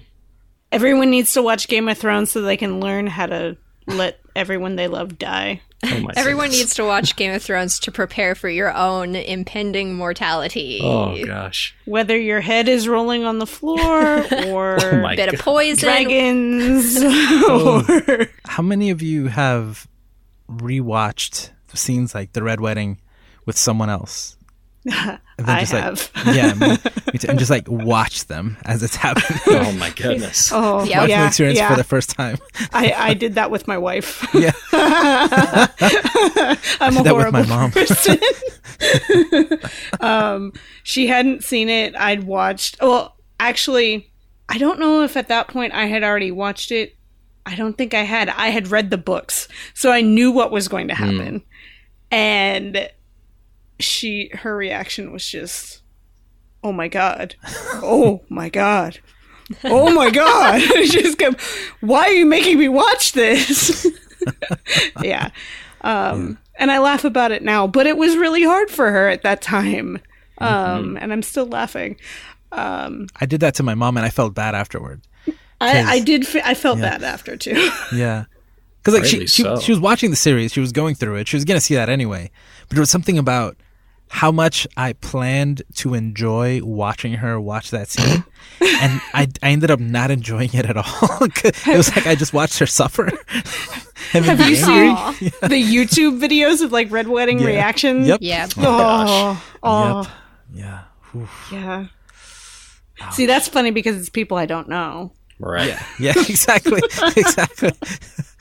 Everyone 0.71 1.11
needs 1.11 1.33
to 1.33 1.43
watch 1.43 1.67
Game 1.67 1.87
of 1.87 1.97
Thrones 1.97 2.31
so 2.31 2.41
they 2.41 2.57
can 2.57 2.79
learn 2.79 3.07
how 3.07 3.27
to 3.27 3.57
let 3.87 4.19
everyone 4.35 4.75
they 4.75 4.87
love 4.87 5.17
die. 5.17 5.61
Oh 5.85 6.07
Everyone 6.15 6.45
goodness. 6.45 6.59
needs 6.59 6.73
to 6.75 6.85
watch 6.85 7.15
Game 7.15 7.33
of 7.33 7.43
Thrones 7.43 7.77
to 7.79 7.91
prepare 7.91 8.35
for 8.35 8.47
your 8.49 8.73
own 8.73 9.15
impending 9.15 9.95
mortality. 9.95 10.79
Oh 10.81 11.21
gosh. 11.25 11.75
Whether 11.85 12.17
your 12.17 12.39
head 12.41 12.67
is 12.69 12.87
rolling 12.87 13.25
on 13.25 13.39
the 13.39 13.45
floor 13.45 13.79
or 14.47 14.77
Oh 14.81 15.01
my 15.01 15.15
Bit 15.15 15.25
god. 15.25 15.33
of 15.35 15.39
poison. 15.41 15.87
dragons 15.89 16.95
Oh. 17.01 18.25
How 18.45 18.63
many 18.63 18.89
of 18.91 19.01
you 19.01 19.27
have 19.27 19.87
rewatched 20.49 21.49
scenes 21.73 22.13
like 22.15 22.33
the 22.33 22.43
Red 22.43 22.59
Wedding 22.61 22.99
with 23.45 23.57
someone 23.57 23.89
else? 23.89 24.37
And 25.37 25.49
I 25.49 25.61
just 25.61 25.71
have. 25.71 26.11
Like, 26.25 26.35
yeah, 26.35 26.53
me, 26.53 26.69
me 26.69 26.77
too. 27.19 27.27
and 27.27 27.39
just 27.39 27.49
like 27.49 27.67
watch 27.67 28.25
them 28.27 28.55
as 28.65 28.83
it's 28.83 28.95
happening. 28.95 29.39
Oh 29.47 29.71
my 29.73 29.89
goodness. 29.95 30.51
Oh, 30.53 30.83
Yeah. 30.83 31.05
Yeah, 31.05 31.27
experience 31.27 31.57
yeah. 31.59 31.69
for 31.69 31.75
the 31.75 31.83
first 31.83 32.11
time. 32.11 32.37
I, 32.71 32.93
I 32.95 33.13
did 33.15 33.35
that 33.35 33.49
with 33.51 33.67
my 33.67 33.77
wife. 33.77 34.25
Yeah, 34.33 34.51
I'm 34.71 35.69
a 36.97 37.03
that 37.03 37.15
with 37.15 37.31
my 37.31 37.43
horrible 37.43 37.45
mom. 37.45 37.71
person. 37.71 38.17
um, 39.99 40.53
she 40.83 41.07
hadn't 41.07 41.43
seen 41.43 41.69
it. 41.69 41.95
I'd 41.95 42.23
watched. 42.23 42.77
Well, 42.81 43.15
actually, 43.39 44.11
I 44.49 44.57
don't 44.57 44.79
know 44.79 45.03
if 45.03 45.17
at 45.17 45.27
that 45.29 45.47
point 45.47 45.73
I 45.73 45.85
had 45.85 46.03
already 46.03 46.31
watched 46.31 46.71
it. 46.71 46.95
I 47.45 47.55
don't 47.55 47.77
think 47.77 47.93
I 47.93 48.03
had. 48.03 48.29
I 48.29 48.49
had 48.49 48.69
read 48.69 48.89
the 48.89 48.97
books, 48.97 49.47
so 49.73 49.91
I 49.91 50.01
knew 50.01 50.31
what 50.31 50.51
was 50.51 50.67
going 50.67 50.87
to 50.89 50.95
happen. 50.95 51.43
And 52.11 52.89
she, 53.79 54.29
her 54.33 54.55
reaction 54.55 55.11
was 55.11 55.27
just, 55.27 55.81
"Oh 56.63 56.71
my 56.71 56.87
god! 56.87 57.35
Oh 57.75 58.23
my 58.29 58.49
god!" 58.49 58.99
Oh 59.63 59.93
my 59.93 60.09
god! 60.09 60.61
Just 60.85 61.17
kept, 61.17 61.41
why 61.81 62.03
are 62.05 62.13
you 62.13 62.25
making 62.25 62.57
me 62.57 62.69
watch 62.69 63.11
this? 63.11 63.85
yeah. 65.03 65.31
Um, 65.81 66.37
and 66.55 66.71
I 66.71 66.79
laugh 66.79 67.03
about 67.03 67.31
it 67.31 67.43
now, 67.43 67.67
but 67.67 67.85
it 67.85 67.97
was 67.97 68.15
really 68.15 68.43
hard 68.43 68.69
for 68.69 68.89
her 68.89 69.09
at 69.09 69.23
that 69.23 69.41
time. 69.41 69.99
Um, 70.37 70.97
and 70.99 71.11
I'm 71.11 71.21
still 71.21 71.45
laughing. 71.45 71.97
Um, 72.51 73.07
I 73.19 73.25
did 73.25 73.41
that 73.41 73.55
to 73.55 73.63
my 73.63 73.75
mom, 73.75 73.97
and 73.97 74.05
I 74.05 74.09
felt 74.09 74.33
bad 74.33 74.55
afterward. 74.55 75.01
I, 75.59 75.83
I 75.83 75.99
did. 75.99 76.27
Fe- 76.27 76.41
I 76.43 76.53
felt 76.53 76.79
bad 76.79 77.03
after 77.03 77.37
too. 77.37 77.69
Yeah, 77.93 78.25
because 78.77 78.93
like 78.99 79.05
she 79.05 79.17
Rightly 79.17 79.27
she, 79.27 79.43
so. 79.43 79.59
she 79.59 79.71
was 79.71 79.79
watching 79.79 80.09
the 80.09 80.15
series, 80.17 80.51
she 80.51 80.59
was 80.59 80.71
going 80.71 80.95
through 80.95 81.15
it, 81.15 81.27
she 81.27 81.37
was 81.37 81.45
gonna 81.45 81.61
see 81.61 81.75
that 81.75 81.89
anyway. 81.89 82.31
But 82.67 82.75
there 82.75 82.81
was 82.81 82.89
something 82.91 83.17
about 83.17 83.55
how 84.13 84.31
much 84.31 84.67
I 84.77 84.93
planned 84.93 85.63
to 85.77 85.95
enjoy 85.95 86.63
watching 86.63 87.13
her 87.15 87.41
watch 87.41 87.71
that 87.71 87.89
scene, 87.89 88.23
and 88.61 89.01
I 89.11 89.27
I 89.41 89.49
ended 89.49 89.71
up 89.71 89.79
not 89.79 90.11
enjoying 90.11 90.53
it 90.53 90.67
at 90.67 90.77
all. 90.77 90.85
it 91.25 91.75
was 91.77 91.93
like 91.95 92.05
I 92.05 92.13
just 92.13 92.31
watched 92.31 92.59
her 92.59 92.67
suffer. 92.67 93.05
Have 94.11 94.27
you 94.27 94.35
be 94.37 94.55
seen 94.55 94.95
angry. 94.95 95.29
the 95.41 95.63
YouTube 95.63 96.19
videos 96.19 96.61
of 96.61 96.71
like 96.71 96.91
red 96.91 97.07
wedding 97.07 97.39
Yeah. 97.39 97.47
reactions? 97.47 98.07
Yep. 98.07 98.19
Yeah. 98.21 98.47
Oh, 98.57 99.43
oh. 99.63 100.07
oh. 100.07 100.13
Yep. 100.53 101.27
Yeah. 101.51 101.87
Yeah. 102.99 103.09
See, 103.09 103.25
that's 103.25 103.47
funny 103.47 103.71
because 103.71 103.97
it's 103.97 104.09
people 104.09 104.37
I 104.37 104.45
don't 104.45 104.69
know. 104.69 105.11
Right. 105.39 105.69
Yeah, 105.69 105.83
yeah, 105.99 106.13
exactly, 106.29 106.81
exactly. 107.17 107.71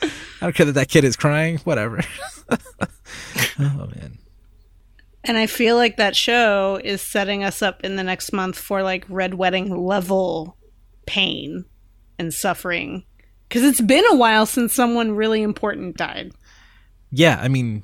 I 0.02 0.10
don't 0.40 0.54
care 0.54 0.66
that 0.66 0.72
that 0.72 0.90
kid 0.90 1.04
is 1.04 1.16
crying. 1.16 1.56
Whatever. 1.64 2.02
oh 2.50 3.88
man. 3.96 4.18
And 5.24 5.36
I 5.36 5.46
feel 5.46 5.76
like 5.76 5.96
that 5.96 6.16
show 6.16 6.80
is 6.82 7.00
setting 7.00 7.44
us 7.44 7.62
up 7.62 7.84
in 7.84 7.96
the 7.96 8.02
next 8.02 8.32
month 8.32 8.58
for 8.58 8.82
like 8.82 9.04
Red 9.08 9.34
Wedding 9.34 9.86
level 9.86 10.56
pain 11.06 11.64
and 12.18 12.34
suffering. 12.34 13.04
Because 13.48 13.62
it's 13.62 13.80
been 13.80 14.04
a 14.10 14.16
while 14.16 14.46
since 14.46 14.72
someone 14.72 15.12
really 15.12 15.42
important 15.42 15.96
died. 15.96 16.32
Yeah, 17.10 17.38
I 17.40 17.48
mean, 17.48 17.82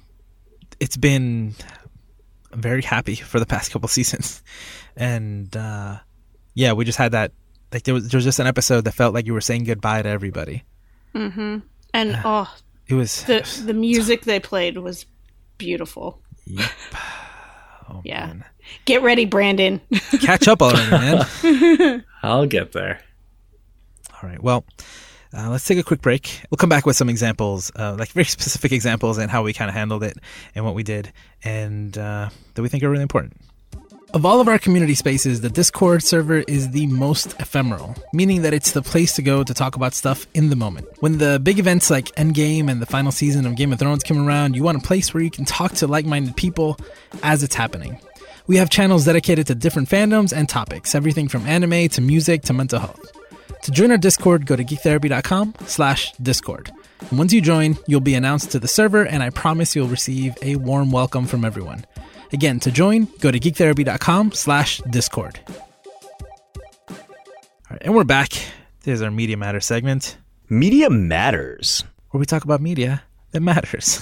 it's 0.80 0.96
been 0.96 1.54
I'm 2.52 2.62
very 2.62 2.82
happy 2.82 3.14
for 3.14 3.38
the 3.38 3.46
past 3.46 3.70
couple 3.70 3.88
seasons, 3.88 4.42
and 4.96 5.54
uh, 5.56 5.98
yeah, 6.54 6.72
we 6.72 6.84
just 6.84 6.98
had 6.98 7.12
that. 7.12 7.32
Like 7.72 7.82
there 7.82 7.94
was 7.94 8.08
there 8.08 8.16
was 8.16 8.24
just 8.24 8.38
an 8.38 8.46
episode 8.46 8.84
that 8.84 8.92
felt 8.92 9.12
like 9.12 9.26
you 9.26 9.34
were 9.34 9.42
saying 9.42 9.64
goodbye 9.64 10.02
to 10.02 10.08
everybody. 10.08 10.64
Mm-hmm. 11.14 11.58
And 11.92 12.20
oh, 12.24 12.52
It 12.86 12.94
was 12.94 13.24
the 13.24 13.62
the 13.66 13.74
music 13.74 14.22
they 14.22 14.40
played 14.40 14.78
was 14.78 15.04
beautiful. 15.58 16.22
Yep. 16.46 16.70
Oh, 17.88 18.02
Yeah. 18.04 18.26
man. 18.26 18.44
Get 18.84 19.02
ready, 19.02 19.24
Brandon. 19.24 19.80
catch 20.20 20.46
up 20.46 20.60
already, 20.62 20.90
man. 20.90 22.04
I'll 22.22 22.46
get 22.46 22.72
there. 22.72 23.00
All 24.22 24.28
right. 24.28 24.42
Well, 24.42 24.64
uh, 25.36 25.48
let's 25.50 25.64
take 25.64 25.78
a 25.78 25.82
quick 25.82 26.02
break. 26.02 26.42
We'll 26.50 26.56
come 26.58 26.68
back 26.68 26.84
with 26.86 26.96
some 26.96 27.08
examples, 27.08 27.70
uh, 27.76 27.94
like 27.98 28.10
very 28.10 28.24
specific 28.26 28.72
examples, 28.72 29.16
and 29.18 29.30
how 29.30 29.42
we 29.42 29.52
kind 29.52 29.68
of 29.68 29.74
handled 29.74 30.02
it 30.02 30.16
and 30.54 30.64
what 30.64 30.74
we 30.74 30.82
did, 30.82 31.12
and 31.44 31.96
uh, 31.96 32.28
that 32.54 32.62
we 32.62 32.68
think 32.68 32.82
are 32.82 32.90
really 32.90 33.02
important. 33.02 33.40
Of 34.14 34.24
all 34.24 34.40
of 34.40 34.48
our 34.48 34.58
community 34.58 34.94
spaces, 34.94 35.42
the 35.42 35.50
Discord 35.50 36.02
server 36.02 36.38
is 36.48 36.70
the 36.70 36.86
most 36.86 37.38
ephemeral, 37.40 37.94
meaning 38.14 38.40
that 38.40 38.54
it's 38.54 38.72
the 38.72 38.80
place 38.80 39.12
to 39.16 39.22
go 39.22 39.44
to 39.44 39.52
talk 39.52 39.76
about 39.76 39.92
stuff 39.92 40.26
in 40.32 40.48
the 40.48 40.56
moment. 40.56 40.88
When 41.00 41.18
the 41.18 41.38
big 41.38 41.58
events 41.58 41.90
like 41.90 42.06
Endgame 42.16 42.70
and 42.70 42.80
the 42.80 42.86
final 42.86 43.12
season 43.12 43.44
of 43.44 43.54
Game 43.54 43.70
of 43.70 43.78
Thrones 43.78 44.02
come 44.02 44.26
around, 44.26 44.56
you 44.56 44.62
want 44.62 44.78
a 44.78 44.86
place 44.86 45.12
where 45.12 45.22
you 45.22 45.30
can 45.30 45.44
talk 45.44 45.72
to 45.74 45.86
like 45.86 46.06
minded 46.06 46.36
people 46.36 46.78
as 47.22 47.42
it's 47.42 47.54
happening. 47.54 48.00
We 48.46 48.56
have 48.56 48.70
channels 48.70 49.04
dedicated 49.04 49.46
to 49.48 49.54
different 49.54 49.90
fandoms 49.90 50.32
and 50.34 50.48
topics, 50.48 50.94
everything 50.94 51.28
from 51.28 51.46
anime 51.46 51.90
to 51.90 52.00
music 52.00 52.42
to 52.44 52.54
mental 52.54 52.80
health. 52.80 53.12
To 53.64 53.70
join 53.70 53.90
our 53.90 53.98
Discord, 53.98 54.46
go 54.46 54.56
to 54.56 54.64
geektherapy.com 54.64 55.54
slash 55.66 56.12
Discord. 56.14 56.72
And 57.10 57.18
once 57.18 57.34
you 57.34 57.42
join, 57.42 57.76
you'll 57.86 58.00
be 58.00 58.14
announced 58.14 58.52
to 58.52 58.58
the 58.58 58.68
server, 58.68 59.04
and 59.04 59.22
I 59.22 59.28
promise 59.28 59.76
you'll 59.76 59.88
receive 59.88 60.34
a 60.40 60.56
warm 60.56 60.92
welcome 60.92 61.26
from 61.26 61.44
everyone. 61.44 61.84
Again, 62.32 62.60
to 62.60 62.70
join, 62.70 63.08
go 63.20 63.30
to 63.30 63.40
geektherapy.com 63.40 64.32
slash 64.32 64.82
Discord. 64.90 65.40
All 66.90 66.96
right, 67.70 67.82
and 67.82 67.94
we're 67.94 68.04
back. 68.04 68.32
There's 68.82 69.00
our 69.02 69.10
Media 69.10 69.36
Matter 69.36 69.60
segment, 69.60 70.18
Media 70.50 70.90
matters. 70.90 71.84
where 72.10 72.18
we 72.18 72.26
talk 72.26 72.44
about 72.44 72.60
media 72.60 73.02
that 73.32 73.40
matters. 73.40 74.00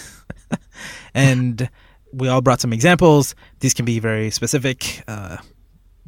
and 1.15 1.69
we 2.13 2.29
all 2.29 2.41
brought 2.41 2.61
some 2.61 2.73
examples. 2.73 3.35
These 3.61 3.75
can 3.75 3.85
be 3.85 3.99
very 3.99 4.31
specific, 4.31 5.03
uh, 5.09 5.39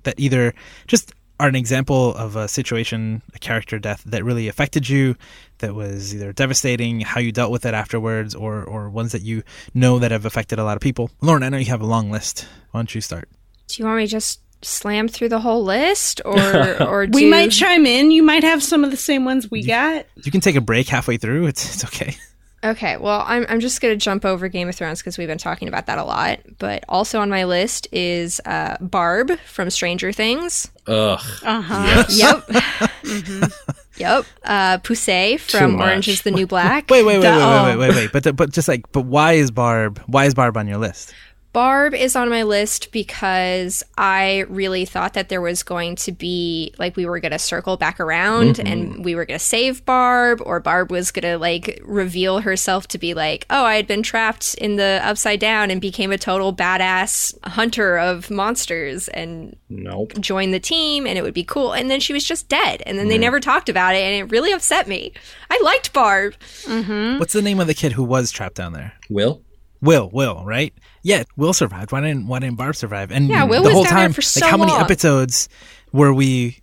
that 0.04 0.14
either 0.18 0.54
just 0.86 1.12
are 1.40 1.48
an 1.48 1.54
example 1.54 2.14
of 2.14 2.36
a 2.36 2.48
situation, 2.48 3.22
a 3.34 3.38
character 3.38 3.78
death 3.78 4.02
that 4.04 4.24
really 4.24 4.48
affected 4.48 4.88
you, 4.88 5.16
that 5.58 5.74
was 5.74 6.14
either 6.14 6.32
devastating, 6.32 7.00
how 7.00 7.20
you 7.20 7.32
dealt 7.32 7.52
with 7.52 7.64
it 7.64 7.74
afterwards, 7.74 8.34
or 8.34 8.64
or 8.64 8.90
ones 8.90 9.12
that 9.12 9.22
you 9.22 9.42
know 9.74 9.98
that 9.98 10.10
have 10.10 10.24
affected 10.24 10.58
a 10.58 10.64
lot 10.64 10.76
of 10.76 10.80
people. 10.80 11.10
Lauren, 11.20 11.42
I 11.42 11.48
know 11.48 11.58
you 11.58 11.66
have 11.66 11.80
a 11.80 11.86
long 11.86 12.10
list. 12.10 12.46
Why 12.70 12.80
don't 12.80 12.94
you 12.94 13.00
start? 13.00 13.28
Do 13.68 13.82
you 13.82 13.86
want 13.86 13.98
me 13.98 14.04
to 14.04 14.10
just 14.10 14.40
slam 14.62 15.06
through 15.08 15.28
the 15.28 15.40
whole 15.40 15.62
list, 15.62 16.20
or 16.24 16.82
or 16.82 17.06
do 17.06 17.16
we 17.16 17.30
might 17.30 17.50
chime 17.50 17.86
in. 17.86 18.10
You 18.10 18.22
might 18.22 18.42
have 18.42 18.62
some 18.62 18.84
of 18.84 18.90
the 18.90 18.96
same 18.96 19.24
ones 19.24 19.50
we 19.50 19.64
got. 19.64 20.06
You 20.16 20.32
can 20.32 20.40
take 20.40 20.56
a 20.56 20.60
break 20.60 20.88
halfway 20.88 21.16
through. 21.16 21.46
It's 21.46 21.74
it's 21.74 21.84
okay. 21.84 22.16
Okay, 22.64 22.96
well, 22.96 23.22
I'm, 23.26 23.46
I'm 23.48 23.60
just 23.60 23.80
going 23.80 23.96
to 23.96 24.02
jump 24.02 24.24
over 24.24 24.48
Game 24.48 24.68
of 24.68 24.74
Thrones 24.74 25.00
because 25.00 25.16
we've 25.16 25.28
been 25.28 25.38
talking 25.38 25.68
about 25.68 25.86
that 25.86 25.98
a 25.98 26.04
lot. 26.04 26.40
But 26.58 26.84
also 26.88 27.20
on 27.20 27.30
my 27.30 27.44
list 27.44 27.86
is 27.92 28.40
uh, 28.44 28.76
Barb 28.80 29.38
from 29.40 29.70
Stranger 29.70 30.10
Things. 30.12 30.68
Ugh. 30.88 31.20
Uh 31.44 31.60
huh. 31.60 32.04
Yep. 32.08 33.52
Yep. 33.98 34.26
Uh, 34.44 34.78
Poussey 34.78 35.40
from. 35.40 35.80
Orange 35.80 36.08
is 36.08 36.22
the 36.22 36.30
New 36.30 36.46
Black. 36.46 36.88
Wait, 36.88 37.02
wait, 37.02 37.18
wait, 37.18 37.24
wait, 37.24 37.36
wait, 37.36 37.76
wait, 37.76 37.76
wait, 37.76 37.94
wait. 37.96 38.12
But 38.12 38.36
but 38.36 38.52
just 38.52 38.68
like, 38.68 38.90
but 38.92 39.02
why 39.02 39.32
is 39.32 39.50
Barb? 39.50 40.00
Why 40.06 40.24
is 40.26 40.34
Barb 40.34 40.56
on 40.56 40.68
your 40.68 40.78
list? 40.78 41.12
Barb 41.52 41.94
is 41.94 42.14
on 42.14 42.28
my 42.28 42.42
list 42.42 42.92
because 42.92 43.82
I 43.96 44.44
really 44.48 44.84
thought 44.84 45.14
that 45.14 45.30
there 45.30 45.40
was 45.40 45.62
going 45.62 45.96
to 45.96 46.12
be 46.12 46.74
like 46.78 46.94
we 46.94 47.06
were 47.06 47.20
going 47.20 47.32
to 47.32 47.38
circle 47.38 47.76
back 47.76 47.98
around 48.00 48.56
mm-hmm. 48.56 48.66
and 48.66 49.04
we 49.04 49.14
were 49.14 49.24
going 49.24 49.38
to 49.38 49.44
save 49.44 49.84
Barb 49.84 50.42
or 50.44 50.60
Barb 50.60 50.90
was 50.90 51.10
going 51.10 51.22
to 51.22 51.38
like 51.38 51.80
reveal 51.84 52.40
herself 52.40 52.86
to 52.88 52.98
be 52.98 53.14
like, 53.14 53.46
"Oh, 53.48 53.64
I 53.64 53.76
had 53.76 53.86
been 53.86 54.02
trapped 54.02 54.54
in 54.56 54.76
the 54.76 55.00
upside 55.02 55.40
down 55.40 55.70
and 55.70 55.80
became 55.80 56.12
a 56.12 56.18
total 56.18 56.54
badass 56.54 57.34
hunter 57.44 57.98
of 57.98 58.30
monsters 58.30 59.08
and 59.08 59.56
Nope. 59.70 60.20
join 60.20 60.50
the 60.50 60.60
team 60.60 61.06
and 61.06 61.16
it 61.16 61.22
would 61.22 61.34
be 61.34 61.44
cool." 61.44 61.72
And 61.72 61.90
then 61.90 62.00
she 62.00 62.12
was 62.12 62.24
just 62.24 62.48
dead 62.48 62.82
and 62.84 62.98
then 62.98 63.08
they 63.08 63.14
mm-hmm. 63.14 63.22
never 63.22 63.40
talked 63.40 63.70
about 63.70 63.94
it 63.94 64.02
and 64.02 64.14
it 64.14 64.30
really 64.30 64.52
upset 64.52 64.86
me. 64.86 65.12
I 65.50 65.58
liked 65.64 65.94
Barb. 65.94 66.34
Mm-hmm. 66.64 67.18
What's 67.18 67.32
the 67.32 67.42
name 67.42 67.58
of 67.58 67.66
the 67.66 67.74
kid 67.74 67.92
who 67.92 68.04
was 68.04 68.30
trapped 68.30 68.56
down 68.56 68.74
there? 68.74 68.92
Will? 69.08 69.42
Will, 69.80 70.10
Will, 70.12 70.44
right? 70.44 70.74
Yeah, 71.02 71.24
Will 71.36 71.52
survived. 71.52 71.92
Why 71.92 72.00
didn't 72.00 72.26
Why 72.26 72.38
didn't 72.40 72.56
Barb 72.56 72.76
survive? 72.76 73.10
And 73.12 73.28
Yeah, 73.28 73.44
Will 73.44 73.62
the 73.62 73.68
was 73.68 73.74
whole 73.74 73.84
down 73.84 73.94
there 73.94 74.02
time, 74.04 74.12
for 74.12 74.40
like 74.40 74.50
how 74.50 74.56
many 74.56 74.72
long. 74.72 74.80
episodes 74.82 75.48
were 75.92 76.12
we 76.12 76.58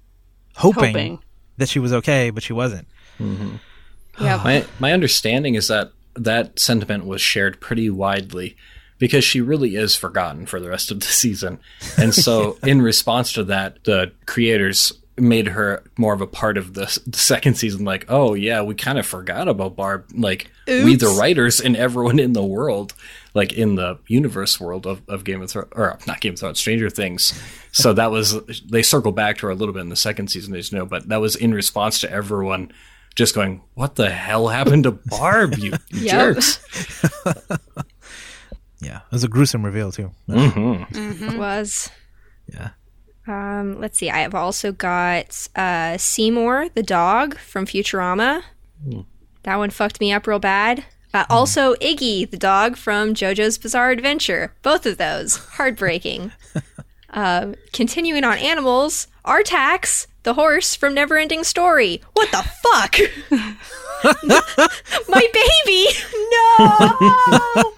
hoping, 0.55 0.85
Hoping. 0.85 1.19
that 1.57 1.69
she 1.69 1.79
was 1.79 1.93
okay, 1.93 2.29
but 2.29 2.43
she 2.43 2.53
wasn't? 2.53 2.87
Mm-hmm. 3.19 3.55
Yeah. 4.19 4.41
My 4.43 4.65
my 4.79 4.93
understanding 4.93 5.55
is 5.55 5.67
that 5.69 5.91
that 6.15 6.59
sentiment 6.59 7.05
was 7.05 7.21
shared 7.21 7.59
pretty 7.59 7.89
widely 7.89 8.55
because 8.97 9.23
she 9.25 9.41
really 9.41 9.75
is 9.75 9.95
forgotten 9.95 10.45
for 10.45 10.59
the 10.59 10.69
rest 10.69 10.91
of 10.91 10.99
the 11.01 11.05
season. 11.23 11.59
And 11.97 12.13
so 12.13 12.57
in 12.63 12.81
response 12.81 13.33
to 13.33 13.43
that, 13.45 13.83
the 13.83 14.11
creators 14.25 14.93
made 15.17 15.47
her 15.47 15.81
more 15.97 16.13
of 16.13 16.19
a 16.19 16.27
part 16.27 16.57
of 16.57 16.73
the, 16.73 16.99
the 17.07 17.17
second 17.17 17.55
season 17.55 17.85
like, 17.85 18.05
"Oh 18.09 18.33
yeah, 18.33 18.61
we 18.61 18.75
kind 18.75 18.99
of 18.99 19.05
forgot 19.05 19.47
about 19.47 19.75
Barb 19.75 20.05
like 20.13 20.51
we 20.67 20.95
the 20.95 21.15
writers 21.19 21.59
and 21.61 21.75
everyone 21.77 22.19
in 22.19 22.33
the 22.33 22.43
world 22.43 22.93
like 23.35 23.53
in 23.53 23.75
the 23.75 23.99
universe 24.07 24.59
world 24.59 24.87
of, 24.87 25.03
of 25.07 25.23
Game 25.23 25.43
of 25.43 25.51
Thrones 25.51 25.69
or 25.75 25.99
not 26.07 26.19
Game 26.21 26.33
of 26.33 26.39
Thrones, 26.39 26.57
Stranger 26.59 26.89
Things." 26.89 27.39
So 27.71 27.93
that 27.93 28.09
was 28.09 28.41
they 28.65 28.81
circle 28.81 29.11
back 29.11 29.37
to 29.37 29.45
her 29.45 29.51
a 29.51 29.55
little 29.55 29.73
bit 29.73 29.81
in 29.81 29.89
the 29.89 29.95
second 29.95 30.29
season, 30.31 30.55
as 30.55 30.71
you 30.71 30.79
know, 30.79 30.85
but 30.87 31.09
that 31.09 31.21
was 31.21 31.35
in 31.35 31.53
response 31.53 31.99
to 32.01 32.11
everyone 32.11 32.71
just 33.15 33.35
going, 33.35 33.61
"What 33.75 33.95
the 33.95 34.09
hell 34.09 34.47
happened 34.47 34.85
to 34.85 34.91
Barb? 34.91 35.57
You, 35.59 35.73
you 35.89 36.09
jerks!" 36.09 36.59
Yeah, 38.81 38.97
it 38.97 39.11
was 39.11 39.23
a 39.23 39.27
gruesome 39.29 39.65
reveal 39.65 39.91
too. 39.91 40.11
It 40.27 41.37
was. 41.39 41.89
Yeah, 42.53 42.71
Um, 43.25 43.79
let's 43.79 43.97
see. 43.97 44.09
I 44.11 44.19
have 44.19 44.35
also 44.35 44.71
got 44.71 45.47
uh, 45.55 45.97
Seymour 45.97 46.69
the 46.75 46.83
dog 46.83 47.37
from 47.39 47.65
Futurama. 47.65 48.43
That 49.43 49.55
one 49.55 49.69
fucked 49.71 49.99
me 49.99 50.11
up 50.13 50.27
real 50.27 50.39
bad. 50.39 50.85
Uh, 51.15 51.25
also, 51.29 51.75
Iggy 51.75 52.29
the 52.29 52.35
dog 52.35 52.75
from 52.75 53.13
JoJo's 53.13 53.57
Bizarre 53.57 53.91
Adventure. 53.91 54.53
Both 54.63 54.85
of 54.85 54.97
those 54.97 55.37
heartbreaking. 55.37 56.33
um, 57.11 57.55
continuing 57.71 58.25
on 58.25 58.37
animals, 58.37 59.07
Artax 59.23 60.07
the 60.23 60.33
horse 60.33 60.75
from 60.75 60.93
Neverending 60.93 61.45
Story. 61.45 62.01
What 62.11 62.29
the 62.31 62.43
fuck? 62.43 62.97
My 65.07 65.25
baby! 65.31 65.87
No! 66.31 67.73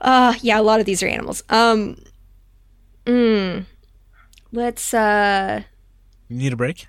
uh, 0.00 0.34
yeah, 0.42 0.60
a 0.60 0.62
lot 0.62 0.78
of 0.78 0.86
these 0.86 1.02
are 1.02 1.08
animals. 1.08 1.42
Um, 1.48 1.96
mm, 3.04 3.64
let's 4.52 4.94
uh 4.94 5.62
you 6.28 6.36
need 6.36 6.52
a 6.52 6.56
break. 6.56 6.86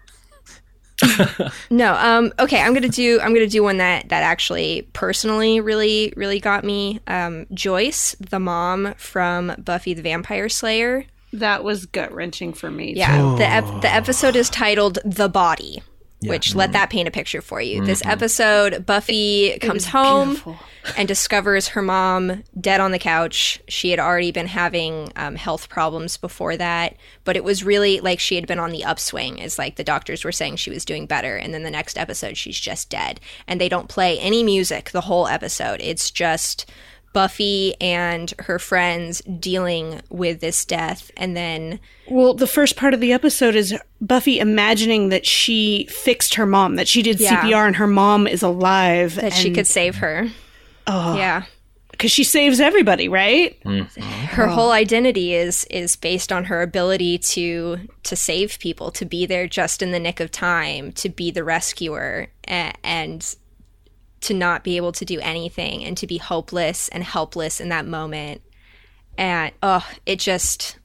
no 1.70 1.94
um 1.96 2.32
okay 2.40 2.62
i'm 2.62 2.74
gonna 2.74 2.88
do 2.88 3.20
i'm 3.22 3.34
gonna 3.34 3.48
do 3.48 3.64
one 3.64 3.78
that 3.78 4.10
that 4.10 4.24
actually 4.24 4.88
personally 4.94 5.60
really 5.60 6.14
really 6.16 6.40
got 6.40 6.64
me. 6.64 7.00
Um 7.08 7.46
joyce 7.54 8.16
the 8.20 8.40
mom 8.40 8.94
from 8.98 9.54
buffy 9.58 9.94
the 9.94 10.02
vampire 10.02 10.50
slayer. 10.50 11.06
That 11.34 11.64
was 11.64 11.88
gut 11.88 12.14
wrenching 12.14 12.54
for 12.54 12.70
me. 12.70 12.94
yeah 12.96 13.36
the, 13.38 13.46
ep- 13.46 13.82
the 13.82 13.92
episode 13.92 14.36
is 14.36 14.50
titled 14.50 15.00
the 15.04 15.28
body 15.30 15.82
which 16.30 16.56
let 16.56 16.72
that 16.72 16.90
paint 16.90 17.08
a 17.08 17.12
picture 17.12 17.42
for 17.42 17.62
you 17.62 17.84
this 17.86 18.04
episode 18.06 18.86
buffy 18.86 19.58
comes 19.60 19.86
home 19.86 20.30
beautiful. 20.30 20.58
and 20.98 21.08
discovers 21.08 21.70
her 21.70 21.82
mom 21.82 22.44
dead 22.60 22.80
on 22.80 22.92
the 22.92 23.00
couch. 23.00 23.62
She 23.68 23.90
had 23.90 24.00
already 24.00 24.32
been 24.32 24.48
having 24.48 25.12
um, 25.16 25.36
health 25.36 25.70
problems 25.70 26.18
before 26.18 26.58
that, 26.58 26.96
but 27.24 27.36
it 27.36 27.44
was 27.44 27.64
really 27.64 28.00
like 28.00 28.20
she 28.20 28.36
had 28.36 28.48
been 28.48 28.60
on 28.60 28.72
the 28.72 28.84
upswing. 28.84 29.38
It's 29.38 29.58
like 29.58 29.76
the 29.76 29.84
doctors 29.84 30.24
were 30.24 30.32
saying 30.32 30.58
she 30.58 30.70
was 30.70 30.86
doing 30.86 31.06
better, 31.06 31.36
and 31.38 31.54
then 31.54 31.64
the 31.64 31.72
next 31.72 31.98
episode 31.98 32.38
she's 32.38 32.60
just 32.60 32.90
dead. 32.90 33.20
And 33.48 33.60
they 33.60 33.70
don't 33.70 33.90
play 33.90 34.20
any 34.20 34.44
music 34.44 34.92
the 34.92 35.02
whole 35.02 35.28
episode. 35.28 35.80
It's 35.82 36.12
just 36.12 36.70
Buffy 37.14 37.76
and 37.80 38.34
her 38.40 38.60
friends 38.60 39.22
dealing 39.40 40.02
with 40.10 40.40
this 40.42 40.66
death 40.66 41.12
and 41.16 41.38
then 41.38 41.80
Well, 42.10 42.34
the 42.34 42.48
first 42.48 42.76
part 42.76 42.94
of 42.94 43.00
the 43.00 43.14
episode 43.14 43.56
is 43.56 43.74
Buffy 44.02 44.40
imagining 44.40 45.10
that 45.10 45.26
she 45.26 45.88
fixed 45.90 46.34
her 46.36 46.46
mom, 46.46 46.76
that 46.76 46.88
she 46.88 47.02
did 47.04 47.20
Yeah. 47.20 47.42
CPR 47.42 47.68
and 47.68 47.76
her 47.78 47.88
mom 47.88 48.28
is 48.28 48.42
alive. 48.42 49.16
that 49.16 49.34
she 49.34 49.52
could 49.52 49.68
save 49.68 49.96
her. 49.98 50.28
Oh. 50.88 51.16
Yeah. 51.16 51.44
Because 51.92 52.12
she 52.12 52.24
saves 52.24 52.60
everybody, 52.60 53.08
right? 53.08 53.58
Mm-hmm. 53.64 54.02
her 54.02 54.48
whole 54.48 54.72
identity 54.72 55.34
is 55.36 55.64
is 55.66 55.96
based 55.96 56.32
on 56.34 56.46
her 56.46 56.62
ability 56.64 57.20
to 57.20 57.88
to 58.02 58.16
save 58.16 58.58
people 58.60 58.90
to 58.92 59.06
be 59.06 59.28
there 59.28 59.48
just 59.48 59.82
in 59.84 59.92
the 59.92 60.00
nick 60.00 60.20
of 60.20 60.32
time 60.32 60.92
to 60.94 61.08
be 61.08 61.30
the 61.30 61.44
rescuer 61.44 62.28
and, 62.46 62.76
and 62.84 63.36
to 64.24 64.34
not 64.34 64.64
be 64.64 64.78
able 64.78 64.92
to 64.94 65.06
do 65.06 65.20
anything 65.22 65.84
and 65.84 65.96
to 65.98 66.08
be 66.08 66.18
hopeless 66.18 66.90
and 66.90 67.04
helpless 67.04 67.60
in 67.62 67.70
that 67.70 67.86
moment. 67.86 68.42
And 69.18 69.52
oh 69.62 69.88
it 70.06 70.20
just 70.20 70.78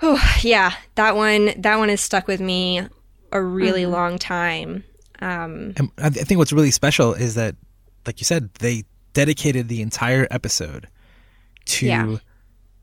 oh 0.00 0.22
yeah 0.42 0.72
that 0.94 1.16
one 1.16 1.52
that 1.60 1.76
one 1.78 1.88
has 1.90 2.00
stuck 2.00 2.26
with 2.26 2.40
me 2.40 2.82
a 3.32 3.42
really 3.42 3.86
long 3.86 4.18
time. 4.18 4.84
Um 5.20 5.74
And 5.76 5.90
I 5.98 6.08
th- 6.10 6.22
I 6.22 6.24
think 6.24 6.38
what's 6.38 6.52
really 6.52 6.70
special 6.70 7.12
is 7.14 7.34
that, 7.34 7.56
like 8.06 8.20
you 8.20 8.24
said, 8.24 8.50
they 8.60 8.84
dedicated 9.12 9.68
the 9.68 9.82
entire 9.82 10.26
episode 10.30 10.88
to 11.66 11.86
Yeah. 11.86 12.16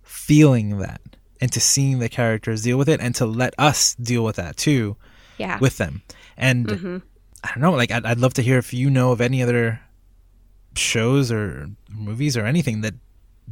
feeling 0.04 0.78
that 0.80 1.02
and 1.42 1.52
to 1.52 1.60
seeing 1.60 2.00
the 2.00 2.10
characters 2.10 2.62
deal 2.64 2.78
with 2.78 2.90
it 2.90 3.00
and 3.02 3.16
to 3.16 3.26
let 3.26 3.54
us 3.58 3.96
deal 3.96 4.24
with 4.24 4.36
that 4.36 4.58
too 4.58 4.96
yeah. 5.38 5.58
with 5.60 5.78
them. 5.78 6.02
And 6.38 7.02
I 7.46 7.50
don't 7.50 7.62
know, 7.62 7.72
like 7.72 7.92
I'd, 7.92 8.06
I'd 8.06 8.20
love 8.20 8.34
to 8.36 8.42
hear 8.42 8.58
if 8.58 8.74
you 8.74 8.90
know 8.90 9.12
of 9.12 9.22
any 9.22 9.42
other 9.44 9.80
shows 10.76 11.32
or 11.32 11.68
movies 11.90 12.36
or 12.36 12.46
anything 12.46 12.82
that 12.82 12.94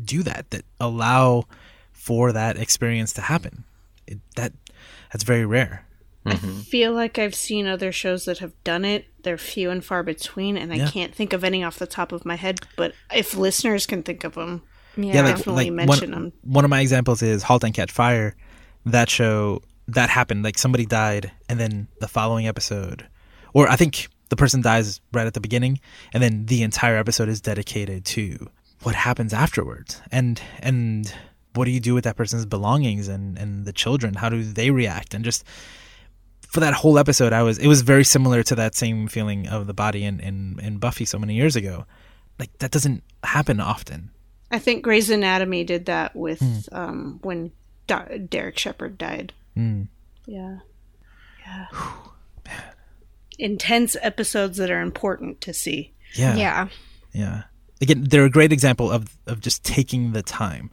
do 0.04 0.24
that 0.24 0.50
that 0.52 0.66
allow 0.80 1.44
for 1.92 2.32
that 2.32 2.58
experience 2.58 3.14
to 3.14 3.22
happen. 3.22 3.64
It, 4.08 4.20
that 4.36 4.54
that's 5.12 5.24
very 5.24 5.46
rare. 5.46 5.86
Mm-hmm. 6.26 6.60
I 6.60 6.64
feel 6.64 6.94
like 6.94 7.20
I've 7.20 7.36
seen 7.36 7.68
other 7.68 7.92
shows 7.92 8.26
that 8.26 8.40
have 8.40 8.54
done 8.64 8.86
it. 8.86 9.06
They're 9.24 9.38
few 9.38 9.70
and 9.70 9.84
far 9.84 10.04
between, 10.04 10.58
and 10.58 10.72
I 10.72 10.78
Yeah. 10.78 10.90
can't 10.90 11.14
think 11.14 11.34
of 11.34 11.44
any 11.44 11.64
off 11.64 11.78
the 11.80 11.88
top 11.88 12.12
of 12.12 12.26
my 12.26 12.36
head. 12.36 12.62
But 12.78 12.94
if 13.14 13.36
listeners 13.36 13.86
can 13.86 14.04
think 14.04 14.24
of 14.24 14.34
them, 14.36 14.62
yeah, 14.96 15.22
like, 15.22 15.36
Definitely 15.38 15.66
like 15.70 15.88
mention 15.88 16.12
them. 16.12 16.34
one 16.44 16.64
of 16.66 16.70
my 16.70 16.80
examples 16.82 17.22
is 17.22 17.44
Halt 17.44 17.64
and 17.64 17.74
Catch 17.74 17.92
Fire. 17.92 18.36
That 18.86 19.10
show 19.10 19.62
that 19.90 20.10
happened, 20.10 20.44
like 20.44 20.58
somebody 20.58 20.86
died, 20.86 21.32
and 21.50 21.60
then 21.60 21.88
the 22.00 22.08
following 22.08 22.48
episode, 22.48 23.06
or 23.54 23.68
I 23.68 23.76
think 23.76 24.10
the 24.30 24.36
person 24.36 24.62
dies 24.62 25.00
right 25.12 25.28
at 25.28 25.34
the 25.34 25.42
beginning, 25.42 25.80
and 26.14 26.22
then 26.22 26.46
the 26.46 26.64
entire 26.64 26.98
episode 26.98 27.30
is 27.30 27.42
dedicated 27.42 28.06
to 28.06 28.50
what 28.82 28.96
happens 28.96 29.34
afterwards, 29.34 30.02
and 30.12 30.42
and 30.60 31.14
what 31.54 31.66
do 31.66 31.72
you 31.72 31.80
do 31.80 31.94
with 31.94 32.04
that 32.04 32.18
person's 32.18 32.46
belongings 32.46 33.08
and 33.08 33.38
and 33.38 33.66
the 33.66 33.74
children? 33.74 34.16
How 34.16 34.30
do 34.30 34.44
they 34.44 34.72
react? 34.72 35.14
And 35.14 35.24
just 35.24 35.44
for 36.48 36.60
that 36.60 36.74
whole 36.74 37.00
episode, 37.00 37.34
I 37.34 37.44
was 37.44 37.58
it 37.58 37.68
was 37.68 37.82
very 37.82 38.04
similar 38.04 38.44
to 38.44 38.56
that 38.56 38.76
same 38.76 39.08
feeling 39.08 39.48
of 39.48 39.68
the 39.68 39.74
body 39.74 40.04
in 40.04 40.20
in, 40.20 40.60
in 40.62 40.78
Buffy 40.78 41.06
so 41.06 41.18
many 41.20 41.36
years 41.36 41.56
ago. 41.56 41.86
Like 42.40 42.58
that 42.60 42.72
doesn't 42.72 43.04
happen 43.24 43.60
often. 43.60 44.12
I 44.52 44.60
think 44.60 44.84
Grey's 44.84 45.10
Anatomy 45.10 45.64
did 45.64 45.86
that 45.86 46.16
with 46.16 46.70
um, 46.72 47.20
when 47.24 47.52
Derek 47.88 48.58
Shepherd 48.60 48.98
died. 48.98 49.34
Mm. 49.58 49.88
Yeah, 50.28 50.60
yeah. 51.46 51.68
Intense 53.40 53.96
episodes 54.02 54.58
that 54.58 54.72
are 54.72 54.82
important 54.82 55.42
to 55.42 55.54
see. 55.54 55.94
Yeah. 56.16 56.36
yeah 56.36 56.68
Yeah. 57.14 57.44
Again, 57.82 58.06
they're 58.10 58.26
a 58.26 58.30
great 58.30 58.54
example 58.54 58.92
of 58.92 59.18
of 59.28 59.42
just 59.42 59.64
taking 59.64 60.14
the 60.14 60.22
time 60.24 60.70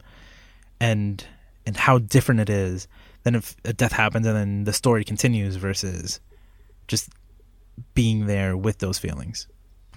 and 0.79 1.25
and 1.65 1.75
how 1.77 1.99
different 1.99 2.39
it 2.39 2.49
is 2.49 2.87
than 3.23 3.35
if 3.35 3.55
a 3.65 3.73
death 3.73 3.91
happens 3.91 4.25
and 4.25 4.35
then 4.35 4.63
the 4.63 4.73
story 4.73 5.03
continues 5.03 5.55
versus 5.55 6.19
just 6.87 7.09
being 7.93 8.25
there 8.25 8.55
with 8.57 8.79
those 8.79 8.97
feelings. 8.97 9.47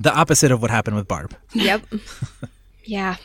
The 0.00 0.12
opposite 0.14 0.50
of 0.50 0.60
what 0.60 0.70
happened 0.70 0.96
with 0.96 1.08
Barb. 1.08 1.36
yep 1.52 1.82
yeah 2.84 3.16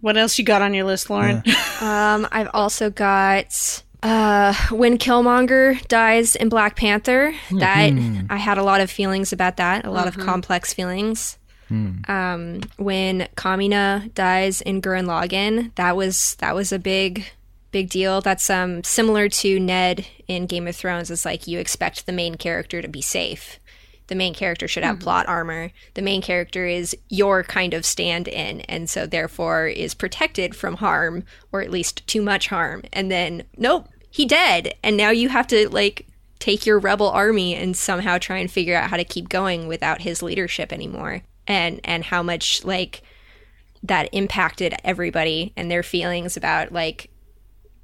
What 0.00 0.16
else 0.16 0.38
you 0.38 0.44
got 0.44 0.62
on 0.62 0.74
your 0.74 0.84
list, 0.84 1.10
Lauren? 1.10 1.42
Um, 1.80 2.28
I've 2.30 2.50
also 2.54 2.88
got 2.90 3.82
uh, 4.02 4.54
when 4.70 4.98
Killmonger 4.98 5.86
dies 5.88 6.36
in 6.36 6.48
Black 6.48 6.76
Panther. 6.76 7.34
That 7.52 7.92
I 8.30 8.36
had 8.36 8.58
a 8.58 8.62
lot 8.62 8.80
of 8.80 8.90
feelings 8.90 9.32
about 9.32 9.56
that, 9.56 9.84
a 9.84 9.90
lot 9.90 10.06
of 10.08 10.16
complex 10.18 10.72
feelings. 10.72 11.38
Um, 12.08 12.60
when 12.78 13.28
Kamina 13.36 14.12
dies 14.14 14.60
in 14.62 14.80
Gurren 14.80 15.04
Lagann, 15.06 15.74
that 15.74 15.96
was 15.96 16.36
that 16.36 16.54
was 16.54 16.72
a 16.72 16.78
big 16.78 17.26
big 17.72 17.90
deal. 17.90 18.20
That's 18.22 18.48
um 18.48 18.82
similar 18.84 19.28
to 19.28 19.60
Ned 19.60 20.06
in 20.26 20.46
Game 20.46 20.66
of 20.66 20.76
Thrones. 20.76 21.10
It's 21.10 21.24
like 21.26 21.46
you 21.46 21.58
expect 21.58 22.06
the 22.06 22.12
main 22.12 22.36
character 22.36 22.80
to 22.80 22.88
be 22.88 23.02
safe. 23.02 23.58
The 24.08 24.14
main 24.14 24.34
character 24.34 24.66
should 24.66 24.82
mm-hmm. 24.82 24.94
have 24.96 25.00
plot 25.00 25.28
armor. 25.28 25.70
The 25.94 26.02
main 26.02 26.20
character 26.20 26.66
is 26.66 26.96
your 27.08 27.44
kind 27.44 27.72
of 27.72 27.86
stand 27.86 28.26
in, 28.26 28.62
and 28.62 28.90
so 28.90 29.06
therefore 29.06 29.68
is 29.68 29.94
protected 29.94 30.56
from 30.56 30.76
harm, 30.76 31.24
or 31.52 31.62
at 31.62 31.70
least 31.70 32.06
too 32.06 32.22
much 32.22 32.48
harm. 32.48 32.82
And 32.92 33.10
then, 33.10 33.44
nope, 33.56 33.88
he 34.10 34.26
dead. 34.26 34.74
And 34.82 34.96
now 34.96 35.10
you 35.10 35.28
have 35.28 35.46
to, 35.48 35.68
like, 35.68 36.06
take 36.38 36.66
your 36.66 36.78
rebel 36.78 37.10
army 37.10 37.54
and 37.54 37.76
somehow 37.76 38.18
try 38.18 38.38
and 38.38 38.50
figure 38.50 38.76
out 38.76 38.90
how 38.90 38.96
to 38.96 39.04
keep 39.04 39.28
going 39.28 39.68
without 39.68 40.02
his 40.02 40.22
leadership 40.22 40.72
anymore. 40.72 41.22
And, 41.46 41.80
and 41.84 42.04
how 42.04 42.22
much, 42.22 42.64
like, 42.64 43.02
that 43.82 44.08
impacted 44.12 44.74
everybody 44.84 45.52
and 45.56 45.70
their 45.70 45.82
feelings 45.82 46.36
about, 46.36 46.72
like, 46.72 47.10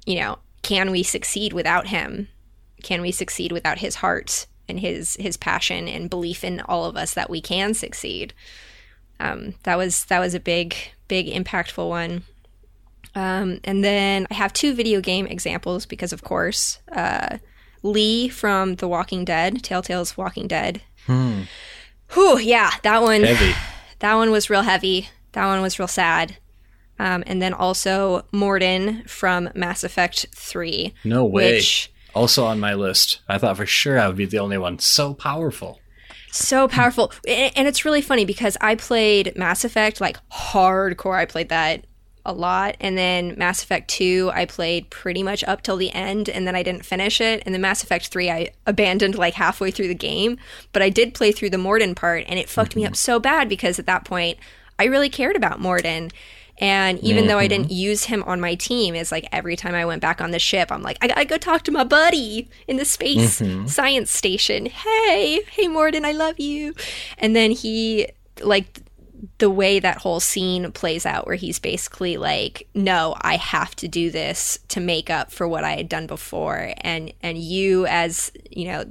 you 0.05 0.19
know, 0.19 0.39
can 0.61 0.89
we 0.89 1.03
succeed 1.03 1.53
without 1.53 1.87
him? 1.87 2.27
Can 2.83 3.01
we 3.01 3.11
succeed 3.11 3.51
without 3.51 3.79
his 3.79 3.95
heart 3.95 4.47
and 4.67 4.79
his 4.79 5.15
his 5.19 5.37
passion 5.37 5.87
and 5.87 6.09
belief 6.09 6.43
in 6.43 6.61
all 6.61 6.85
of 6.85 6.95
us 6.95 7.13
that 7.13 7.29
we 7.29 7.41
can 7.41 7.73
succeed? 7.73 8.33
Um, 9.19 9.55
that 9.63 9.77
was 9.77 10.05
that 10.05 10.19
was 10.19 10.33
a 10.33 10.39
big 10.39 10.75
big 11.07 11.27
impactful 11.27 11.87
one. 11.87 12.23
Um, 13.15 13.59
and 13.63 13.83
then 13.83 14.27
I 14.29 14.33
have 14.33 14.51
two 14.51 14.73
video 14.73 14.99
game 14.99 15.25
examples 15.25 15.85
because, 15.85 16.11
of 16.11 16.21
course, 16.23 16.79
uh, 16.91 17.37
Lee 17.81 18.27
from 18.27 18.75
The 18.75 18.89
Walking 18.89 19.23
Dead, 19.23 19.63
Telltale's 19.63 20.17
Walking 20.17 20.47
Dead. 20.47 20.81
Whew, 22.13 22.39
yeah, 22.39 22.71
that 22.83 23.01
one. 23.01 23.23
Heavy. 23.23 23.53
That 23.99 24.15
one 24.15 24.29
was 24.29 24.49
real 24.49 24.63
heavy. 24.63 25.07
That 25.31 25.45
one 25.45 25.61
was 25.61 25.79
real 25.79 25.87
sad. 25.87 26.35
Um, 26.99 27.23
and 27.25 27.41
then 27.41 27.53
also 27.53 28.25
Mordin 28.33 29.09
from 29.09 29.49
Mass 29.55 29.85
Effect 29.85 30.27
3. 30.35 30.93
No 31.05 31.23
way. 31.23 31.53
Which 31.55 31.91
Also 32.15 32.45
on 32.45 32.59
my 32.59 32.73
list. 32.73 33.19
I 33.27 33.37
thought 33.37 33.57
for 33.57 33.65
sure 33.65 33.99
I 33.99 34.07
would 34.07 34.15
be 34.15 34.25
the 34.25 34.39
only 34.39 34.57
one. 34.57 34.79
So 34.79 35.13
powerful. 35.13 35.79
so 36.31 36.67
powerful. 36.67 37.11
And 37.27 37.67
it's 37.67 37.85
really 37.85 38.01
funny 38.01 38.25
because 38.25 38.57
I 38.61 38.75
played 38.75 39.37
Mass 39.37 39.63
Effect 39.63 40.01
like 40.01 40.17
hardcore. 40.29 41.17
I 41.17 41.25
played 41.25 41.49
that 41.49 41.85
a 42.25 42.33
lot. 42.33 42.75
And 42.79 42.97
then 42.97 43.35
Mass 43.37 43.63
Effect 43.63 43.87
2, 43.89 44.31
I 44.33 44.45
played 44.45 44.89
pretty 44.89 45.21
much 45.21 45.43
up 45.43 45.61
till 45.61 45.77
the 45.77 45.91
end 45.91 46.27
and 46.27 46.47
then 46.47 46.55
I 46.55 46.63
didn't 46.63 46.85
finish 46.85 47.21
it. 47.21 47.43
And 47.45 47.53
then 47.53 47.61
Mass 47.61 47.83
Effect 47.83 48.07
3, 48.07 48.31
I 48.31 48.49
abandoned 48.65 49.15
like 49.15 49.35
halfway 49.35 49.71
through 49.71 49.89
the 49.89 49.95
game. 49.95 50.37
But 50.73 50.81
I 50.81 50.89
did 50.89 51.13
play 51.13 51.31
through 51.31 51.51
the 51.51 51.57
Mordin 51.57 51.95
part 51.95 52.25
and 52.27 52.39
it 52.39 52.49
fucked 52.49 52.75
me 52.75 52.85
up 52.85 52.93
mm-hmm. 52.93 52.95
so 52.95 53.19
bad 53.19 53.47
because 53.47 53.77
at 53.77 53.85
that 53.85 54.05
point, 54.05 54.39
I 54.79 54.85
really 54.85 55.09
cared 55.09 55.35
about 55.35 55.61
Mordin. 55.61 56.11
And 56.57 56.99
even 56.99 57.27
though 57.27 57.37
I 57.37 57.47
didn't 57.47 57.65
mm-hmm. 57.65 57.73
use 57.73 58.05
him 58.05 58.23
on 58.23 58.39
my 58.39 58.55
team, 58.55 58.95
it's 58.95 59.11
like 59.11 59.27
every 59.31 59.55
time 59.55 59.75
I 59.75 59.85
went 59.85 60.01
back 60.01 60.21
on 60.21 60.31
the 60.31 60.39
ship, 60.39 60.71
I'm 60.71 60.81
like, 60.81 60.97
I 61.01 61.07
gotta 61.07 61.25
go 61.25 61.37
talk 61.37 61.63
to 61.63 61.71
my 61.71 61.83
buddy 61.83 62.49
in 62.67 62.77
the 62.77 62.85
space 62.85 63.41
mm-hmm. 63.41 63.67
science 63.67 64.11
station. 64.11 64.67
Hey, 64.67 65.41
hey, 65.51 65.67
Mordin, 65.67 66.05
I 66.05 66.13
love 66.13 66.39
you. 66.39 66.73
And 67.17 67.35
then 67.35 67.51
he, 67.51 68.07
like, 68.41 68.81
the 69.37 69.49
way 69.49 69.79
that 69.79 69.97
whole 69.97 70.19
scene 70.19 70.71
plays 70.71 71.05
out, 71.05 71.25
where 71.25 71.35
he's 71.35 71.59
basically 71.59 72.17
like, 72.17 72.67
"No, 72.73 73.15
I 73.21 73.37
have 73.37 73.75
to 73.77 73.87
do 73.87 74.11
this 74.11 74.59
to 74.69 74.79
make 74.79 75.09
up 75.09 75.31
for 75.31 75.47
what 75.47 75.63
I 75.63 75.75
had 75.75 75.89
done 75.89 76.07
before," 76.07 76.73
and 76.77 77.11
and 77.21 77.37
you 77.37 77.85
as 77.87 78.31
you 78.49 78.67
know 78.67 78.85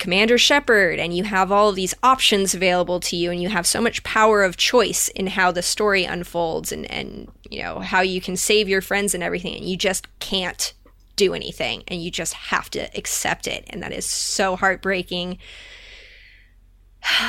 Commander 0.00 0.38
Shepard, 0.38 0.98
and 0.98 1.14
you 1.14 1.24
have 1.24 1.52
all 1.52 1.68
of 1.68 1.76
these 1.76 1.94
options 2.02 2.54
available 2.54 3.00
to 3.00 3.16
you, 3.16 3.30
and 3.30 3.40
you 3.40 3.50
have 3.50 3.66
so 3.66 3.82
much 3.82 4.02
power 4.02 4.42
of 4.42 4.56
choice 4.56 5.08
in 5.08 5.26
how 5.26 5.52
the 5.52 5.60
story 5.62 6.04
unfolds, 6.04 6.72
and 6.72 6.90
and 6.90 7.30
you 7.50 7.62
know 7.62 7.80
how 7.80 8.00
you 8.00 8.18
can 8.18 8.34
save 8.34 8.66
your 8.66 8.80
friends 8.80 9.14
and 9.14 9.22
everything, 9.22 9.54
and 9.54 9.66
you 9.66 9.76
just 9.76 10.06
can't 10.18 10.72
do 11.16 11.34
anything, 11.34 11.84
and 11.86 12.02
you 12.02 12.10
just 12.10 12.32
have 12.32 12.70
to 12.70 12.88
accept 12.96 13.46
it, 13.46 13.66
and 13.68 13.82
that 13.82 13.92
is 13.92 14.06
so 14.06 14.56
heartbreaking 14.56 15.36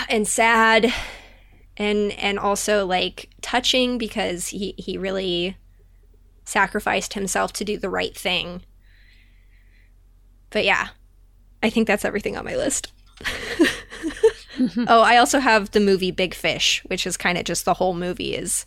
and 0.08 0.26
sad, 0.26 0.94
and 1.76 2.14
and 2.14 2.40
also 2.40 2.86
like 2.86 3.30
touching 3.42 3.98
because 3.98 4.48
he 4.48 4.76
he 4.78 4.98
really 4.98 5.58
sacrificed 6.46 7.16
himself 7.16 7.52
to 7.52 7.66
do 7.66 7.78
the 7.78 7.90
right 7.90 8.16
thing. 8.16 8.62
But 10.52 10.64
yeah, 10.64 10.90
I 11.64 11.70
think 11.70 11.88
that's 11.88 12.06
everything 12.06 12.38
on 12.38 12.46
my 12.46 12.56
list. 12.56 12.92
oh, 14.88 15.02
I 15.02 15.18
also 15.18 15.40
have 15.40 15.72
the 15.72 15.80
movie 15.80 16.12
Big 16.12 16.34
Fish, 16.34 16.84
which 16.88 17.06
is 17.06 17.18
kind 17.18 17.38
of 17.38 17.44
just 17.44 17.66
the 17.66 17.74
whole 17.76 17.94
movie 17.94 18.36
is 18.36 18.66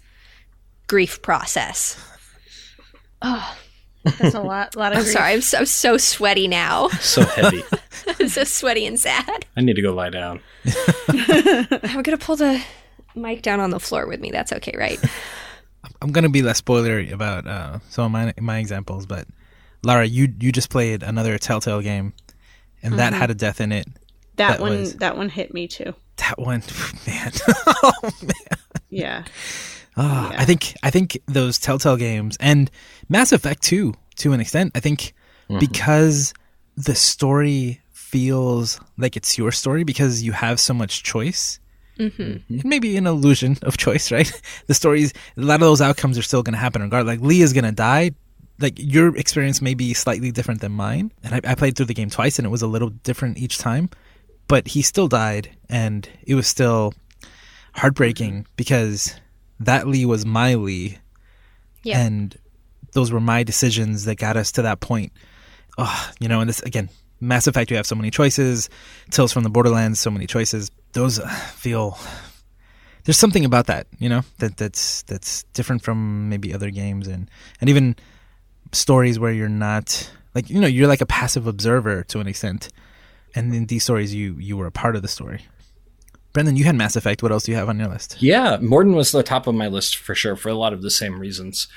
grief 0.86 1.22
process. 1.22 1.96
Oh, 3.22 3.56
that's 4.04 4.34
a 4.34 4.40
lot. 4.40 4.76
lot 4.76 4.92
of 4.92 4.98
I'm 4.98 5.04
grief. 5.04 5.12
sorry, 5.16 5.32
I'm 5.32 5.40
so, 5.40 5.58
I'm 5.58 5.66
so 5.66 5.96
sweaty 5.96 6.46
now. 6.48 6.88
So 7.00 7.22
heavy. 7.24 7.62
I'm 8.20 8.28
so 8.28 8.44
sweaty 8.44 8.86
and 8.86 8.98
sad. 8.98 9.46
I 9.56 9.60
need 9.60 9.74
to 9.76 9.82
go 9.82 9.94
lie 9.94 10.10
down. 10.10 10.40
I'm 11.08 12.02
gonna 12.02 12.18
pull 12.18 12.36
the 12.36 12.62
mic 13.14 13.42
down 13.42 13.60
on 13.60 13.70
the 13.70 13.80
floor 13.80 14.06
with 14.06 14.20
me. 14.20 14.30
That's 14.30 14.52
okay, 14.52 14.74
right? 14.76 14.98
I'm 16.02 16.12
gonna 16.12 16.28
be 16.28 16.42
less 16.42 16.60
spoilery 16.60 17.12
about 17.12 17.46
uh, 17.46 17.78
some 17.88 18.06
of 18.06 18.12
my 18.12 18.34
my 18.40 18.58
examples, 18.58 19.06
but 19.06 19.26
Lara, 19.82 20.06
you 20.06 20.32
you 20.40 20.52
just 20.52 20.70
played 20.70 21.02
another 21.02 21.38
Telltale 21.38 21.80
game, 21.80 22.12
and 22.84 22.98
that 23.00 23.12
had 23.12 23.30
a 23.30 23.34
death 23.34 23.60
in 23.60 23.72
it. 23.72 23.86
that, 24.36 24.48
that 24.58 24.60
one. 24.60 24.78
was- 24.78 24.94
That 24.96 25.16
one 25.16 25.28
hit 25.28 25.52
me 25.52 25.66
too. 25.66 25.94
That 26.18 26.38
one, 26.38 26.62
man. 27.06 27.32
oh 27.66 27.92
man. 28.22 28.58
Yeah. 28.90 29.24
Ah, 29.96 30.32
I 30.36 30.44
think 30.44 30.74
I 30.82 30.90
think 30.90 31.18
those 31.26 31.58
Telltale 31.58 31.96
games 31.96 32.36
and 32.40 32.70
Mass 33.08 33.32
Effect 33.32 33.62
too, 33.62 33.94
to 34.16 34.32
an 34.32 34.40
extent. 34.40 34.72
I 34.74 34.80
think 34.80 35.12
because 35.58 36.32
the 36.76 36.94
story 36.94 37.80
feels 37.92 38.80
like 38.98 39.16
it's 39.16 39.36
your 39.38 39.52
story 39.52 39.84
because 39.84 40.22
you 40.22 40.32
have 40.32 40.58
so 40.60 40.72
much 40.74 41.02
choice. 41.02 41.60
Mm-hmm. 41.98 42.68
Maybe 42.68 42.96
an 42.96 43.06
illusion 43.06 43.56
of 43.62 43.76
choice, 43.76 44.10
right? 44.16 44.30
The 44.66 44.74
stories, 44.74 45.12
a 45.36 45.40
lot 45.42 45.54
of 45.56 45.60
those 45.60 45.80
outcomes 45.80 46.18
are 46.18 46.22
still 46.22 46.42
going 46.42 46.54
to 46.54 46.58
happen 46.58 46.82
regardless. 46.82 47.18
Like 47.18 47.26
Lee 47.26 47.42
is 47.42 47.52
going 47.52 47.64
to 47.64 47.72
die. 47.72 48.12
Like 48.60 48.74
your 48.76 49.16
experience 49.16 49.60
may 49.60 49.74
be 49.74 49.94
slightly 49.94 50.30
different 50.30 50.60
than 50.60 50.72
mine, 50.72 51.12
and 51.24 51.34
I, 51.34 51.52
I 51.52 51.54
played 51.56 51.76
through 51.76 51.86
the 51.86 51.94
game 51.94 52.10
twice, 52.10 52.38
and 52.38 52.46
it 52.46 52.50
was 52.50 52.62
a 52.62 52.66
little 52.68 52.90
different 52.90 53.38
each 53.38 53.58
time. 53.58 53.90
But 54.46 54.68
he 54.68 54.82
still 54.82 55.08
died, 55.08 55.50
and 55.68 56.08
it 56.26 56.34
was 56.34 56.46
still 56.46 56.94
heartbreaking 57.74 58.46
because 58.56 59.14
that 59.60 59.86
Lee 59.88 60.04
was 60.04 60.24
my 60.24 60.54
Lee, 60.54 60.98
Yeah. 61.82 62.00
and 62.00 62.36
those 62.92 63.10
were 63.10 63.20
my 63.20 63.42
decisions 63.42 64.04
that 64.04 64.16
got 64.16 64.36
us 64.36 64.52
to 64.52 64.62
that 64.62 64.80
point. 64.80 65.12
Oh, 65.76 66.10
you 66.20 66.28
know, 66.28 66.40
and 66.40 66.48
this 66.48 66.60
again, 66.62 66.88
Mass 67.20 67.46
Effect. 67.48 67.70
You 67.70 67.76
have 67.76 67.86
so 67.86 67.96
many 67.96 68.10
choices. 68.10 68.68
Tales 69.10 69.32
from 69.32 69.42
the 69.42 69.50
Borderlands, 69.50 69.98
so 69.98 70.10
many 70.10 70.26
choices. 70.26 70.70
Those 70.92 71.18
uh, 71.18 71.26
feel. 71.28 71.98
There's 73.04 73.18
something 73.18 73.44
about 73.44 73.66
that, 73.66 73.86
you 73.98 74.08
know, 74.08 74.22
that 74.38 74.56
that's 74.56 75.02
that's 75.02 75.42
different 75.54 75.82
from 75.82 76.28
maybe 76.28 76.54
other 76.54 76.70
games 76.70 77.08
and 77.08 77.28
and 77.60 77.68
even 77.68 77.96
stories 78.74 79.18
where 79.18 79.32
you're 79.32 79.48
not 79.48 80.10
like 80.34 80.50
you 80.50 80.60
know 80.60 80.66
you're 80.66 80.88
like 80.88 81.00
a 81.00 81.06
passive 81.06 81.46
observer 81.46 82.02
to 82.04 82.20
an 82.20 82.26
extent, 82.26 82.68
and 83.34 83.54
in 83.54 83.66
these 83.66 83.84
stories 83.84 84.14
you 84.14 84.36
you 84.38 84.56
were 84.56 84.66
a 84.66 84.72
part 84.72 84.96
of 84.96 85.02
the 85.02 85.08
story. 85.08 85.42
Brandon, 86.32 86.56
you 86.56 86.64
had 86.64 86.74
Mass 86.74 86.96
Effect. 86.96 87.22
What 87.22 87.30
else 87.30 87.44
do 87.44 87.52
you 87.52 87.58
have 87.58 87.68
on 87.68 87.78
your 87.78 87.86
list? 87.86 88.20
Yeah, 88.20 88.56
Mordin 88.56 88.96
was 88.96 89.12
the 89.12 89.22
top 89.22 89.46
of 89.46 89.54
my 89.54 89.68
list 89.68 89.96
for 89.96 90.16
sure 90.16 90.34
for 90.34 90.48
a 90.48 90.54
lot 90.54 90.72
of 90.72 90.82
the 90.82 90.90
same 90.90 91.20
reasons. 91.20 91.68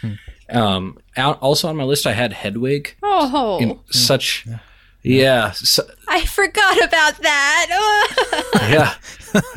Um, 0.50 0.98
out, 1.16 1.40
also 1.42 1.68
on 1.68 1.78
my 1.78 1.84
list, 1.84 2.08
I 2.08 2.14
had 2.14 2.34
Hedwig. 2.34 2.96
oh, 3.04 3.60
In 3.62 3.80
such, 3.92 4.48
yeah, 5.04 5.52
so, 5.52 5.84
I 6.08 6.26
forgot 6.26 6.78
about 6.84 7.22
that. 7.22 7.68
yeah. 8.64 8.96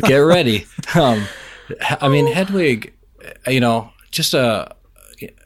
Get 0.07 0.18
ready. 0.18 0.66
Um, 0.95 1.26
I 2.01 2.09
mean, 2.09 2.26
Hedwig, 2.26 2.93
you 3.47 3.61
know, 3.61 3.91
just 4.11 4.34
a 4.34 4.74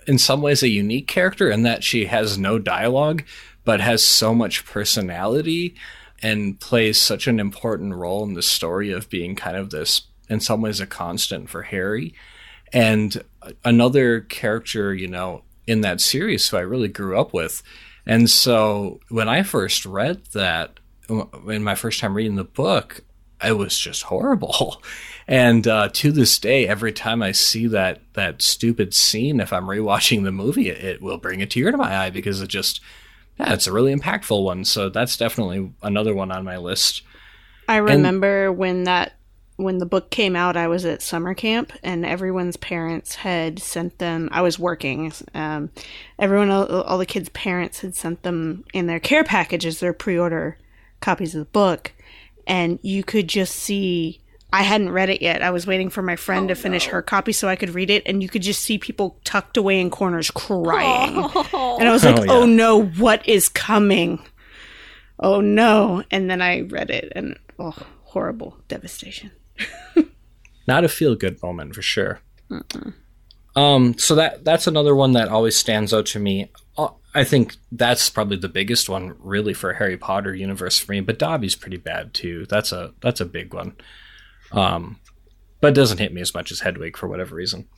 in 0.07 0.19
some 0.19 0.43
ways 0.43 0.63
a 0.63 0.69
unique 0.69 1.09
character 1.09 1.51
in 1.51 1.63
that 1.63 1.85
she 1.85 2.07
has 2.07 2.39
no 2.39 2.59
dialogue, 2.59 3.25
but 3.65 3.81
has 3.81 4.05
so 4.05 4.35
much 4.35 4.67
personality 4.67 5.75
and 6.23 6.59
plays 6.61 7.01
such 7.01 7.27
an 7.27 7.41
important 7.41 7.95
role 7.95 8.25
in 8.25 8.35
the 8.35 8.43
story 8.43 8.91
of 8.91 9.11
being 9.11 9.35
kind 9.35 9.57
of 9.57 9.71
this, 9.71 10.03
in 10.29 10.41
some 10.41 10.61
ways, 10.61 10.81
a 10.81 10.87
constant 10.87 11.51
for 11.51 11.63
Harry. 11.63 12.15
And 12.73 13.23
another 13.65 14.21
character, 14.21 14.95
you 14.95 15.09
know, 15.09 15.43
in 15.67 15.83
that 15.83 16.01
series 16.01 16.49
who 16.49 16.57
I 16.57 16.61
really 16.61 16.89
grew 16.89 17.19
up 17.19 17.33
with. 17.33 17.63
And 18.07 18.29
so 18.29 19.01
when 19.09 19.29
I 19.29 19.43
first 19.43 19.87
read 19.87 20.25
that, 20.33 20.81
in 21.09 21.63
my 21.63 21.75
first 21.75 22.01
time 22.01 22.15
reading 22.15 22.37
the 22.37 22.45
book, 22.45 23.03
it 23.47 23.59
was 23.59 23.79
just 23.79 24.05
horrible. 24.05 24.83
And 25.27 25.67
uh, 25.67 25.89
to 25.95 26.13
this 26.13 26.39
day, 26.39 26.69
every 26.69 26.93
time 26.93 27.23
I 27.23 27.33
see 27.33 27.67
that 27.69 28.01
that 28.13 28.43
stupid 28.43 28.93
scene, 28.93 29.41
if 29.41 29.55
I'm 29.55 29.65
rewatching 29.65 30.23
the 30.23 30.33
movie, 30.33 30.69
it, 30.69 30.85
it 30.85 31.03
will 31.03 31.17
bring 31.17 31.41
a 31.41 31.47
tear 31.47 31.71
to 31.71 31.79
my 31.79 31.97
eye 31.97 32.11
because 32.11 32.43
it 32.43 32.49
just, 32.49 32.83
yeah, 33.39 33.55
it's 33.55 33.67
a 33.67 33.73
really 33.73 33.95
impactful 33.95 34.45
one. 34.45 34.67
So 34.67 34.91
that's 34.91 35.17
definitely 35.17 35.73
another 35.83 36.15
one 36.15 36.31
on 36.31 36.45
my 36.45 36.59
list. 36.59 37.03
I 37.69 37.77
remember 37.77 38.53
when 38.53 38.85
that 38.85 39.15
when 39.57 39.79
the 39.79 39.87
book 39.87 40.11
came 40.11 40.35
out, 40.35 40.57
I 40.57 40.67
was 40.67 40.85
at 40.85 41.01
summer 41.01 41.33
camp, 41.33 41.73
and 41.83 42.05
everyone's 42.05 42.57
parents 42.57 43.15
had 43.15 43.61
sent 43.61 43.99
them. 43.99 44.29
I 44.33 44.43
was 44.43 44.59
working. 44.59 45.13
Um, 45.33 45.71
everyone, 46.19 46.51
all, 46.51 46.83
all 46.83 46.99
the 46.99 47.07
kids' 47.07 47.29
parents 47.29 47.81
had 47.81 47.95
sent 47.95 48.23
them 48.23 48.65
in 48.73 48.87
their 48.87 48.99
care 48.99 49.23
packages 49.23 49.79
their 49.79 49.93
pre-order 49.93 50.59
copies 51.01 51.35
of 51.35 51.41
the 51.41 51.45
book, 51.53 51.93
and 52.47 52.79
you 52.83 53.05
could 53.05 53.29
just 53.29 53.55
see. 53.57 54.21
I 54.53 54.63
hadn't 54.63 54.91
read 54.91 55.11
it 55.11 55.21
yet. 55.21 55.43
I 55.43 55.51
was 55.51 55.67
waiting 55.67 55.91
for 55.91 56.01
my 56.01 56.15
friend 56.15 56.49
to 56.49 56.55
finish 56.55 56.87
her 56.87 57.03
copy 57.03 57.33
so 57.33 57.49
I 57.49 57.57
could 57.57 57.71
read 57.71 57.91
it, 57.91 58.05
and 58.07 58.23
you 58.23 58.29
could 58.29 58.43
just 58.43 58.63
see 58.63 58.79
people 58.79 59.19
tucked 59.25 59.57
away 59.57 59.81
in 59.81 59.91
corners 59.91 60.31
crying. 60.31 61.17
And 61.17 61.89
I 61.89 61.91
was 61.91 62.05
like, 62.05 62.21
Oh, 62.21 62.23
yeah. 62.23 62.33
"Oh 62.33 62.47
no, 62.47 62.85
what 62.85 63.27
is 63.29 63.49
coming?" 63.49 64.25
Oh 65.19 65.41
no! 65.41 66.05
And 66.11 66.31
then 66.31 66.41
I 66.41 66.61
read 66.61 66.91
it, 66.91 67.13
and 67.17 67.37
oh, 67.59 67.75
horrible 68.03 68.57
devastation. 68.69 69.33
not 70.69 70.85
a 70.85 70.89
feel 70.89 71.17
good 71.17 71.43
moment 71.43 71.75
for 71.75 71.83
sure. 71.83 72.21
Um, 73.57 73.97
so 73.99 74.15
that 74.17 74.45
that's 74.45 74.67
another 74.67 74.95
one 74.95 75.13
that 75.13 75.29
always 75.29 75.57
stands 75.57 75.93
out 75.93 76.07
to 76.07 76.21
me. 76.21 76.51
I 77.15 77.25
think 77.25 77.57
that's 77.71 78.11
probably 78.11 78.37
the 78.37 78.49
biggest 78.49 78.89
one, 78.89 79.15
really, 79.21 79.55
for 79.55 79.75
Harry 79.75 79.97
Potter 79.97 80.35
universe 80.35 80.79
for 80.79 80.93
me. 80.93 81.01
But 81.01 81.19
Dobby's 81.19 81.55
pretty 81.55 81.77
bad 81.77 82.13
too. 82.13 82.47
That's 82.47 82.73
a 82.73 82.93
that's 83.01 83.21
a 83.21 83.27
big 83.27 83.55
one. 83.55 83.77
Um, 84.51 84.99
but 85.61 85.69
it 85.69 85.75
doesn't 85.75 85.99
hit 85.99 86.13
me 86.13 86.21
as 86.21 86.35
much 86.35 86.51
as 86.51 86.61
Hedwig 86.61 86.97
for 86.97 87.09
whatever 87.09 87.37
reason. 87.37 87.69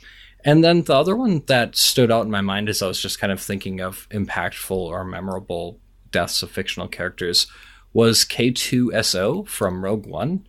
And 0.45 0.65
then 0.65 0.83
the 0.83 0.95
other 0.95 1.17
one 1.17 1.43
that 1.47 1.77
stood 1.77 2.11
out 2.11 2.25
in 2.25 2.31
my 2.31 2.41
mind 2.41 2.69
as 2.69 2.83
I 2.83 2.87
was 2.87 3.01
just 3.01 3.19
kind 3.19 3.33
of 3.33 3.41
thinking 3.41 3.81
of 3.81 4.09
impactful 4.11 4.77
or 4.77 5.05
memorable 5.05 5.81
deaths 6.11 6.43
of 6.43 6.51
fictional 6.51 6.89
characters 6.89 7.47
was 7.93 8.25
K2SO 8.25 9.49
from 9.49 9.85
Rogue 9.85 10.07
One. 10.07 10.47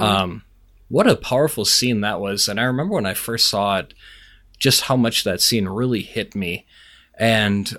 Um, 0.00 0.42
what 0.88 1.08
a 1.08 1.16
powerful 1.16 1.64
scene 1.64 2.00
that 2.00 2.20
was. 2.20 2.48
And 2.48 2.58
I 2.58 2.64
remember 2.64 2.94
when 2.94 3.06
I 3.06 3.14
first 3.14 3.48
saw 3.48 3.78
it, 3.78 3.94
just 4.58 4.82
how 4.82 4.96
much 4.96 5.24
that 5.24 5.40
scene 5.40 5.68
really 5.68 6.02
hit 6.02 6.34
me 6.34 6.66
and 7.18 7.76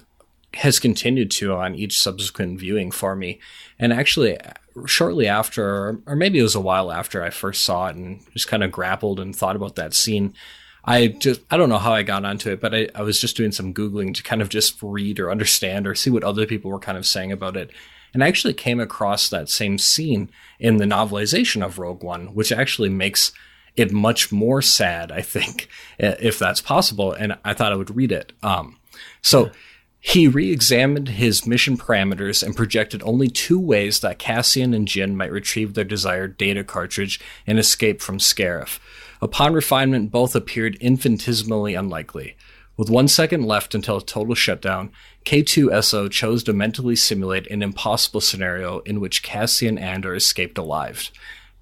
has 0.56 0.80
continued 0.80 1.32
to 1.32 1.54
on 1.54 1.76
each 1.76 2.00
subsequent 2.00 2.60
viewing 2.60 2.92
for 2.92 3.16
me. 3.16 3.40
And 3.78 3.94
actually, 3.94 4.38
shortly 4.86 5.28
after, 5.28 6.02
or 6.06 6.16
maybe 6.16 6.40
it 6.40 6.44
was 6.44 6.56
a 6.56 6.62
while 6.62 6.92
after 6.92 7.24
I 7.24 7.30
first 7.30 7.64
saw 7.64 7.88
it 7.88 7.96
and 7.96 8.22
just 8.34 8.48
kind 8.48 8.64
of 8.64 8.72
grappled 8.72 9.20
and 9.20 9.36
thought 9.36 9.56
about 9.56 9.76
that 9.76 9.94
scene, 9.94 10.34
I 10.84 11.08
just, 11.08 11.42
I 11.52 11.58
don't 11.58 11.70
know 11.70 11.78
how 11.78 11.94
I 11.94 12.04
got 12.04 12.26
onto 12.26 12.50
it, 12.52 12.62
but 12.62 12.74
I, 12.74 12.90
I 12.96 13.02
was 13.04 13.20
just 13.22 13.38
doing 13.38 13.52
some 13.52 13.74
Googling 13.74 14.14
to 14.16 14.24
kind 14.24 14.42
of 14.42 14.50
just 14.50 14.82
read 14.82 15.20
or 15.20 15.30
understand 15.30 15.86
or 15.86 15.94
see 15.94 16.10
what 16.10 16.24
other 16.24 16.46
people 16.46 16.72
were 16.72 16.80
kind 16.80 16.98
of 16.98 17.06
saying 17.06 17.32
about 17.32 17.56
it. 17.56 17.72
And 18.14 18.24
I 18.24 18.28
actually 18.28 18.56
came 18.56 18.80
across 18.80 19.30
that 19.30 19.50
same 19.50 19.78
scene 19.78 20.32
in 20.60 20.78
the 20.78 20.86
novelization 20.86 21.64
of 21.64 21.78
Rogue 21.78 22.04
One, 22.04 22.34
which 22.34 22.52
actually 22.52 22.90
makes 22.90 23.32
it 23.76 23.92
much 23.92 24.32
more 24.32 24.62
sad, 24.62 25.12
I 25.12 25.22
think, 25.22 25.70
if 26.00 26.40
that's 26.40 26.60
possible. 26.60 27.12
And 27.14 27.38
I 27.46 27.54
thought 27.54 27.72
I 27.72 27.76
would 27.76 27.96
read 27.96 28.12
it. 28.12 28.34
Um, 28.42 28.80
so 29.22 29.52
he 30.02 30.28
re-examined 30.28 31.10
his 31.10 31.46
mission 31.46 31.78
parameters 31.78 32.42
and 32.42 32.56
projected 32.56 33.04
only 33.04 33.28
two 33.28 33.60
ways 33.60 34.00
that 34.00 34.20
Cassian 34.20 34.74
and 34.74 34.88
Jyn 34.88 35.14
might 35.16 35.32
retrieve 35.32 35.74
their 35.74 35.84
desired 35.84 36.38
data 36.38 36.64
cartridge 36.64 37.20
and 37.46 37.60
escape 37.60 38.02
from 38.02 38.18
Scarif. 38.18 38.80
Upon 39.22 39.54
refinement, 39.54 40.12
both 40.12 40.36
appeared 40.36 40.78
infinitesimally 40.80 41.74
unlikely. 41.76 42.38
With 42.78 42.90
one 42.90 43.10
second 43.10 43.44
left 43.44 43.76
until 43.76 43.98
a 43.98 44.02
total 44.02 44.36
shutdown, 44.36 44.94
K2SO 45.26 46.10
chose 46.10 46.44
to 46.44 46.54
mentally 46.54 46.96
simulate 46.96 47.46
an 47.48 47.62
impossible 47.62 48.22
scenario 48.22 48.80
in 48.80 49.02
which 49.02 49.22
Cassian 49.22 49.78
Andor 49.78 50.16
escaped 50.16 50.58
alive. 50.58 51.12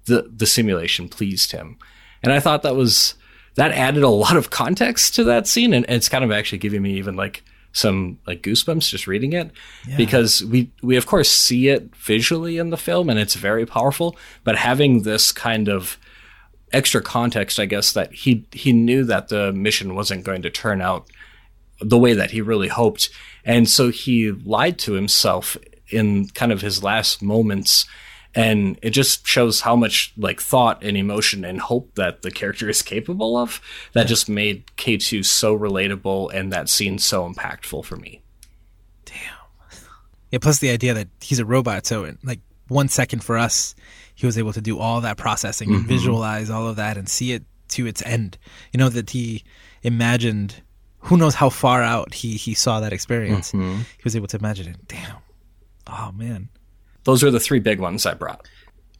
The, 0.04 0.30
the 0.32 0.46
simulation 0.46 1.08
pleased 1.08 1.50
him. 1.50 1.76
And 2.22 2.32
I 2.32 2.38
thought 2.38 2.62
that 2.62 2.76
was, 2.76 3.16
that 3.56 3.72
added 3.72 4.04
a 4.04 4.08
lot 4.08 4.36
of 4.36 4.50
context 4.50 5.16
to 5.16 5.24
that 5.24 5.48
scene. 5.48 5.74
And 5.74 5.84
it's 5.88 6.08
kind 6.08 6.22
of 6.22 6.30
actually 6.30 6.58
giving 6.58 6.82
me 6.82 6.94
even 6.94 7.16
like 7.16 7.42
some 7.78 8.18
like 8.26 8.42
goosebumps 8.42 8.90
just 8.90 9.06
reading 9.06 9.32
it. 9.32 9.50
Because 9.96 10.44
we, 10.44 10.70
we 10.82 10.96
of 10.96 11.06
course 11.06 11.30
see 11.30 11.68
it 11.68 11.94
visually 11.96 12.58
in 12.58 12.70
the 12.70 12.76
film 12.76 13.08
and 13.08 13.18
it's 13.18 13.34
very 13.34 13.66
powerful, 13.66 14.16
but 14.44 14.56
having 14.56 15.02
this 15.02 15.32
kind 15.32 15.68
of, 15.68 15.98
extra 16.72 17.00
context, 17.00 17.58
I 17.58 17.66
guess, 17.66 17.92
that 17.92 18.12
he 18.12 18.46
he 18.52 18.72
knew 18.72 19.04
that 19.04 19.28
the 19.28 19.52
mission 19.52 19.94
wasn't 19.94 20.24
going 20.24 20.42
to 20.42 20.50
turn 20.50 20.80
out 20.80 21.08
the 21.80 21.98
way 21.98 22.12
that 22.14 22.32
he 22.32 22.40
really 22.40 22.68
hoped, 22.68 23.08
and 23.44 23.68
so 23.68 23.90
he 23.90 24.30
lied 24.30 24.78
to 24.80 24.92
himself 24.92 25.56
in 25.90 26.28
kind 26.28 26.52
of 26.52 26.60
his 26.60 26.82
last 26.82 27.22
moments 27.22 27.86
and 28.38 28.78
it 28.82 28.90
just 28.90 29.26
shows 29.26 29.60
how 29.60 29.74
much 29.74 30.12
like 30.16 30.40
thought 30.40 30.82
and 30.82 30.96
emotion 30.96 31.44
and 31.44 31.60
hope 31.60 31.94
that 31.96 32.22
the 32.22 32.30
character 32.30 32.68
is 32.68 32.82
capable 32.82 33.36
of 33.36 33.60
that 33.92 34.06
just 34.06 34.28
made 34.28 34.66
K2SO 34.76 35.58
relatable 35.58 36.32
and 36.32 36.52
that 36.52 36.68
scene 36.68 36.98
so 36.98 37.28
impactful 37.28 37.84
for 37.84 37.96
me 37.96 38.22
Damn. 39.08 39.78
Yeah, 40.30 40.38
plus 40.40 40.58
the 40.58 40.70
idea 40.70 40.94
that 40.94 41.08
he's 41.20 41.38
a 41.38 41.44
robot, 41.44 41.86
so 41.86 42.04
in 42.04 42.18
like 42.22 42.40
one 42.68 42.88
second 42.88 43.24
for 43.24 43.38
us, 43.38 43.74
he 44.14 44.26
was 44.26 44.36
able 44.36 44.52
to 44.52 44.60
do 44.60 44.78
all 44.78 45.00
that 45.00 45.16
processing 45.16 45.70
and 45.70 45.78
mm-hmm. 45.78 45.88
visualize 45.88 46.50
all 46.50 46.66
of 46.66 46.76
that 46.76 46.96
and 46.96 47.08
see 47.08 47.32
it 47.32 47.44
to 47.68 47.86
its 47.86 48.02
end. 48.04 48.36
You 48.72 48.78
know 48.78 48.88
that 48.88 49.10
he 49.10 49.44
imagined. 49.82 50.62
Who 51.02 51.16
knows 51.16 51.34
how 51.34 51.48
far 51.48 51.82
out 51.82 52.12
he 52.12 52.36
he 52.36 52.54
saw 52.54 52.80
that 52.80 52.92
experience? 52.92 53.52
Mm-hmm. 53.52 53.78
He 53.78 54.02
was 54.04 54.16
able 54.16 54.26
to 54.28 54.36
imagine 54.36 54.68
it. 54.68 54.88
Damn. 54.88 55.16
Oh 55.86 56.12
man, 56.12 56.50
those 57.08 57.24
are 57.24 57.30
the 57.30 57.40
three 57.40 57.58
big 57.58 57.80
ones 57.80 58.06
i 58.06 58.14
brought 58.14 58.46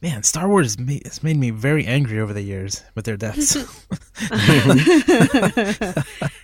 man, 0.01 0.23
Star 0.23 0.47
Wars 0.47 0.77
has 1.05 1.23
made, 1.23 1.37
me 1.37 1.49
very 1.49 1.85
angry 1.85 2.19
over 2.19 2.33
the 2.33 2.41
years 2.41 2.83
with 2.95 3.05
their 3.05 3.17
deaths. 3.17 3.55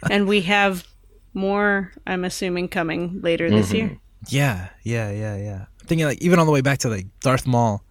and 0.11 0.28
we 0.28 0.41
have 0.41 0.88
more, 1.34 1.93
I'm 2.05 2.26
assuming, 2.26 2.68
coming 2.68 3.22
later 3.22 3.49
this 3.49 3.68
mm-hmm. 3.68 3.76
year. 3.76 3.97
Yeah, 4.28 4.70
yeah, 4.84 5.11
yeah, 5.11 5.38
yeah. 5.38 5.66
I'm 5.82 5.88
thinking 5.88 6.07
like 6.07 6.22
even 6.22 6.39
all 6.39 6.45
the 6.45 6.51
way 6.51 6.61
back 6.61 6.80
to 6.80 6.89
like 6.89 7.07
Darth 7.22 7.45
Maul, 7.45 7.84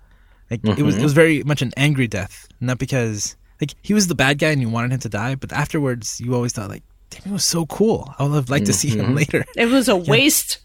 like 0.51 0.61
it 0.65 0.83
was 0.83 0.95
it 0.95 0.97
mm-hmm. 0.97 1.03
was 1.03 1.13
very 1.13 1.43
much 1.45 1.63
an 1.63 1.73
angry 1.77 2.09
death, 2.09 2.49
not 2.61 2.79
because 2.79 3.37
like 3.61 3.75
he 3.83 3.95
was 3.95 4.09
the 4.09 4.15
bad 4.15 4.39
guy 4.39 4.51
and 4.51 4.61
you 4.61 4.69
wanted 4.69 4.93
him 4.93 5.01
to 5.01 5.09
die, 5.09 5.37
but 5.37 5.53
afterwards 5.53 6.21
you 6.21 6.35
always 6.35 6.53
thought 6.53 6.69
like, 6.69 6.83
damn, 7.11 7.23
he 7.23 7.31
was 7.31 7.45
so 7.45 7.67
cool. 7.67 8.13
I 8.19 8.25
would 8.25 8.35
have 8.35 8.51
liked 8.51 8.67
to 8.67 8.73
mm-hmm. 8.73 8.89
see 8.89 8.99
him 8.99 9.15
later. 9.15 9.45
It 9.57 9.67
was 9.67 9.89
a 9.89 9.97
waste 9.97 10.59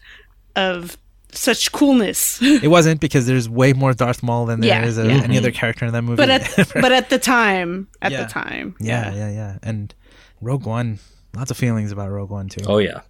of 0.56 0.96
such 1.34 1.72
coolness. 1.72 2.40
It 2.42 2.68
wasn't 2.68 3.00
because 3.00 3.26
there's 3.26 3.48
way 3.48 3.72
more 3.72 3.92
Darth 3.94 4.22
Maul 4.22 4.46
than 4.46 4.60
there 4.60 4.84
is 4.84 4.96
Yeah, 4.96 5.04
of 5.04 5.10
yeah. 5.10 5.22
any 5.22 5.38
other 5.38 5.50
character 5.50 5.84
in 5.86 5.92
that 5.92 6.02
movie. 6.02 6.16
but 6.16 6.30
at 6.30 6.54
but 6.74 6.92
at 6.92 7.10
the 7.10 7.18
time, 7.18 7.88
at 8.02 8.12
Yeah. 8.12 8.24
the 8.24 8.28
time, 8.30 8.76
yeah, 8.80 9.14
yeah, 9.14 9.30
yeah, 9.30 9.58
and 9.62 9.94
Rogue 10.40 10.66
One, 10.66 10.98
lots 11.34 11.50
of 11.50 11.56
feelings 11.56 11.92
about 11.92 12.10
Rogue 12.10 12.30
One 12.30 12.48
too. 12.48 12.64
oh 12.66 12.78
yeah 12.78 13.00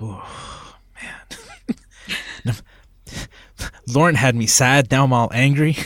man. 0.00 0.20
Lauren 3.88 4.14
had 4.16 4.34
me 4.36 4.46
sad. 4.46 4.90
Now 4.90 5.04
I'm 5.04 5.12
all 5.12 5.30
angry. 5.32 5.72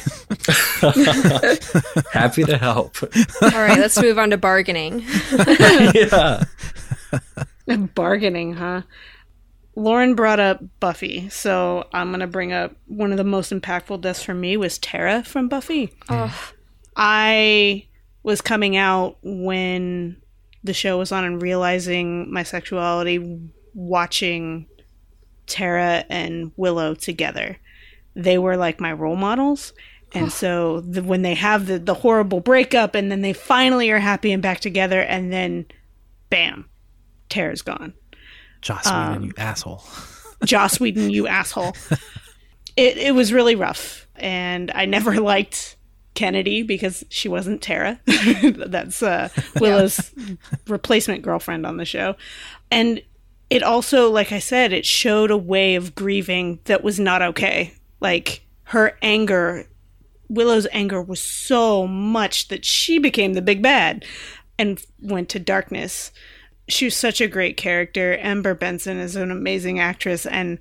happy 2.12 2.44
to 2.44 2.56
help 2.58 2.96
All 3.42 3.50
right, 3.50 3.78
let's 3.78 4.00
move 4.00 4.18
on 4.18 4.30
to 4.30 4.38
bargaining. 4.38 5.04
yeah 5.94 6.44
bargaining, 7.94 8.54
huh? 8.54 8.82
Lauren 9.76 10.14
brought 10.14 10.40
up 10.40 10.62
Buffy, 10.80 11.28
so 11.28 11.88
I'm 11.92 12.10
gonna 12.10 12.26
bring 12.26 12.52
up 12.52 12.72
one 12.86 13.12
of 13.12 13.18
the 13.18 13.24
most 13.24 13.52
impactful 13.52 14.00
deaths 14.00 14.22
for 14.22 14.34
me 14.34 14.56
was 14.56 14.78
Tara 14.78 15.22
from 15.22 15.48
Buffy. 15.48 15.92
I 16.96 17.86
was 18.22 18.40
coming 18.40 18.76
out 18.76 19.16
when 19.22 20.16
the 20.62 20.74
show 20.74 20.98
was 20.98 21.12
on 21.12 21.24
and 21.24 21.40
realizing 21.40 22.30
my 22.32 22.42
sexuality 22.42 23.40
watching 23.74 24.66
Tara 25.46 26.04
and 26.10 26.52
Willow 26.56 26.94
together. 26.94 27.56
They 28.14 28.36
were 28.38 28.56
like 28.56 28.80
my 28.80 28.92
role 28.92 29.16
models. 29.16 29.72
And 30.12 30.32
so 30.32 30.80
the, 30.80 31.02
when 31.02 31.22
they 31.22 31.34
have 31.34 31.66
the, 31.66 31.78
the 31.78 31.94
horrible 31.94 32.40
breakup 32.40 32.94
and 32.94 33.10
then 33.10 33.22
they 33.22 33.32
finally 33.32 33.90
are 33.90 34.00
happy 34.00 34.32
and 34.32 34.42
back 34.42 34.60
together 34.60 35.00
and 35.00 35.32
then 35.32 35.66
bam, 36.28 36.68
Tara's 37.28 37.62
gone. 37.62 37.94
Joss 38.60 38.86
Whedon, 38.86 39.22
you 39.24 39.32
asshole. 39.36 39.82
Joss 40.44 40.80
Whedon, 40.80 41.10
you 41.10 41.26
asshole. 41.26 41.74
It 42.76 42.96
it 42.96 43.14
was 43.14 43.32
really 43.32 43.56
rough, 43.56 44.06
and 44.16 44.70
I 44.74 44.86
never 44.86 45.20
liked 45.20 45.76
Kennedy 46.14 46.62
because 46.62 47.04
she 47.08 47.28
wasn't 47.28 47.62
Tara. 47.62 48.00
That's 48.42 49.02
uh, 49.02 49.28
Willow's 49.60 50.12
replacement 50.66 51.22
girlfriend 51.22 51.66
on 51.66 51.76
the 51.76 51.84
show, 51.84 52.16
and 52.70 53.02
it 53.50 53.64
also, 53.64 54.10
like 54.10 54.30
I 54.30 54.38
said, 54.38 54.72
it 54.72 54.86
showed 54.86 55.30
a 55.30 55.36
way 55.36 55.74
of 55.74 55.94
grieving 55.94 56.60
that 56.64 56.84
was 56.84 57.00
not 57.00 57.20
okay. 57.20 57.74
Like 57.98 58.46
her 58.64 58.96
anger, 59.02 59.66
Willow's 60.28 60.68
anger 60.70 61.02
was 61.02 61.20
so 61.20 61.86
much 61.88 62.48
that 62.48 62.64
she 62.64 62.98
became 62.98 63.34
the 63.34 63.42
big 63.42 63.60
bad 63.60 64.04
and 64.56 64.80
went 65.00 65.28
to 65.30 65.40
darkness 65.40 66.12
she 66.70 66.86
was 66.86 66.96
such 66.96 67.20
a 67.20 67.28
great 67.28 67.56
character. 67.56 68.16
Amber 68.20 68.54
Benson 68.54 68.98
is 68.98 69.16
an 69.16 69.30
amazing 69.30 69.78
actress, 69.78 70.26
and 70.26 70.58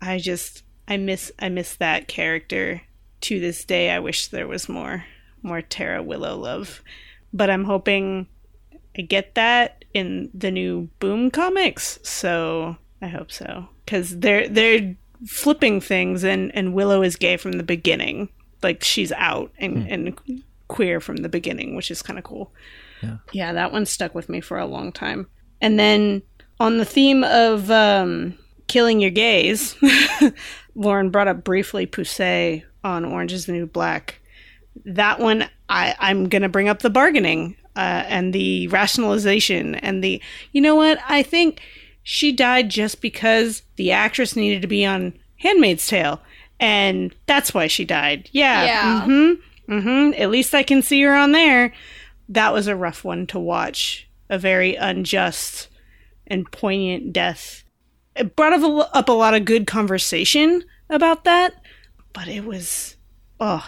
I 0.00 0.18
just 0.18 0.62
I 0.88 0.96
miss 0.96 1.32
I 1.38 1.48
miss 1.48 1.76
that 1.76 2.08
character 2.08 2.82
to 3.22 3.40
this 3.40 3.64
day. 3.64 3.90
I 3.90 3.98
wish 3.98 4.28
there 4.28 4.48
was 4.48 4.68
more 4.68 5.04
more 5.42 5.62
Tara 5.62 6.02
Willow 6.02 6.36
love, 6.36 6.82
but 7.32 7.50
I'm 7.50 7.64
hoping 7.64 8.26
I 8.98 9.02
get 9.02 9.34
that 9.34 9.84
in 9.94 10.30
the 10.34 10.50
new 10.50 10.88
Boom 10.98 11.30
comics. 11.30 11.98
So 12.02 12.76
I 13.02 13.08
hope 13.08 13.30
so 13.30 13.68
because 13.84 14.18
they're 14.18 14.48
they're 14.48 14.96
flipping 15.26 15.80
things, 15.80 16.24
and 16.24 16.54
and 16.54 16.74
Willow 16.74 17.02
is 17.02 17.16
gay 17.16 17.36
from 17.36 17.52
the 17.52 17.62
beginning, 17.62 18.28
like 18.62 18.82
she's 18.82 19.12
out 19.12 19.52
and 19.58 19.84
hmm. 19.84 19.92
and 19.92 20.42
queer 20.68 21.00
from 21.00 21.18
the 21.18 21.28
beginning, 21.28 21.76
which 21.76 21.90
is 21.90 22.02
kind 22.02 22.18
of 22.18 22.24
cool. 22.24 22.52
Yeah, 23.06 23.16
Yeah, 23.32 23.52
that 23.52 23.72
one 23.72 23.86
stuck 23.86 24.14
with 24.14 24.28
me 24.28 24.40
for 24.40 24.58
a 24.58 24.66
long 24.66 24.92
time. 24.92 25.26
And 25.60 25.78
then 25.78 26.22
on 26.60 26.78
the 26.78 26.84
theme 26.84 27.24
of 27.24 27.70
um, 27.70 28.36
killing 28.66 29.00
your 29.00 29.10
gays, 29.10 29.76
Lauren 30.74 31.10
brought 31.10 31.28
up 31.28 31.44
briefly 31.44 31.86
Poussey 31.86 32.64
on 32.84 33.04
Orange 33.04 33.32
is 33.32 33.46
the 33.46 33.52
New 33.52 33.66
Black. 33.66 34.20
That 34.84 35.18
one, 35.18 35.48
I, 35.68 35.94
I'm 35.98 36.28
going 36.28 36.42
to 36.42 36.48
bring 36.48 36.68
up 36.68 36.80
the 36.80 36.90
bargaining 36.90 37.56
uh, 37.74 38.04
and 38.06 38.32
the 38.32 38.68
rationalization 38.68 39.74
and 39.76 40.02
the, 40.02 40.22
you 40.52 40.60
know 40.60 40.74
what? 40.74 40.98
I 41.08 41.22
think 41.22 41.60
she 42.02 42.32
died 42.32 42.68
just 42.68 43.00
because 43.00 43.62
the 43.76 43.92
actress 43.92 44.36
needed 44.36 44.62
to 44.62 44.68
be 44.68 44.84
on 44.84 45.14
Handmaid's 45.36 45.86
Tale. 45.86 46.20
And 46.60 47.14
that's 47.26 47.52
why 47.52 47.66
she 47.66 47.84
died. 47.84 48.30
Yeah. 48.32 48.64
Yeah. 48.64 49.06
Mm-hmm. 49.06 49.72
Mm-hmm. 49.72 50.22
At 50.22 50.30
least 50.30 50.54
I 50.54 50.62
can 50.62 50.82
see 50.82 51.02
her 51.02 51.14
on 51.14 51.32
there 51.32 51.72
that 52.28 52.52
was 52.52 52.66
a 52.66 52.76
rough 52.76 53.04
one 53.04 53.26
to 53.28 53.38
watch. 53.38 54.08
A 54.28 54.38
very 54.38 54.74
unjust 54.74 55.68
and 56.26 56.50
poignant 56.50 57.12
death. 57.12 57.62
It 58.16 58.34
brought 58.34 58.52
up 58.54 58.62
a, 58.62 58.96
up 58.96 59.08
a 59.08 59.12
lot 59.12 59.34
of 59.34 59.44
good 59.44 59.66
conversation 59.68 60.64
about 60.90 61.24
that, 61.24 61.54
but 62.12 62.26
it 62.26 62.44
was, 62.44 62.96
oh, 63.38 63.64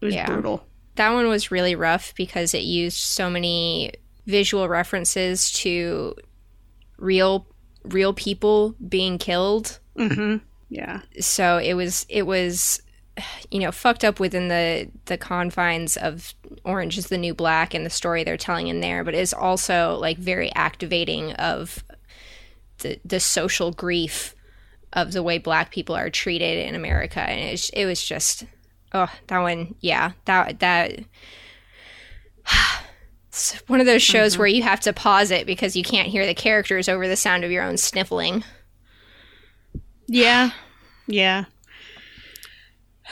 it 0.00 0.04
was 0.04 0.14
Yeah. 0.14 0.26
brutal. 0.26 0.64
That 0.94 1.12
one 1.12 1.26
was 1.28 1.50
really 1.50 1.74
rough 1.74 2.14
because 2.14 2.54
it 2.54 2.62
used 2.62 2.98
so 2.98 3.28
many 3.28 3.92
visual 4.26 4.68
references 4.68 5.50
to 5.52 6.14
real 6.98 7.46
real 7.84 8.12
people 8.14 8.74
being 8.88 9.18
killed. 9.18 9.78
Mm-hmm. 9.98 10.36
Yeah. 10.70 11.02
So 11.20 11.58
it 11.58 11.74
was 11.74 12.06
it 12.08 12.26
was 12.26 12.80
you 13.50 13.60
know 13.60 13.72
fucked 13.72 14.04
up 14.04 14.20
within 14.20 14.48
the 14.48 14.88
the 15.06 15.16
confines 15.16 15.96
of 15.96 16.34
Orange 16.64 16.98
is 16.98 17.08
the 17.08 17.18
New 17.18 17.34
Black 17.34 17.74
and 17.74 17.84
the 17.84 17.90
story 17.90 18.24
they're 18.24 18.36
telling 18.36 18.68
in 18.68 18.80
there, 18.80 19.04
but 19.04 19.14
is 19.14 19.32
also 19.32 19.96
like 20.00 20.18
very 20.18 20.54
activating 20.54 21.32
of 21.34 21.84
the 22.78 22.98
the 23.04 23.20
social 23.20 23.72
grief 23.72 24.34
of 24.92 25.12
the 25.12 25.22
way 25.22 25.38
black 25.38 25.70
people 25.70 25.94
are 25.94 26.10
treated 26.10 26.66
in 26.66 26.74
America 26.74 27.20
and 27.20 27.40
it 27.40 27.50
was, 27.52 27.70
it 27.70 27.84
was 27.86 28.02
just 28.02 28.44
oh 28.94 29.10
that 29.26 29.40
one 29.40 29.74
yeah 29.80 30.12
that 30.24 30.60
that 30.60 31.00
it's 33.28 33.54
one 33.66 33.80
of 33.80 33.86
those 33.86 34.02
shows 34.02 34.32
mm-hmm. 34.32 34.40
where 34.40 34.48
you 34.48 34.62
have 34.62 34.80
to 34.80 34.92
pause 34.92 35.30
it 35.30 35.46
because 35.46 35.76
you 35.76 35.82
can't 35.82 36.08
hear 36.08 36.26
the 36.26 36.34
characters 36.34 36.88
over 36.88 37.06
the 37.06 37.16
sound 37.16 37.44
of 37.44 37.50
your 37.50 37.62
own 37.62 37.76
sniffling. 37.76 38.44
Yeah. 40.06 40.50
Yeah. 41.06 41.44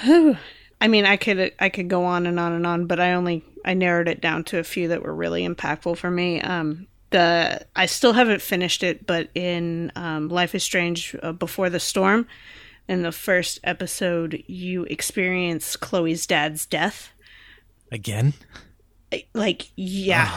I 0.80 0.88
mean, 0.88 1.06
I 1.06 1.16
could 1.16 1.52
I 1.58 1.68
could 1.68 1.88
go 1.88 2.04
on 2.04 2.26
and 2.26 2.38
on 2.38 2.52
and 2.52 2.66
on, 2.66 2.86
but 2.86 3.00
I 3.00 3.12
only 3.12 3.44
I 3.64 3.74
narrowed 3.74 4.08
it 4.08 4.20
down 4.20 4.44
to 4.44 4.58
a 4.58 4.64
few 4.64 4.88
that 4.88 5.02
were 5.02 5.14
really 5.14 5.46
impactful 5.46 5.96
for 5.96 6.10
me. 6.10 6.40
Um, 6.40 6.86
the 7.10 7.64
I 7.74 7.86
still 7.86 8.12
haven't 8.12 8.42
finished 8.42 8.82
it, 8.82 9.06
but 9.06 9.30
in 9.34 9.92
um, 9.96 10.28
Life 10.28 10.54
is 10.54 10.62
Strange 10.62 11.16
uh, 11.22 11.32
Before 11.32 11.70
the 11.70 11.80
Storm, 11.80 12.26
in 12.88 13.02
the 13.02 13.12
first 13.12 13.60
episode, 13.64 14.42
you 14.46 14.84
experience 14.84 15.76
Chloe's 15.76 16.26
dad's 16.26 16.66
death. 16.66 17.12
Again? 17.90 18.34
Like, 19.32 19.70
yeah, 19.76 20.30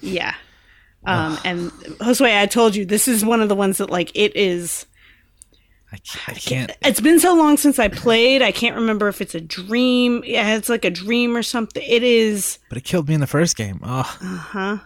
yeah. 0.00 0.34
Um, 1.04 1.38
and 1.44 1.70
Josué, 2.00 2.38
I 2.38 2.46
told 2.46 2.76
you 2.76 2.84
this 2.84 3.08
is 3.08 3.24
one 3.24 3.40
of 3.40 3.48
the 3.48 3.54
ones 3.54 3.78
that 3.78 3.90
like 3.90 4.10
it 4.14 4.36
is. 4.36 4.86
I 5.92 5.96
can't. 5.98 6.28
I 6.28 6.40
can't. 6.40 6.72
It's 6.82 7.00
been 7.00 7.18
so 7.18 7.34
long 7.34 7.56
since 7.56 7.78
I 7.78 7.88
played. 7.88 8.42
I 8.42 8.52
can't 8.52 8.76
remember 8.76 9.08
if 9.08 9.20
it's 9.22 9.34
a 9.34 9.40
dream. 9.40 10.22
Yeah, 10.26 10.54
it's 10.56 10.68
like 10.68 10.84
a 10.84 10.90
dream 10.90 11.34
or 11.36 11.42
something. 11.42 11.82
It 11.86 12.02
is. 12.02 12.58
But 12.68 12.76
it 12.78 12.84
killed 12.84 13.08
me 13.08 13.14
in 13.14 13.20
the 13.20 13.26
first 13.26 13.56
game. 13.56 13.80
Oh, 13.82 14.02
Huh? 14.02 14.78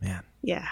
man. 0.00 0.22
Yeah. 0.42 0.66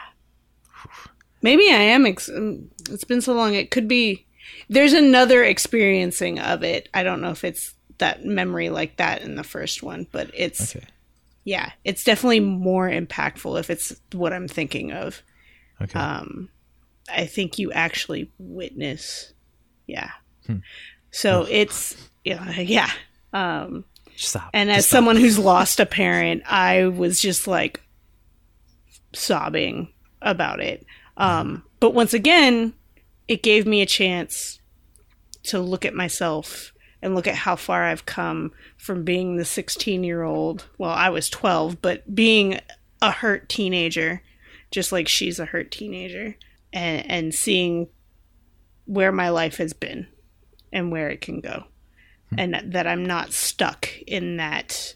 Maybe 1.43 1.65
I 1.69 1.75
am. 1.95 2.07
Ex- 2.07 2.29
um, 2.29 2.71
it's 2.91 3.05
been 3.05 3.21
so 3.21 3.33
long. 3.35 3.55
It 3.55 3.71
could 3.71 3.89
be. 3.89 4.27
There's 4.69 4.93
another 4.93 5.43
experiencing 5.45 6.39
of 6.39 6.63
it. 6.63 6.89
I 6.95 7.03
don't 7.03 7.21
know 7.21 7.31
if 7.31 7.45
it's 7.45 7.75
that 7.99 8.25
memory 8.25 8.71
like 8.71 8.97
that 8.97 9.23
in 9.23 9.35
the 9.37 9.45
first 9.45 9.83
one, 9.83 10.07
but 10.13 10.31
it's 10.35 10.75
Okay. 10.77 10.87
yeah, 11.45 11.73
it's 11.85 12.05
definitely 12.05 12.41
more 12.41 12.89
impactful 12.89 13.59
if 13.61 13.69
it's 13.71 13.95
what 14.13 14.33
I'm 14.33 14.49
thinking 14.49 14.93
of. 14.93 15.23
Okay. 15.83 15.99
Um, 15.99 16.49
I 17.15 17.27
think 17.27 17.59
you 17.59 17.73
actually 17.73 18.31
witness, 18.39 19.33
yeah. 19.87 20.11
So 21.11 21.47
it's 21.49 21.97
yeah, 22.25 22.51
yeah. 22.61 22.91
Um, 23.33 23.85
Stop. 24.17 24.51
and 24.53 24.71
as 24.71 24.87
stop. 24.87 24.99
someone 24.99 25.17
who's 25.17 25.39
lost 25.39 25.81
a 25.81 25.87
parent, 25.87 26.43
I 26.47 26.87
was 26.87 27.21
just 27.21 27.47
like 27.47 27.81
sobbing 29.13 29.93
about 30.23 30.61
it. 30.61 30.85
Um, 31.17 31.63
but 31.81 31.95
once 31.95 32.15
again, 32.15 32.75
it 33.29 33.43
gave 33.43 33.67
me 33.67 33.83
a 33.83 33.87
chance 33.87 34.61
to 35.45 35.61
look 35.61 35.85
at 35.85 35.95
myself 35.95 36.73
and 37.03 37.15
look 37.15 37.27
at 37.27 37.35
how 37.35 37.57
far 37.57 37.85
I've 37.85 38.07
come 38.07 38.53
from 38.77 39.05
being 39.05 39.37
the 39.37 39.45
16 39.45 40.05
year 40.05 40.23
old. 40.23 40.67
Well, 40.79 40.91
I 40.91 41.09
was 41.09 41.29
12, 41.31 41.81
but 41.81 42.15
being 42.15 42.61
a 43.01 43.11
hurt 43.11 43.49
teenager, 43.49 44.23
just 44.71 44.93
like 44.93 45.09
she's 45.09 45.39
a 45.39 45.47
hurt 45.47 45.71
teenager, 45.71 46.37
and, 46.73 47.11
and 47.11 47.35
seeing 47.35 47.89
where 48.87 49.13
my 49.13 49.29
life 49.31 49.57
has 49.59 49.73
been 49.73 50.07
and 50.73 50.91
where 50.93 51.09
it 51.11 51.21
can 51.21 51.41
go 51.41 51.65
and 52.39 52.55
that, 52.55 52.73
that 52.73 52.87
I'm 52.87 53.05
not 53.05 53.33
stuck 53.33 53.89
in 54.07 54.37
that 54.37 54.95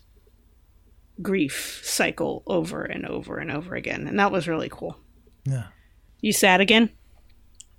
grief 1.22 1.80
cycle 1.84 2.42
over 2.46 2.84
and 2.84 3.06
over 3.06 3.38
and 3.38 3.50
over 3.50 3.74
again. 3.74 4.06
And 4.06 4.18
that 4.20 4.30
was 4.32 4.46
really 4.48 4.68
cool. 4.68 4.96
Yeah. 5.44 5.64
You 6.20 6.32
sad 6.32 6.60
again? 6.60 6.90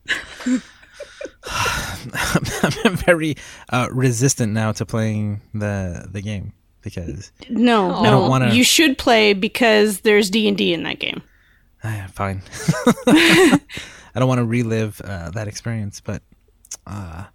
I'm 2.84 2.96
very 2.96 3.36
uh, 3.70 3.88
resistant 3.92 4.54
now 4.54 4.72
to 4.74 4.86
playing 4.86 5.42
the 5.54 6.08
the 6.12 6.22
game 6.22 6.54
because 6.82 7.32
No, 7.50 7.92
I 7.94 8.04
no. 8.04 8.12
don't 8.12 8.30
wanna- 8.30 8.54
You 8.54 8.64
should 8.64 8.98
play 8.98 9.34
because 9.34 10.02
there's 10.02 10.30
D 10.30 10.48
and 10.48 10.58
D 10.58 10.74
in 10.74 10.84
that 10.84 11.00
game. 11.00 11.22
Ah, 11.88 12.08
fine. 12.12 12.42
I 13.08 13.60
don't 14.16 14.28
want 14.28 14.40
to 14.40 14.46
relive 14.46 15.00
uh, 15.02 15.30
that 15.32 15.48
experience, 15.48 16.02
but 16.02 16.24
uh, 16.88 17.26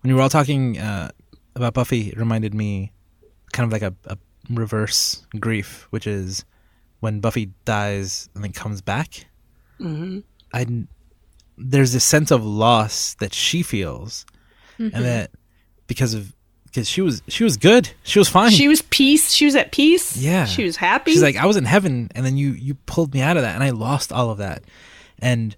when 0.00 0.08
you 0.08 0.14
were 0.14 0.22
all 0.22 0.28
talking 0.28 0.78
uh, 0.78 1.10
about 1.56 1.74
Buffy, 1.74 2.10
it 2.10 2.16
reminded 2.16 2.54
me 2.54 2.92
kind 3.52 3.66
of 3.66 3.72
like 3.72 3.82
a, 3.82 3.92
a 4.06 4.16
reverse 4.50 5.26
grief, 5.40 5.88
which 5.90 6.06
is 6.06 6.44
when 7.00 7.18
Buffy 7.18 7.50
dies 7.64 8.28
and 8.36 8.44
then 8.44 8.52
comes 8.52 8.80
back. 8.80 9.26
Mm-hmm. 9.80 10.20
I 10.52 10.84
there's 11.56 11.92
this 11.92 12.04
sense 12.04 12.30
of 12.30 12.44
loss 12.44 13.14
that 13.14 13.34
she 13.34 13.64
feels, 13.64 14.24
and 14.78 14.92
that 14.92 15.32
because 15.88 16.14
of 16.14 16.36
because 16.68 16.88
she 16.88 17.00
was 17.00 17.22
she 17.28 17.44
was 17.44 17.56
good, 17.56 17.90
she 18.02 18.18
was 18.18 18.28
fine. 18.28 18.50
She 18.50 18.68
was 18.68 18.82
peace. 18.82 19.32
She 19.32 19.44
was 19.44 19.56
at 19.56 19.72
peace. 19.72 20.16
Yeah. 20.16 20.44
She 20.44 20.64
was 20.64 20.76
happy. 20.76 21.12
She's 21.12 21.22
like, 21.22 21.36
I 21.36 21.46
was 21.46 21.56
in 21.56 21.64
heaven, 21.64 22.10
and 22.14 22.24
then 22.24 22.36
you 22.36 22.52
you 22.52 22.74
pulled 22.74 23.12
me 23.14 23.20
out 23.20 23.36
of 23.36 23.42
that, 23.42 23.54
and 23.54 23.64
I 23.64 23.70
lost 23.70 24.12
all 24.12 24.30
of 24.30 24.38
that. 24.38 24.62
And 25.18 25.56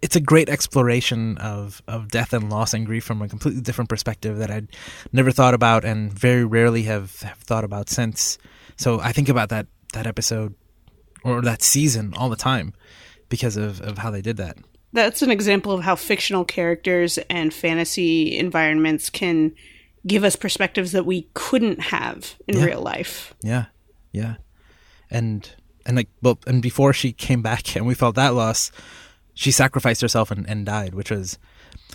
it's 0.00 0.16
a 0.16 0.20
great 0.20 0.48
exploration 0.48 1.38
of 1.38 1.82
of 1.88 2.10
death 2.10 2.32
and 2.32 2.50
loss 2.50 2.74
and 2.74 2.86
grief 2.86 3.04
from 3.04 3.22
a 3.22 3.28
completely 3.28 3.60
different 3.60 3.88
perspective 3.88 4.38
that 4.38 4.50
I'd 4.50 4.68
never 5.12 5.30
thought 5.30 5.54
about, 5.54 5.84
and 5.84 6.12
very 6.12 6.44
rarely 6.44 6.82
have, 6.82 7.20
have 7.22 7.38
thought 7.38 7.64
about 7.64 7.88
since. 7.88 8.38
So 8.76 9.00
I 9.00 9.12
think 9.12 9.28
about 9.28 9.48
that 9.50 9.66
that 9.92 10.06
episode 10.06 10.54
or 11.22 11.40
that 11.42 11.62
season 11.62 12.12
all 12.16 12.28
the 12.28 12.36
time 12.36 12.74
because 13.28 13.56
of 13.56 13.80
of 13.80 13.98
how 13.98 14.10
they 14.10 14.22
did 14.22 14.36
that. 14.36 14.56
That's 14.92 15.22
an 15.22 15.30
example 15.30 15.72
of 15.72 15.82
how 15.82 15.96
fictional 15.96 16.44
characters 16.44 17.18
and 17.28 17.52
fantasy 17.52 18.38
environments 18.38 19.10
can 19.10 19.54
give 20.06 20.24
us 20.24 20.36
perspectives 20.36 20.92
that 20.92 21.06
we 21.06 21.28
couldn't 21.34 21.80
have 21.80 22.34
in 22.46 22.58
Yeah. 22.58 22.64
real 22.64 22.80
life. 22.82 23.34
Yeah, 23.42 23.66
yeah, 24.12 24.36
and 25.10 25.48
and 25.86 25.96
like 25.96 26.08
well, 26.22 26.38
and 26.46 26.62
before 26.62 26.92
she 26.92 27.12
came 27.12 27.42
back 27.42 27.76
and 27.76 27.86
we 27.86 27.94
felt 27.94 28.14
that 28.16 28.34
loss, 28.34 28.70
she 29.34 29.50
sacrificed 29.50 30.00
herself 30.00 30.30
and, 30.30 30.48
and 30.48 30.64
died, 30.66 30.94
which 30.94 31.10
was 31.10 31.38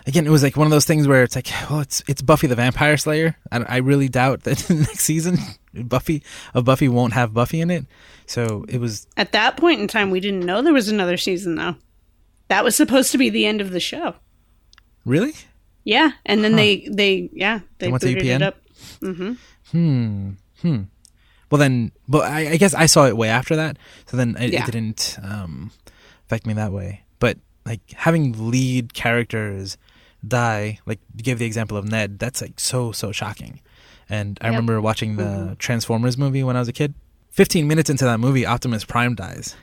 again 0.07 0.25
it 0.27 0.29
was 0.31 0.43
like 0.43 0.55
one 0.57 0.67
of 0.67 0.71
those 0.71 0.85
things 0.85 1.07
where 1.07 1.23
it's 1.23 1.35
like, 1.35 1.47
well, 1.69 1.79
it's 1.81 2.01
it's 2.07 2.21
Buffy 2.21 2.47
the 2.47 2.55
Vampire 2.55 2.97
Slayer. 2.97 3.37
I, 3.51 3.57
I 3.63 3.77
really 3.77 4.09
doubt 4.09 4.43
that 4.43 4.69
next 4.69 5.01
season 5.01 5.37
Buffy 5.73 6.23
of 6.53 6.65
Buffy 6.65 6.87
won't 6.87 7.13
have 7.13 7.33
Buffy 7.33 7.61
in 7.61 7.69
it. 7.71 7.85
So 8.25 8.65
it 8.69 8.79
was 8.79 9.07
At 9.17 9.31
that 9.31 9.57
point 9.57 9.81
in 9.81 9.87
time, 9.87 10.11
we 10.11 10.19
didn't 10.19 10.45
know 10.45 10.61
there 10.61 10.73
was 10.73 10.89
another 10.89 11.17
season, 11.17 11.55
though. 11.55 11.75
That 12.47 12.63
was 12.63 12.75
supposed 12.75 13.11
to 13.11 13.17
be 13.17 13.29
the 13.31 13.45
end 13.47 13.59
of 13.61 13.71
the 13.71 13.79
show. 13.79 14.15
really 15.05 15.33
Yeah, 15.89 16.11
and 16.25 16.43
then 16.43 16.55
they 16.55 16.87
they 16.91 17.29
yeah 17.33 17.59
they, 17.79 17.87
They 17.87 17.91
went 17.91 18.03
to 18.03 18.13
UPN? 18.15 18.35
it 18.35 18.41
up. 18.43 18.55
hmm 19.01 19.33
hmm 19.71 20.29
hmm. 20.61 20.81
Well 21.49 21.57
then, 21.59 21.91
but 22.07 22.29
I, 22.29 22.51
I 22.53 22.57
guess 22.57 22.75
I 22.75 22.85
saw 22.85 23.07
it 23.07 23.17
way 23.17 23.27
after 23.29 23.55
that, 23.55 23.77
so 24.05 24.15
then 24.17 24.35
it, 24.39 24.53
Yeah. 24.53 24.61
it 24.63 24.71
didn't 24.71 25.17
um, 25.23 25.71
affect 26.27 26.45
me 26.45 26.53
that 26.53 26.71
way. 26.71 27.01
But 27.17 27.37
like 27.65 27.81
having 27.95 28.51
lead 28.51 28.93
characters 28.93 29.77
die, 30.21 30.77
like 30.85 30.99
you 31.17 31.23
gave 31.23 31.39
the 31.39 31.45
example 31.49 31.75
of 31.75 31.85
Ned, 31.89 32.19
that's 32.19 32.39
like 32.41 32.59
so 32.59 32.91
so 32.91 33.11
shocking. 33.11 33.59
And 34.09 34.37
I 34.41 34.45
Yep. 34.47 34.51
remember 34.53 34.79
watching 34.81 35.17
the 35.17 35.55
Transformers 35.57 36.17
movie 36.17 36.43
when 36.43 36.55
I 36.55 36.59
was 36.59 36.67
a 36.67 36.73
kid. 36.73 36.93
Fifteen 37.31 37.67
minutes 37.67 37.89
into 37.89 38.05
that 38.05 38.19
movie, 38.19 38.45
Optimus 38.45 38.85
Prime 38.85 39.15
dies, 39.15 39.55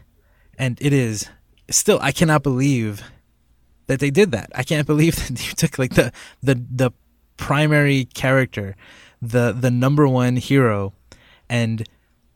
and 0.59 0.77
it 0.83 0.93
is 0.93 1.29
still 1.71 1.99
I 2.03 2.11
cannot 2.11 2.43
believe 2.43 3.03
that 3.87 4.01
they 4.01 4.11
did 4.11 4.33
that. 4.33 4.51
I 4.55 4.63
can't 4.63 4.87
believe 4.93 5.17
that 5.17 5.47
you 5.47 5.55
took 5.55 5.79
like 5.79 5.95
the 5.95 6.13
the 6.43 6.55
the 6.55 6.91
primary 7.37 8.07
character, 8.07 8.77
the 9.21 9.53
the 9.53 9.71
number 9.71 10.07
one 10.09 10.37
hero, 10.37 10.93
and 11.49 11.87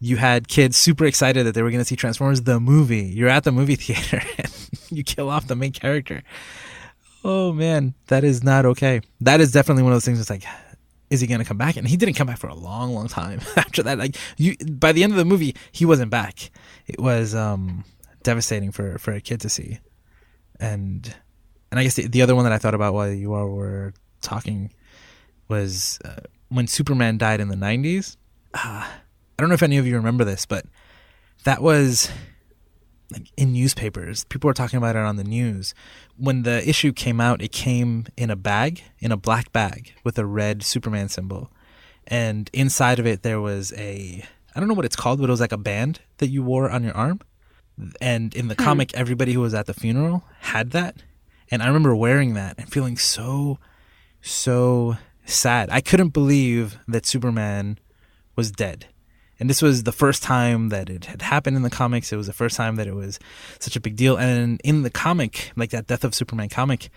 you 0.00 0.16
had 0.16 0.48
kids 0.48 0.76
super 0.76 1.04
excited 1.04 1.44
that 1.46 1.54
they 1.54 1.62
were 1.62 1.70
going 1.70 1.80
to 1.80 1.84
see 1.84 1.96
Transformers 1.96 2.42
the 2.42 2.58
movie. 2.58 3.04
You're 3.04 3.28
at 3.28 3.44
the 3.44 3.52
movie 3.52 3.74
theater 3.76 4.22
and 4.38 4.70
you 4.90 5.04
kill 5.04 5.28
off 5.28 5.46
the 5.46 5.56
main 5.56 5.72
character. 5.72 6.22
Oh 7.22 7.52
man, 7.52 7.94
that 8.06 8.24
is 8.24 8.42
not 8.42 8.64
okay. 8.64 9.02
That 9.20 9.40
is 9.40 9.52
definitely 9.52 9.82
one 9.82 9.92
of 9.92 9.96
those 9.96 10.06
things. 10.06 10.18
That's 10.18 10.30
like, 10.30 10.44
is 11.10 11.20
he 11.20 11.26
going 11.26 11.40
to 11.40 11.44
come 11.44 11.58
back? 11.58 11.76
And 11.76 11.86
he 11.86 11.98
didn't 11.98 12.14
come 12.14 12.26
back 12.26 12.38
for 12.38 12.48
a 12.48 12.54
long, 12.54 12.94
long 12.94 13.08
time 13.08 13.40
after 13.56 13.82
that. 13.82 13.98
Like 13.98 14.16
you, 14.38 14.56
by 14.56 14.92
the 14.92 15.02
end 15.02 15.12
of 15.12 15.18
the 15.18 15.24
movie, 15.26 15.54
he 15.70 15.84
wasn't 15.84 16.10
back. 16.10 16.50
It 16.86 16.98
was 16.98 17.34
um, 17.34 17.84
devastating 18.22 18.72
for 18.72 18.98
for 18.98 19.12
a 19.12 19.20
kid 19.20 19.42
to 19.42 19.50
see, 19.50 19.80
and 20.58 21.14
and 21.70 21.78
I 21.78 21.82
guess 21.82 21.94
the, 21.94 22.06
the 22.08 22.22
other 22.22 22.34
one 22.34 22.44
that 22.44 22.52
I 22.52 22.58
thought 22.58 22.74
about 22.74 22.94
while 22.94 23.10
you 23.10 23.34
all 23.34 23.48
were 23.48 23.92
talking 24.22 24.72
was 25.48 25.98
uh, 26.04 26.20
when 26.48 26.66
Superman 26.66 27.18
died 27.18 27.40
in 27.40 27.48
the 27.48 27.56
'90s. 27.56 28.16
Uh, 28.54 28.86
I 28.86 28.90
don't 29.38 29.48
know 29.48 29.54
if 29.54 29.62
any 29.62 29.78
of 29.78 29.86
you 29.86 29.96
remember 29.96 30.24
this, 30.24 30.46
but 30.46 30.66
that 31.44 31.62
was 31.62 32.10
like 33.10 33.30
in 33.36 33.52
newspapers. 33.52 34.24
People 34.24 34.48
were 34.48 34.54
talking 34.54 34.76
about 34.76 34.96
it 34.96 35.00
on 35.00 35.16
the 35.16 35.24
news. 35.24 35.74
When 36.16 36.42
the 36.42 36.66
issue 36.68 36.92
came 36.92 37.20
out, 37.20 37.42
it 37.42 37.52
came 37.52 38.06
in 38.16 38.30
a 38.30 38.36
bag, 38.36 38.82
in 38.98 39.12
a 39.12 39.16
black 39.16 39.52
bag 39.52 39.92
with 40.04 40.18
a 40.18 40.26
red 40.26 40.62
Superman 40.62 41.08
symbol. 41.08 41.50
And 42.06 42.50
inside 42.52 42.98
of 42.98 43.06
it, 43.06 43.22
there 43.22 43.40
was 43.40 43.72
a, 43.76 44.24
I 44.54 44.60
don't 44.60 44.68
know 44.68 44.74
what 44.74 44.84
it's 44.84 44.96
called, 44.96 45.20
but 45.20 45.28
it 45.28 45.30
was 45.30 45.40
like 45.40 45.52
a 45.52 45.58
band 45.58 46.00
that 46.18 46.28
you 46.28 46.42
wore 46.42 46.70
on 46.70 46.82
your 46.82 46.96
arm. 46.96 47.20
And 48.00 48.34
in 48.34 48.48
the 48.48 48.54
comic, 48.54 48.92
everybody 48.94 49.32
who 49.32 49.40
was 49.40 49.54
at 49.54 49.66
the 49.66 49.74
funeral 49.74 50.24
had 50.40 50.72
that. 50.72 50.96
And 51.50 51.62
I 51.62 51.66
remember 51.66 51.94
wearing 51.94 52.34
that 52.34 52.56
and 52.58 52.70
feeling 52.70 52.96
so, 52.96 53.58
so 54.20 54.96
sad. 55.24 55.68
I 55.70 55.80
couldn't 55.80 56.10
believe 56.10 56.78
that 56.86 57.06
Superman 57.06 57.78
was 58.36 58.50
dead. 58.50 58.86
And 59.40 59.48
this 59.48 59.62
was 59.62 59.84
the 59.84 59.92
first 59.92 60.22
time 60.22 60.68
that 60.68 60.90
it 60.90 61.06
had 61.06 61.22
happened 61.22 61.56
in 61.56 61.62
the 61.62 61.70
comics. 61.70 62.12
It 62.12 62.16
was 62.16 62.26
the 62.26 62.32
first 62.32 62.56
time 62.56 62.76
that 62.76 62.86
it 62.86 62.94
was 62.94 63.18
such 63.58 63.74
a 63.74 63.80
big 63.80 63.96
deal. 63.96 64.16
And 64.16 64.60
in 64.62 64.82
the 64.82 64.90
comic, 64.90 65.52
like 65.56 65.70
that 65.70 65.86
Death 65.86 66.04
of 66.04 66.14
Superman 66.14 66.50
comic, 66.50 66.90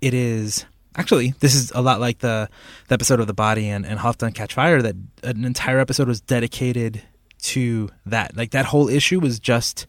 it 0.00 0.14
is 0.14 0.64
actually 0.96 1.34
this 1.40 1.54
is 1.54 1.72
a 1.72 1.82
lot 1.82 2.00
like 2.00 2.20
the, 2.20 2.48
the 2.88 2.94
episode 2.94 3.20
of 3.20 3.26
the 3.26 3.34
body 3.34 3.68
and, 3.68 3.84
and 3.84 4.00
Done 4.16 4.32
Catch 4.32 4.54
Fire 4.54 4.80
that 4.80 4.96
an 5.22 5.44
entire 5.44 5.78
episode 5.78 6.08
was 6.08 6.22
dedicated 6.22 7.02
to 7.42 7.90
that. 8.06 8.34
Like 8.34 8.52
that 8.52 8.64
whole 8.64 8.88
issue 8.88 9.20
was 9.20 9.38
just 9.38 9.86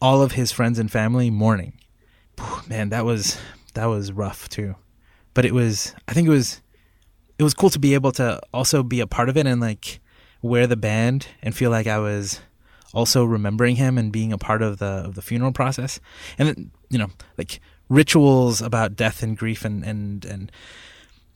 all 0.00 0.22
of 0.22 0.32
his 0.32 0.52
friends 0.52 0.78
and 0.78 0.90
family 0.90 1.30
mourning. 1.30 1.74
Man, 2.68 2.90
that 2.90 3.04
was 3.04 3.38
that 3.74 3.86
was 3.86 4.12
rough 4.12 4.48
too. 4.48 4.74
But 5.34 5.44
it 5.44 5.52
was 5.54 5.94
I 6.08 6.12
think 6.12 6.26
it 6.26 6.30
was 6.30 6.60
it 7.38 7.42
was 7.42 7.54
cool 7.54 7.70
to 7.70 7.78
be 7.78 7.94
able 7.94 8.12
to 8.12 8.40
also 8.52 8.82
be 8.82 9.00
a 9.00 9.06
part 9.06 9.28
of 9.28 9.36
it 9.36 9.46
and 9.46 9.60
like 9.60 10.00
wear 10.42 10.66
the 10.66 10.76
band 10.76 11.28
and 11.42 11.54
feel 11.54 11.70
like 11.70 11.86
I 11.86 11.98
was 11.98 12.40
also 12.94 13.24
remembering 13.24 13.76
him 13.76 13.98
and 13.98 14.12
being 14.12 14.32
a 14.32 14.38
part 14.38 14.62
of 14.62 14.78
the 14.78 14.86
of 14.86 15.14
the 15.14 15.22
funeral 15.22 15.52
process. 15.52 16.00
And 16.38 16.48
then, 16.48 16.70
you 16.88 16.98
know, 16.98 17.10
like 17.36 17.60
rituals 17.88 18.62
about 18.62 18.96
death 18.96 19.22
and 19.22 19.36
grief 19.36 19.64
and 19.64 19.84
and 19.84 20.24
and 20.24 20.52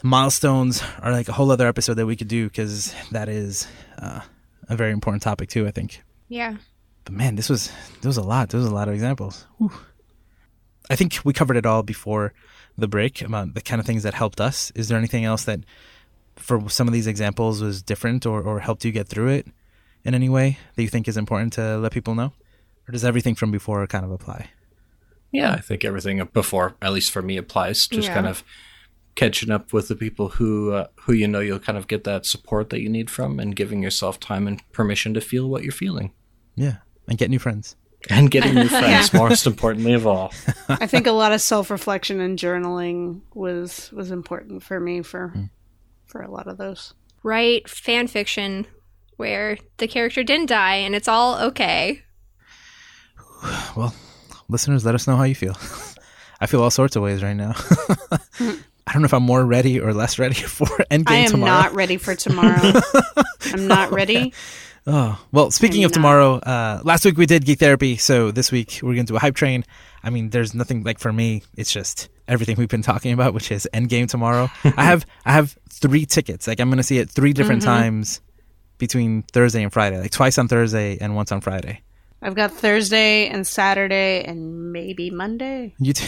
milestones 0.02 0.82
are 1.00 1.12
like 1.12 1.28
a 1.28 1.32
whole 1.32 1.50
other 1.50 1.68
episode 1.68 1.94
that 1.94 2.06
we 2.06 2.16
could 2.16 2.28
do 2.28 2.48
because 2.48 2.94
that 3.10 3.28
is 3.28 3.68
uh, 3.98 4.20
a 4.68 4.76
very 4.76 4.92
important 4.92 5.22
topic 5.22 5.48
too. 5.48 5.66
I 5.66 5.70
think. 5.70 6.02
Yeah. 6.28 6.56
But 7.04 7.14
man, 7.14 7.36
this 7.36 7.50
was 7.50 7.70
there 8.00 8.08
was 8.08 8.16
a 8.16 8.22
lot. 8.22 8.50
There 8.50 8.60
was 8.60 8.68
a 8.68 8.74
lot 8.74 8.88
of 8.88 8.94
examples. 8.94 9.46
Whew. 9.58 9.72
I 10.90 10.96
think 10.96 11.18
we 11.24 11.32
covered 11.32 11.56
it 11.56 11.64
all 11.66 11.82
before 11.82 12.32
the 12.76 12.88
break 12.88 13.22
about 13.22 13.54
the 13.54 13.60
kind 13.60 13.80
of 13.80 13.86
things 13.86 14.02
that 14.02 14.14
helped 14.14 14.40
us. 14.40 14.72
Is 14.74 14.88
there 14.88 14.98
anything 14.98 15.24
else 15.24 15.44
that 15.44 15.60
for 16.36 16.68
some 16.68 16.86
of 16.88 16.92
these 16.92 17.06
examples 17.06 17.62
was 17.62 17.82
different 17.82 18.26
or, 18.26 18.42
or 18.42 18.60
helped 18.60 18.84
you 18.84 18.90
get 18.92 19.06
through 19.08 19.28
it 19.28 19.46
in 20.04 20.14
any 20.14 20.28
way 20.28 20.58
that 20.74 20.82
you 20.82 20.88
think 20.88 21.06
is 21.06 21.16
important 21.16 21.52
to 21.54 21.78
let 21.78 21.92
people 21.92 22.14
know? 22.14 22.32
Or 22.88 22.92
does 22.92 23.04
everything 23.04 23.34
from 23.36 23.50
before 23.50 23.86
kind 23.86 24.04
of 24.04 24.10
apply? 24.10 24.50
Yeah, 25.32 25.52
I 25.52 25.60
think 25.60 25.84
everything 25.84 26.22
before, 26.32 26.74
at 26.82 26.92
least 26.92 27.12
for 27.12 27.22
me, 27.22 27.36
applies. 27.36 27.86
Just 27.86 28.08
Yeah. 28.08 28.14
kind 28.14 28.26
of 28.26 28.42
catching 29.14 29.50
up 29.50 29.72
with 29.72 29.86
the 29.88 29.94
people 29.94 30.28
who 30.30 30.72
uh, 30.72 30.86
who 31.02 31.12
you 31.12 31.28
know 31.28 31.40
you'll 31.40 31.58
kind 31.60 31.78
of 31.78 31.86
get 31.86 32.02
that 32.04 32.26
support 32.26 32.70
that 32.70 32.80
you 32.80 32.88
need 32.88 33.10
from, 33.10 33.38
and 33.38 33.54
giving 33.54 33.80
yourself 33.82 34.18
time 34.18 34.48
and 34.48 34.60
permission 34.72 35.14
to 35.14 35.20
feel 35.20 35.48
what 35.48 35.62
you're 35.62 35.70
feeling, 35.72 36.12
Yeah. 36.56 36.78
And 37.06 37.16
get 37.18 37.30
new 37.30 37.38
friends. 37.38 37.76
And 38.08 38.30
getting 38.30 38.54
new 38.54 38.68
friends. 38.68 39.12
Most 39.12 39.46
importantly 39.46 39.92
of 39.92 40.06
all, 40.06 40.32
I 40.68 40.86
think 40.86 41.06
a 41.06 41.12
lot 41.12 41.32
of 41.32 41.40
self 41.40 41.70
reflection 41.70 42.20
and 42.20 42.38
journaling 42.38 43.20
was 43.34 43.90
was 43.92 44.10
important 44.10 44.62
for 44.62 44.80
me 44.80 45.02
for 45.02 45.28
hmm. 45.28 45.44
for 46.06 46.22
a 46.22 46.30
lot 46.30 46.46
of 46.46 46.56
those. 46.56 46.94
Write 47.22 47.68
fan 47.68 48.06
fiction 48.06 48.66
where 49.16 49.58
the 49.76 49.86
character 49.86 50.22
didn't 50.22 50.46
die 50.46 50.76
and 50.76 50.94
it's 50.94 51.08
all 51.08 51.38
okay. 51.38 52.02
Well, 53.76 53.94
listeners, 54.48 54.84
let 54.84 54.94
us 54.94 55.06
know 55.06 55.16
how 55.16 55.22
you 55.22 55.34
feel. 55.34 55.56
I 56.40 56.46
feel 56.46 56.62
all 56.62 56.70
sorts 56.70 56.96
of 56.96 57.02
ways 57.02 57.22
right 57.22 57.34
now. 57.34 57.54
I 58.86 58.92
don't 58.92 59.02
know 59.02 59.06
if 59.06 59.14
I'm 59.14 59.22
more 59.22 59.44
ready 59.44 59.78
or 59.78 59.94
less 59.94 60.18
ready 60.18 60.34
for 60.34 60.66
Endgame 60.90 61.04
tomorrow. 61.04 61.12
I 61.12 61.16
am 61.16 61.30
tomorrow. 61.30 61.52
not 61.52 61.74
ready 61.74 61.96
for 61.96 62.14
tomorrow. 62.14 62.80
I'm 63.54 63.68
not 63.68 63.92
ready. 63.92 64.32
Oh, 64.86 65.22
well, 65.30 65.50
speaking 65.50 65.84
of 65.84 65.92
tomorrow, 65.92 66.34
uh, 66.36 66.80
last 66.84 67.04
week 67.04 67.16
we 67.18 67.26
did 67.26 67.44
Geek 67.44 67.58
Therapy, 67.58 67.96
so 67.96 68.30
this 68.30 68.50
week 68.50 68.80
we're 68.82 68.94
going 68.94 69.06
to 69.06 69.12
do 69.12 69.16
a 69.16 69.20
hype 69.20 69.34
train. 69.36 69.64
I 70.02 70.10
mean, 70.10 70.30
there's 70.30 70.54
nothing 70.54 70.82
like 70.84 70.98
for 70.98 71.12
me, 71.12 71.42
it's 71.56 71.70
just 71.72 72.08
everything 72.26 72.56
we've 72.56 72.68
been 72.68 72.82
talking 72.82 73.12
about, 73.12 73.34
which 73.34 73.52
is 73.52 73.68
Endgame 73.74 74.08
tomorrow. 74.08 74.48
I 74.64 74.84
have 74.84 75.04
I 75.26 75.32
have 75.32 75.56
three 75.68 76.06
tickets. 76.06 76.46
Like 76.46 76.60
I'm 76.60 76.68
going 76.70 76.78
to 76.78 76.82
see 76.82 76.98
it 76.98 77.10
three 77.10 77.32
different 77.34 77.60
Mm-hmm. 77.62 77.70
times 77.70 78.20
between 78.78 79.22
Thursday 79.24 79.62
and 79.62 79.70
Friday, 79.72 80.00
like 80.00 80.10
twice 80.12 80.38
on 80.38 80.48
Thursday 80.48 80.96
and 80.98 81.14
once 81.14 81.30
on 81.30 81.42
Friday. 81.42 81.82
I've 82.22 82.34
got 82.34 82.50
Thursday 82.52 83.28
and 83.28 83.46
Saturday 83.46 84.24
and 84.24 84.72
maybe 84.72 85.10
Monday. 85.10 85.74
You 85.78 85.92
too. 85.92 86.06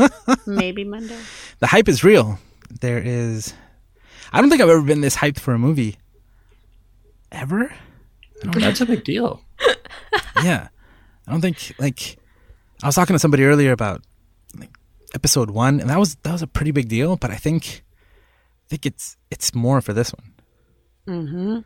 Maybe 0.46 0.84
Monday. 0.84 1.18
the 1.58 1.66
hype 1.66 1.88
is 1.88 2.04
real. 2.04 2.38
There 2.80 2.98
is 2.98 3.52
I 4.32 4.40
don't 4.40 4.50
think 4.50 4.60
I've 4.62 4.68
ever 4.68 4.82
been 4.82 5.00
this 5.02 5.16
hyped 5.16 5.38
for 5.40 5.52
a 5.54 5.58
movie 5.58 5.96
ever. 7.32 7.74
That's 8.42 8.80
a 8.80 8.86
big 8.86 9.04
deal. 9.04 9.42
yeah. 10.42 10.68
I 11.26 11.30
don't 11.30 11.40
think 11.40 11.74
like 11.78 12.16
I 12.82 12.86
was 12.86 12.94
talking 12.94 13.14
to 13.14 13.18
somebody 13.18 13.44
earlier 13.44 13.72
about 13.72 14.02
like 14.58 14.70
episode 15.14 15.50
one, 15.50 15.80
and 15.80 15.90
that 15.90 15.98
was 15.98 16.16
that 16.22 16.32
was 16.32 16.42
a 16.42 16.46
pretty 16.46 16.70
big 16.70 16.88
deal. 16.88 17.16
But 17.16 17.30
I 17.30 17.36
think 17.36 17.84
I 18.66 18.68
think 18.68 18.86
it's 18.86 19.16
it's 19.30 19.54
more 19.54 19.80
for 19.80 19.92
this 19.92 20.12
one. 20.12 20.32
Mm-hmm. 21.06 21.58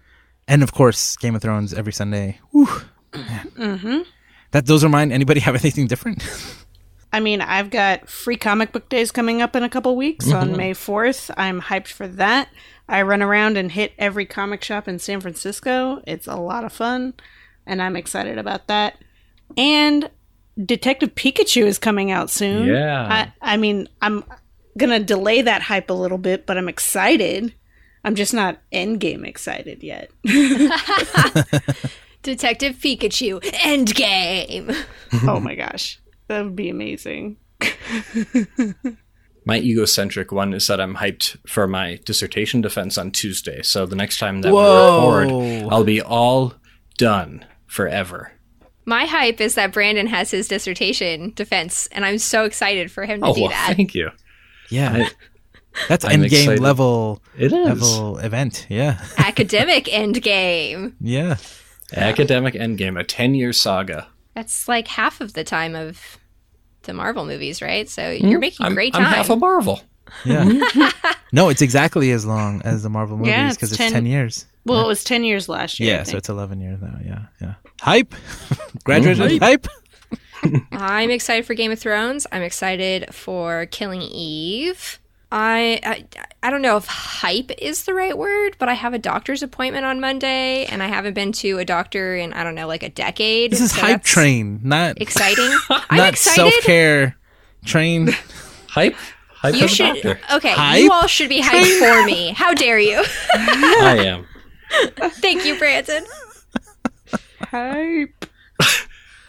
And 0.48 0.62
of 0.62 0.72
course, 0.72 1.16
Game 1.16 1.34
of 1.36 1.42
Thrones 1.42 1.72
every 1.72 1.92
Sunday. 1.92 2.40
Whew. 2.50 2.68
Mm-hmm. 3.12 4.00
That 4.52 4.66
those 4.66 4.84
are 4.84 4.88
mine. 4.88 5.12
Anybody 5.12 5.40
have 5.40 5.54
anything 5.54 5.86
different? 5.86 6.24
I 7.12 7.20
mean, 7.20 7.42
I've 7.42 7.70
got 7.70 8.08
free 8.08 8.36
comic 8.36 8.72
book 8.72 8.88
days 8.88 9.12
coming 9.12 9.42
up 9.42 9.54
in 9.54 9.62
a 9.62 9.68
couple 9.68 9.94
weeks 9.96 10.32
on 10.32 10.56
May 10.56 10.72
4th. 10.72 11.30
I'm 11.36 11.60
hyped 11.60 11.88
for 11.88 12.08
that. 12.08 12.48
I 12.93 13.03
run 13.03 13.22
around 13.22 13.57
and 13.57 13.72
hit 13.72 13.93
every 13.99 14.26
comic 14.26 14.62
shop 14.62 14.86
in 14.86 14.99
San 14.99 15.20
Francisco. 15.20 16.03
It's 16.07 16.26
a 16.26 16.36
lot 16.36 16.64
of 16.64 16.72
fun, 16.72 17.14
and 17.66 17.80
I'm 17.80 17.97
excited 17.97 18.36
about 18.36 18.68
that. 18.68 18.99
And 19.57 20.11
Detective 20.62 21.14
Pikachu 21.14 21.64
is 21.64 21.78
coming 21.78 22.11
out 22.11 22.28
soon. 22.30 22.68
Yeah. 22.68 23.30
I, 23.40 23.55
I 23.55 23.57
mean, 23.57 23.88
I'm 24.03 24.22
going 24.76 24.90
to 24.90 25.05
delay 25.05 25.40
that 25.43 25.62
hype 25.62 25.88
a 25.90 25.95
little 25.95 26.18
bit, 26.18 26.45
but 26.47 26.59
I'm 26.59 26.68
excited. 26.68 27.55
I'm 28.05 28.14
just 28.14 28.34
not 28.34 28.59
endgame 28.72 29.26
excited 29.26 29.82
yet. 29.82 30.11
Detective 32.22 32.76
Pikachu 32.76 33.40
Endgame. 33.40 34.76
oh 35.26 35.40
my 35.40 35.55
gosh. 35.55 35.99
That 36.28 36.45
would 36.45 36.57
be 36.57 36.68
amazing. 36.68 37.38
My 39.45 39.59
egocentric 39.59 40.30
one 40.32 40.55
is 40.55 40.66
that 40.68 40.80
I'm 40.80 40.97
hyped 40.97 41.36
for 41.49 41.66
my 41.66 41.99
dissertation 42.05 42.61
defense 42.61 42.97
on 42.97 43.11
Tuesday. 43.11 43.61
So 43.62 43.86
the 43.86 43.97
next 43.97 44.18
time 44.18 44.43
that 44.43 44.53
Whoa. 44.53 45.09
we 45.11 45.16
record, 45.59 45.72
I'll 45.72 45.84
be 45.84 46.01
all 46.01 46.55
done 46.99 47.45
forever. 47.66 48.32
My 48.84 49.05
hype 49.07 49.40
is 49.40 49.55
that 49.57 49.72
Brandon 49.72 50.07
has 50.09 50.30
his 50.30 50.49
dissertation 50.49 51.32
defense, 51.34 51.88
and 51.93 52.05
I'm 52.05 52.18
so 52.18 52.45
excited 52.45 52.90
for 52.90 53.05
him 53.05 53.20
to 53.20 53.26
Oh, 53.26 53.34
do 53.34 53.40
well, 53.43 53.51
that. 53.51 53.74
thank 53.76 53.95
you. 53.95 54.11
yeah, 54.70 54.93
I- 55.07 55.11
that's 55.88 56.05
I'm 56.05 56.20
endgame 56.22 56.24
excited. 56.43 56.61
level 56.61 57.22
It 57.38 57.47
is. 57.47 57.53
level 57.53 58.18
event. 58.18 58.66
Yeah, 58.68 59.01
Academic 59.18 59.93
end 59.93 60.20
game. 60.22 60.95
yeah. 61.01 61.36
Academic 61.95 62.55
end 62.57 62.78
game, 62.78 62.97
a 62.97 63.05
10 63.05 63.34
year 63.34 63.53
saga. 63.53 64.09
That's 64.34 64.66
like 64.68 64.88
half 64.88 65.20
of 65.20 65.34
the 65.34 65.45
time 65.45 65.74
of 65.74 66.18
the 66.83 66.95
Marvel 66.95 67.24
movies, 67.24 67.62
right? 67.62 67.89
So 67.89 68.16
hmm? 68.16 68.26
you're 68.26 68.41
making 68.41 68.66
I'm, 68.66 68.74
great 68.74 68.95
I'm 68.95 69.03
half 69.03 69.30
a 69.30 69.37
Marvel. 69.37 69.80
Yeah. 70.24 70.45
no, 71.33 71.49
it's 71.49 71.62
exactly 71.62 72.11
as 72.11 72.26
long 72.26 72.62
as 72.62 72.83
the 72.83 72.91
Marvel 72.91 73.16
movies 73.16 73.30
Yeah, 73.30 73.51
because 73.51 73.72
it's 73.72 73.80
it's 73.80 73.91
10, 73.91 73.93
10 73.93 74.07
years. 74.07 74.47
Well, 74.64 74.85
it 74.85 74.87
was 74.87 75.03
10 75.03 75.24
years 75.24 75.49
last 75.49 75.80
year. 75.80 75.97
Yeah, 75.97 76.03
so 76.05 76.16
it's 76.16 76.28
11 76.28 76.61
years 76.61 76.80
now. 76.80 76.99
Yeah, 77.05 77.22
yeah. 77.41 77.55
Hype. 77.80 78.14
Graduated 78.85 79.43
hype. 79.43 79.66
I'm 80.72 81.11
excited 81.11 81.47
for 81.47 81.55
Game 81.55 81.72
of 81.72 81.78
Thrones. 81.78 82.26
I'm 82.30 82.43
excited 82.43 83.12
for 83.12 83.66
Killing 83.66 84.03
Eve. 84.03 85.01
I, 85.35 85.80
I 85.83 86.05
I 86.43 86.51
don't 86.51 86.61
know 86.61 86.76
if 86.76 86.85
hype 86.87 87.51
is 87.57 87.85
the 87.85 87.95
right 87.95 88.16
word, 88.16 88.57
but 88.59 88.68
I 88.68 88.74
have 88.74 88.93
a 88.93 88.99
doctor's 88.99 89.43
appointment 89.43 89.87
on 89.87 89.99
Monday, 89.99 90.66
and 90.66 90.83
I 90.83 90.89
haven't 90.89 91.14
been 91.14 91.33
to 91.33 91.57
a 91.59 91.64
doctor 91.64 92.14
in 92.14 92.35
I 92.35 92.45
don't 92.45 92.55
know 92.55 92.66
like 92.66 92.83
a 92.83 92.91
decade. 92.91 93.51
This 93.51 93.62
is 93.62 93.72
so 93.72 93.80
hype 93.80 94.03
train, 94.05 94.61
not 94.62 95.01
Exciting. 95.01 95.51
I'm 95.70 95.97
not 95.97 96.12
excited. 96.12 96.37
self 96.37 96.55
care 96.64 97.16
train. 97.64 98.11
Hype? 98.68 98.95
Hype 99.30 99.55
You 99.55 99.68
should 99.68 99.95
doctor. 100.03 100.20
okay. 100.35 100.53
Hype? 100.53 100.83
You 100.83 100.93
all 100.93 101.07
should 101.07 101.30
be 101.30 101.41
hype 101.41 101.66
for 101.78 102.05
me. 102.07 102.33
How 102.33 102.53
dare 102.53 102.78
you? 102.78 103.03
I 103.33 103.97
am. 104.07 104.26
Thank 105.20 105.47
you, 105.47 105.59
Brandon. 105.59 106.05
Hype. 107.41 108.26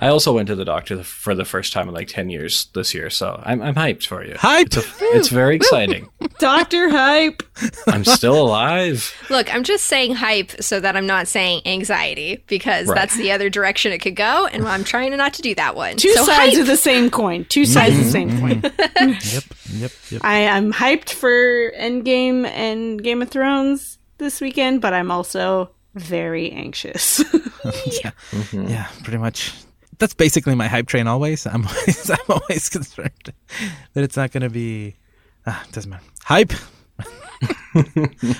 I 0.03 0.09
also 0.09 0.33
went 0.33 0.47
to 0.47 0.55
the 0.55 0.65
doctor 0.65 1.01
for 1.01 1.33
the 1.33 1.45
first 1.45 1.71
time 1.71 1.87
in 1.87 1.93
like 1.93 2.09
10 2.09 2.29
years 2.29 2.67
this 2.73 2.93
year, 2.93 3.09
so 3.09 3.41
I'm, 3.41 3.61
I'm 3.61 3.73
hyped 3.73 4.05
for 4.05 4.21
you. 4.21 4.35
Hype. 4.37 4.67
It's, 4.67 4.77
a, 4.77 5.05
it's 5.15 5.29
very 5.29 5.55
exciting. 5.55 6.09
Doctor 6.39 6.89
Hype. 6.89 7.41
I'm 7.87 8.03
still 8.03 8.41
alive. 8.41 9.15
Look, 9.29 9.53
I'm 9.53 9.63
just 9.63 9.85
saying 9.85 10.15
hype 10.15 10.61
so 10.61 10.81
that 10.81 10.97
I'm 10.97 11.07
not 11.07 11.29
saying 11.29 11.61
anxiety 11.65 12.43
because 12.47 12.87
Right. 12.87 12.95
that's 12.95 13.15
the 13.15 13.31
other 13.31 13.49
direction 13.49 13.93
it 13.93 13.99
could 13.99 14.17
go, 14.17 14.45
and 14.47 14.67
I'm 14.67 14.83
trying 14.83 15.15
not 15.15 15.35
to 15.35 15.41
do 15.41 15.55
that 15.55 15.77
one. 15.77 15.95
Two 15.95 16.11
so 16.11 16.25
sides 16.25 16.55
hype. 16.55 16.61
of 16.61 16.67
the 16.67 16.75
same 16.75 17.09
coin. 17.09 17.45
Two 17.45 17.65
sides 17.65 17.97
of 17.97 18.03
the 18.03 18.11
same 18.11 18.29
mm-hmm. 18.29 18.59
coin. 18.59 18.61
Mm-hmm. 18.61 19.35
yep, 19.35 19.43
yep, 19.81 19.91
yep. 20.11 20.21
I 20.25 20.39
am 20.39 20.73
hyped 20.73 21.11
for 21.11 21.71
Endgame 21.79 22.45
and 22.45 23.01
Game 23.01 23.21
of 23.21 23.29
Thrones 23.29 23.99
this 24.17 24.41
weekend, 24.41 24.81
but 24.81 24.93
I'm 24.93 25.11
also 25.11 25.71
very 25.95 26.51
anxious. 26.51 27.19
yeah, 27.33 28.11
mm-hmm. 28.31 28.67
yeah, 28.67 28.87
pretty 29.03 29.17
much. 29.17 29.53
That's 30.03 30.13
basically 30.13 30.53
my 30.53 30.67
hype 30.67 30.87
train. 30.87 31.07
Always, 31.07 31.47
I'm 31.53 31.65
always, 31.65 32.09
I'm 32.09 32.17
always 32.27 32.67
concerned 32.67 33.31
that 33.93 34.03
it's 34.03 34.17
not 34.17 34.31
going 34.33 34.41
to 34.43 34.49
be. 34.49 34.97
Ah, 35.47 35.63
doesn't 35.71 35.89
matter. 35.89 36.03
Hype. 36.25 36.51
All 37.73 37.83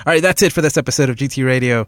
right, 0.06 0.22
that's 0.22 0.42
it 0.42 0.52
for 0.52 0.60
this 0.62 0.76
episode 0.76 1.10
of 1.10 1.16
GT 1.16 1.46
Radio. 1.46 1.88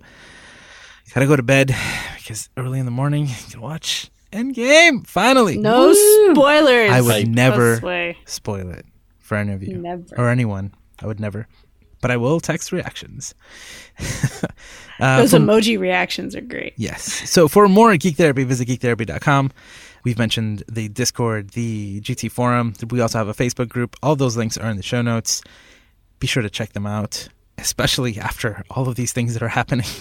Gotta 1.14 1.28
go 1.28 1.36
to 1.36 1.44
bed 1.44 1.76
because 2.18 2.48
early 2.56 2.80
in 2.80 2.86
the 2.86 2.92
morning 2.92 3.28
you 3.28 3.34
can 3.52 3.60
watch 3.60 4.10
Endgame. 4.32 5.06
Finally, 5.06 5.58
no 5.58 5.92
spoilers. 6.32 6.92
I 6.92 7.02
would 7.02 7.28
never 7.28 7.74
This 7.76 7.82
way. 7.82 8.18
spoil 8.24 8.70
it 8.72 8.86
for 9.20 9.36
any 9.36 9.52
of 9.52 9.62
you 9.62 9.76
Never. 9.76 10.06
or 10.18 10.30
anyone. 10.30 10.74
I 11.00 11.06
would 11.08 11.20
never, 11.20 11.50
but 12.06 12.12
I 12.12 12.18
will 12.18 12.40
text 12.40 12.72
reactions. 12.72 13.34
uh, 15.00 15.18
Those 15.18 15.32
from- 15.32 15.48
emoji 15.48 15.80
reactions 15.80 16.36
are 16.36 16.42
great. 16.42 16.76
Yes. 16.78 17.02
So 17.28 17.48
for 17.48 17.68
more 17.68 17.98
Geek 17.98 18.16
Therapy, 18.16 18.44
visit 18.44 18.68
geektherapy.com. 18.68 19.52
We've 20.04 20.20
mentioned 20.20 20.62
the 20.72 20.88
Discord, 20.88 21.50
the 21.54 22.02
GT 22.02 22.30
Forum. 22.30 22.76
We 22.92 23.02
also 23.02 23.18
have 23.18 23.28
a 23.28 23.34
Facebook 23.34 23.70
group. 23.70 23.96
All 24.04 24.16
those 24.16 24.38
links 24.38 24.56
are 24.56 24.70
in 24.70 24.78
the 24.78 24.84
show 24.84 25.02
notes. 25.02 25.42
Be 26.20 26.28
sure 26.28 26.44
to 26.44 26.50
check 26.52 26.74
them 26.74 26.86
out, 26.86 27.28
especially 27.58 28.20
after 28.20 28.64
all 28.70 28.88
of 28.88 28.94
these 28.94 29.12
things 29.12 29.34
that 29.34 29.42
are 29.42 29.48
happening. 29.48 29.88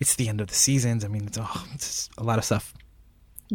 It's 0.00 0.16
the 0.16 0.28
end 0.28 0.40
of 0.40 0.48
the 0.48 0.54
seasons. 0.54 1.02
I 1.04 1.08
mean, 1.08 1.28
it's, 1.28 1.38
oh, 1.40 1.66
it's 1.72 2.10
a 2.18 2.24
lot 2.24 2.36
of 2.36 2.44
stuff. 2.44 2.74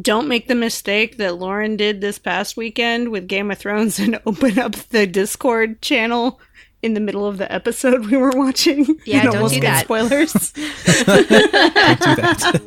Don't 0.02 0.28
make 0.28 0.48
the 0.48 0.56
mistake 0.56 1.18
that 1.18 1.36
Lauren 1.38 1.76
did 1.76 2.02
this 2.02 2.18
past 2.18 2.56
weekend 2.56 3.10
with 3.10 3.28
Game 3.28 3.52
of 3.52 3.58
Thrones 3.58 4.00
and 4.00 4.20
open 4.26 4.58
up 4.58 4.74
the 4.74 5.06
Discord 5.06 5.82
channel 5.82 6.40
in 6.88 6.94
the 6.96 7.00
middle 7.00 7.28
of 7.28 7.38
the 7.38 7.50
episode 7.52 8.08
we 8.08 8.18
were 8.18 8.32
watching. 8.32 9.00
Yeah, 9.06 9.24
don't 9.24 9.36
almost 9.38 9.54
do 9.54 9.62
that. 9.62 9.84
Spoilers. 9.86 10.34
Don't 10.34 11.30
do 11.30 12.16
that. 12.22 12.62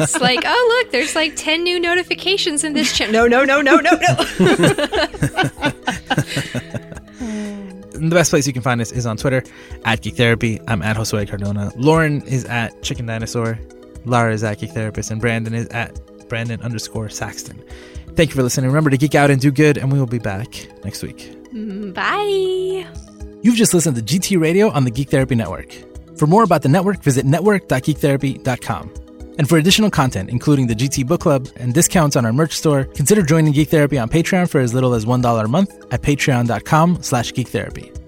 It's 0.00 0.20
like, 0.20 0.40
oh 0.44 0.80
look, 0.82 0.90
there's 0.92 1.14
like 1.14 1.34
ten 1.36 1.62
new 1.62 1.78
notifications 1.80 2.64
in 2.64 2.72
this 2.74 2.92
channel. 2.96 3.12
No, 3.12 3.26
no, 3.28 3.44
no, 3.44 3.60
no, 3.62 3.76
no, 3.80 3.90
no. 3.96 4.16
The 8.00 8.08
best 8.16 8.30
place 8.30 8.46
you 8.46 8.54
can 8.54 8.62
find 8.62 8.80
us 8.80 8.92
is 8.92 9.04
on 9.04 9.18
Twitter 9.18 9.42
at 9.84 10.00
Geek 10.00 10.16
Therapy. 10.16 10.58
I'm 10.66 10.80
at 10.80 10.96
Josué 10.96 11.28
Cardona. 11.28 11.70
Lauren 11.76 12.22
is 12.22 12.46
at 12.46 12.82
Chicken 12.82 13.04
Dinosaur. 13.04 13.58
Lara 14.06 14.32
is 14.32 14.42
at 14.42 14.58
Geek 14.58 14.70
Therapist. 14.70 15.10
And 15.10 15.20
Brandon 15.20 15.52
is 15.52 15.66
at 15.68 16.00
Brandon 16.28 16.62
underscore 16.62 17.10
Saxton. 17.10 17.62
Thank 18.16 18.30
you 18.30 18.36
for 18.36 18.42
listening. 18.42 18.68
Remember 18.68 18.88
to 18.88 18.96
geek 18.96 19.14
out 19.14 19.30
and 19.30 19.38
do 19.40 19.50
good, 19.50 19.76
and 19.76 19.92
we 19.92 19.98
will 19.98 20.06
be 20.06 20.18
back 20.18 20.66
next 20.82 21.02
week. 21.02 21.36
Mm, 21.52 21.92
bye. 21.92 22.86
You've 23.42 23.56
just 23.56 23.72
listened 23.72 23.96
to 23.96 24.02
GT 24.02 24.40
Radio 24.40 24.70
on 24.70 24.84
the 24.84 24.90
Geek 24.90 25.08
Therapy 25.08 25.34
Network. 25.34 25.74
For 26.18 26.26
more 26.26 26.42
about 26.42 26.62
the 26.62 26.68
network, 26.68 27.02
visit 27.02 27.24
network.geektherapy.com. 27.24 28.94
And 29.38 29.48
for 29.48 29.56
additional 29.56 29.90
content, 29.90 30.28
including 30.28 30.66
the 30.66 30.74
GT 30.74 31.06
Book 31.06 31.22
Club 31.22 31.48
and 31.56 31.72
discounts 31.72 32.16
on 32.16 32.26
our 32.26 32.32
merch 32.32 32.52
store, 32.52 32.84
consider 32.84 33.22
joining 33.22 33.52
Geek 33.54 33.70
Therapy 33.70 33.98
on 33.98 34.10
Patreon 34.10 34.50
for 34.50 34.60
as 34.60 34.74
little 34.74 34.92
as 34.92 35.06
$1 35.06 35.44
a 35.44 35.48
month 35.48 35.72
at 35.90 36.02
patreon.com 36.02 37.02
slash 37.02 37.32
geektherapy. 37.32 37.99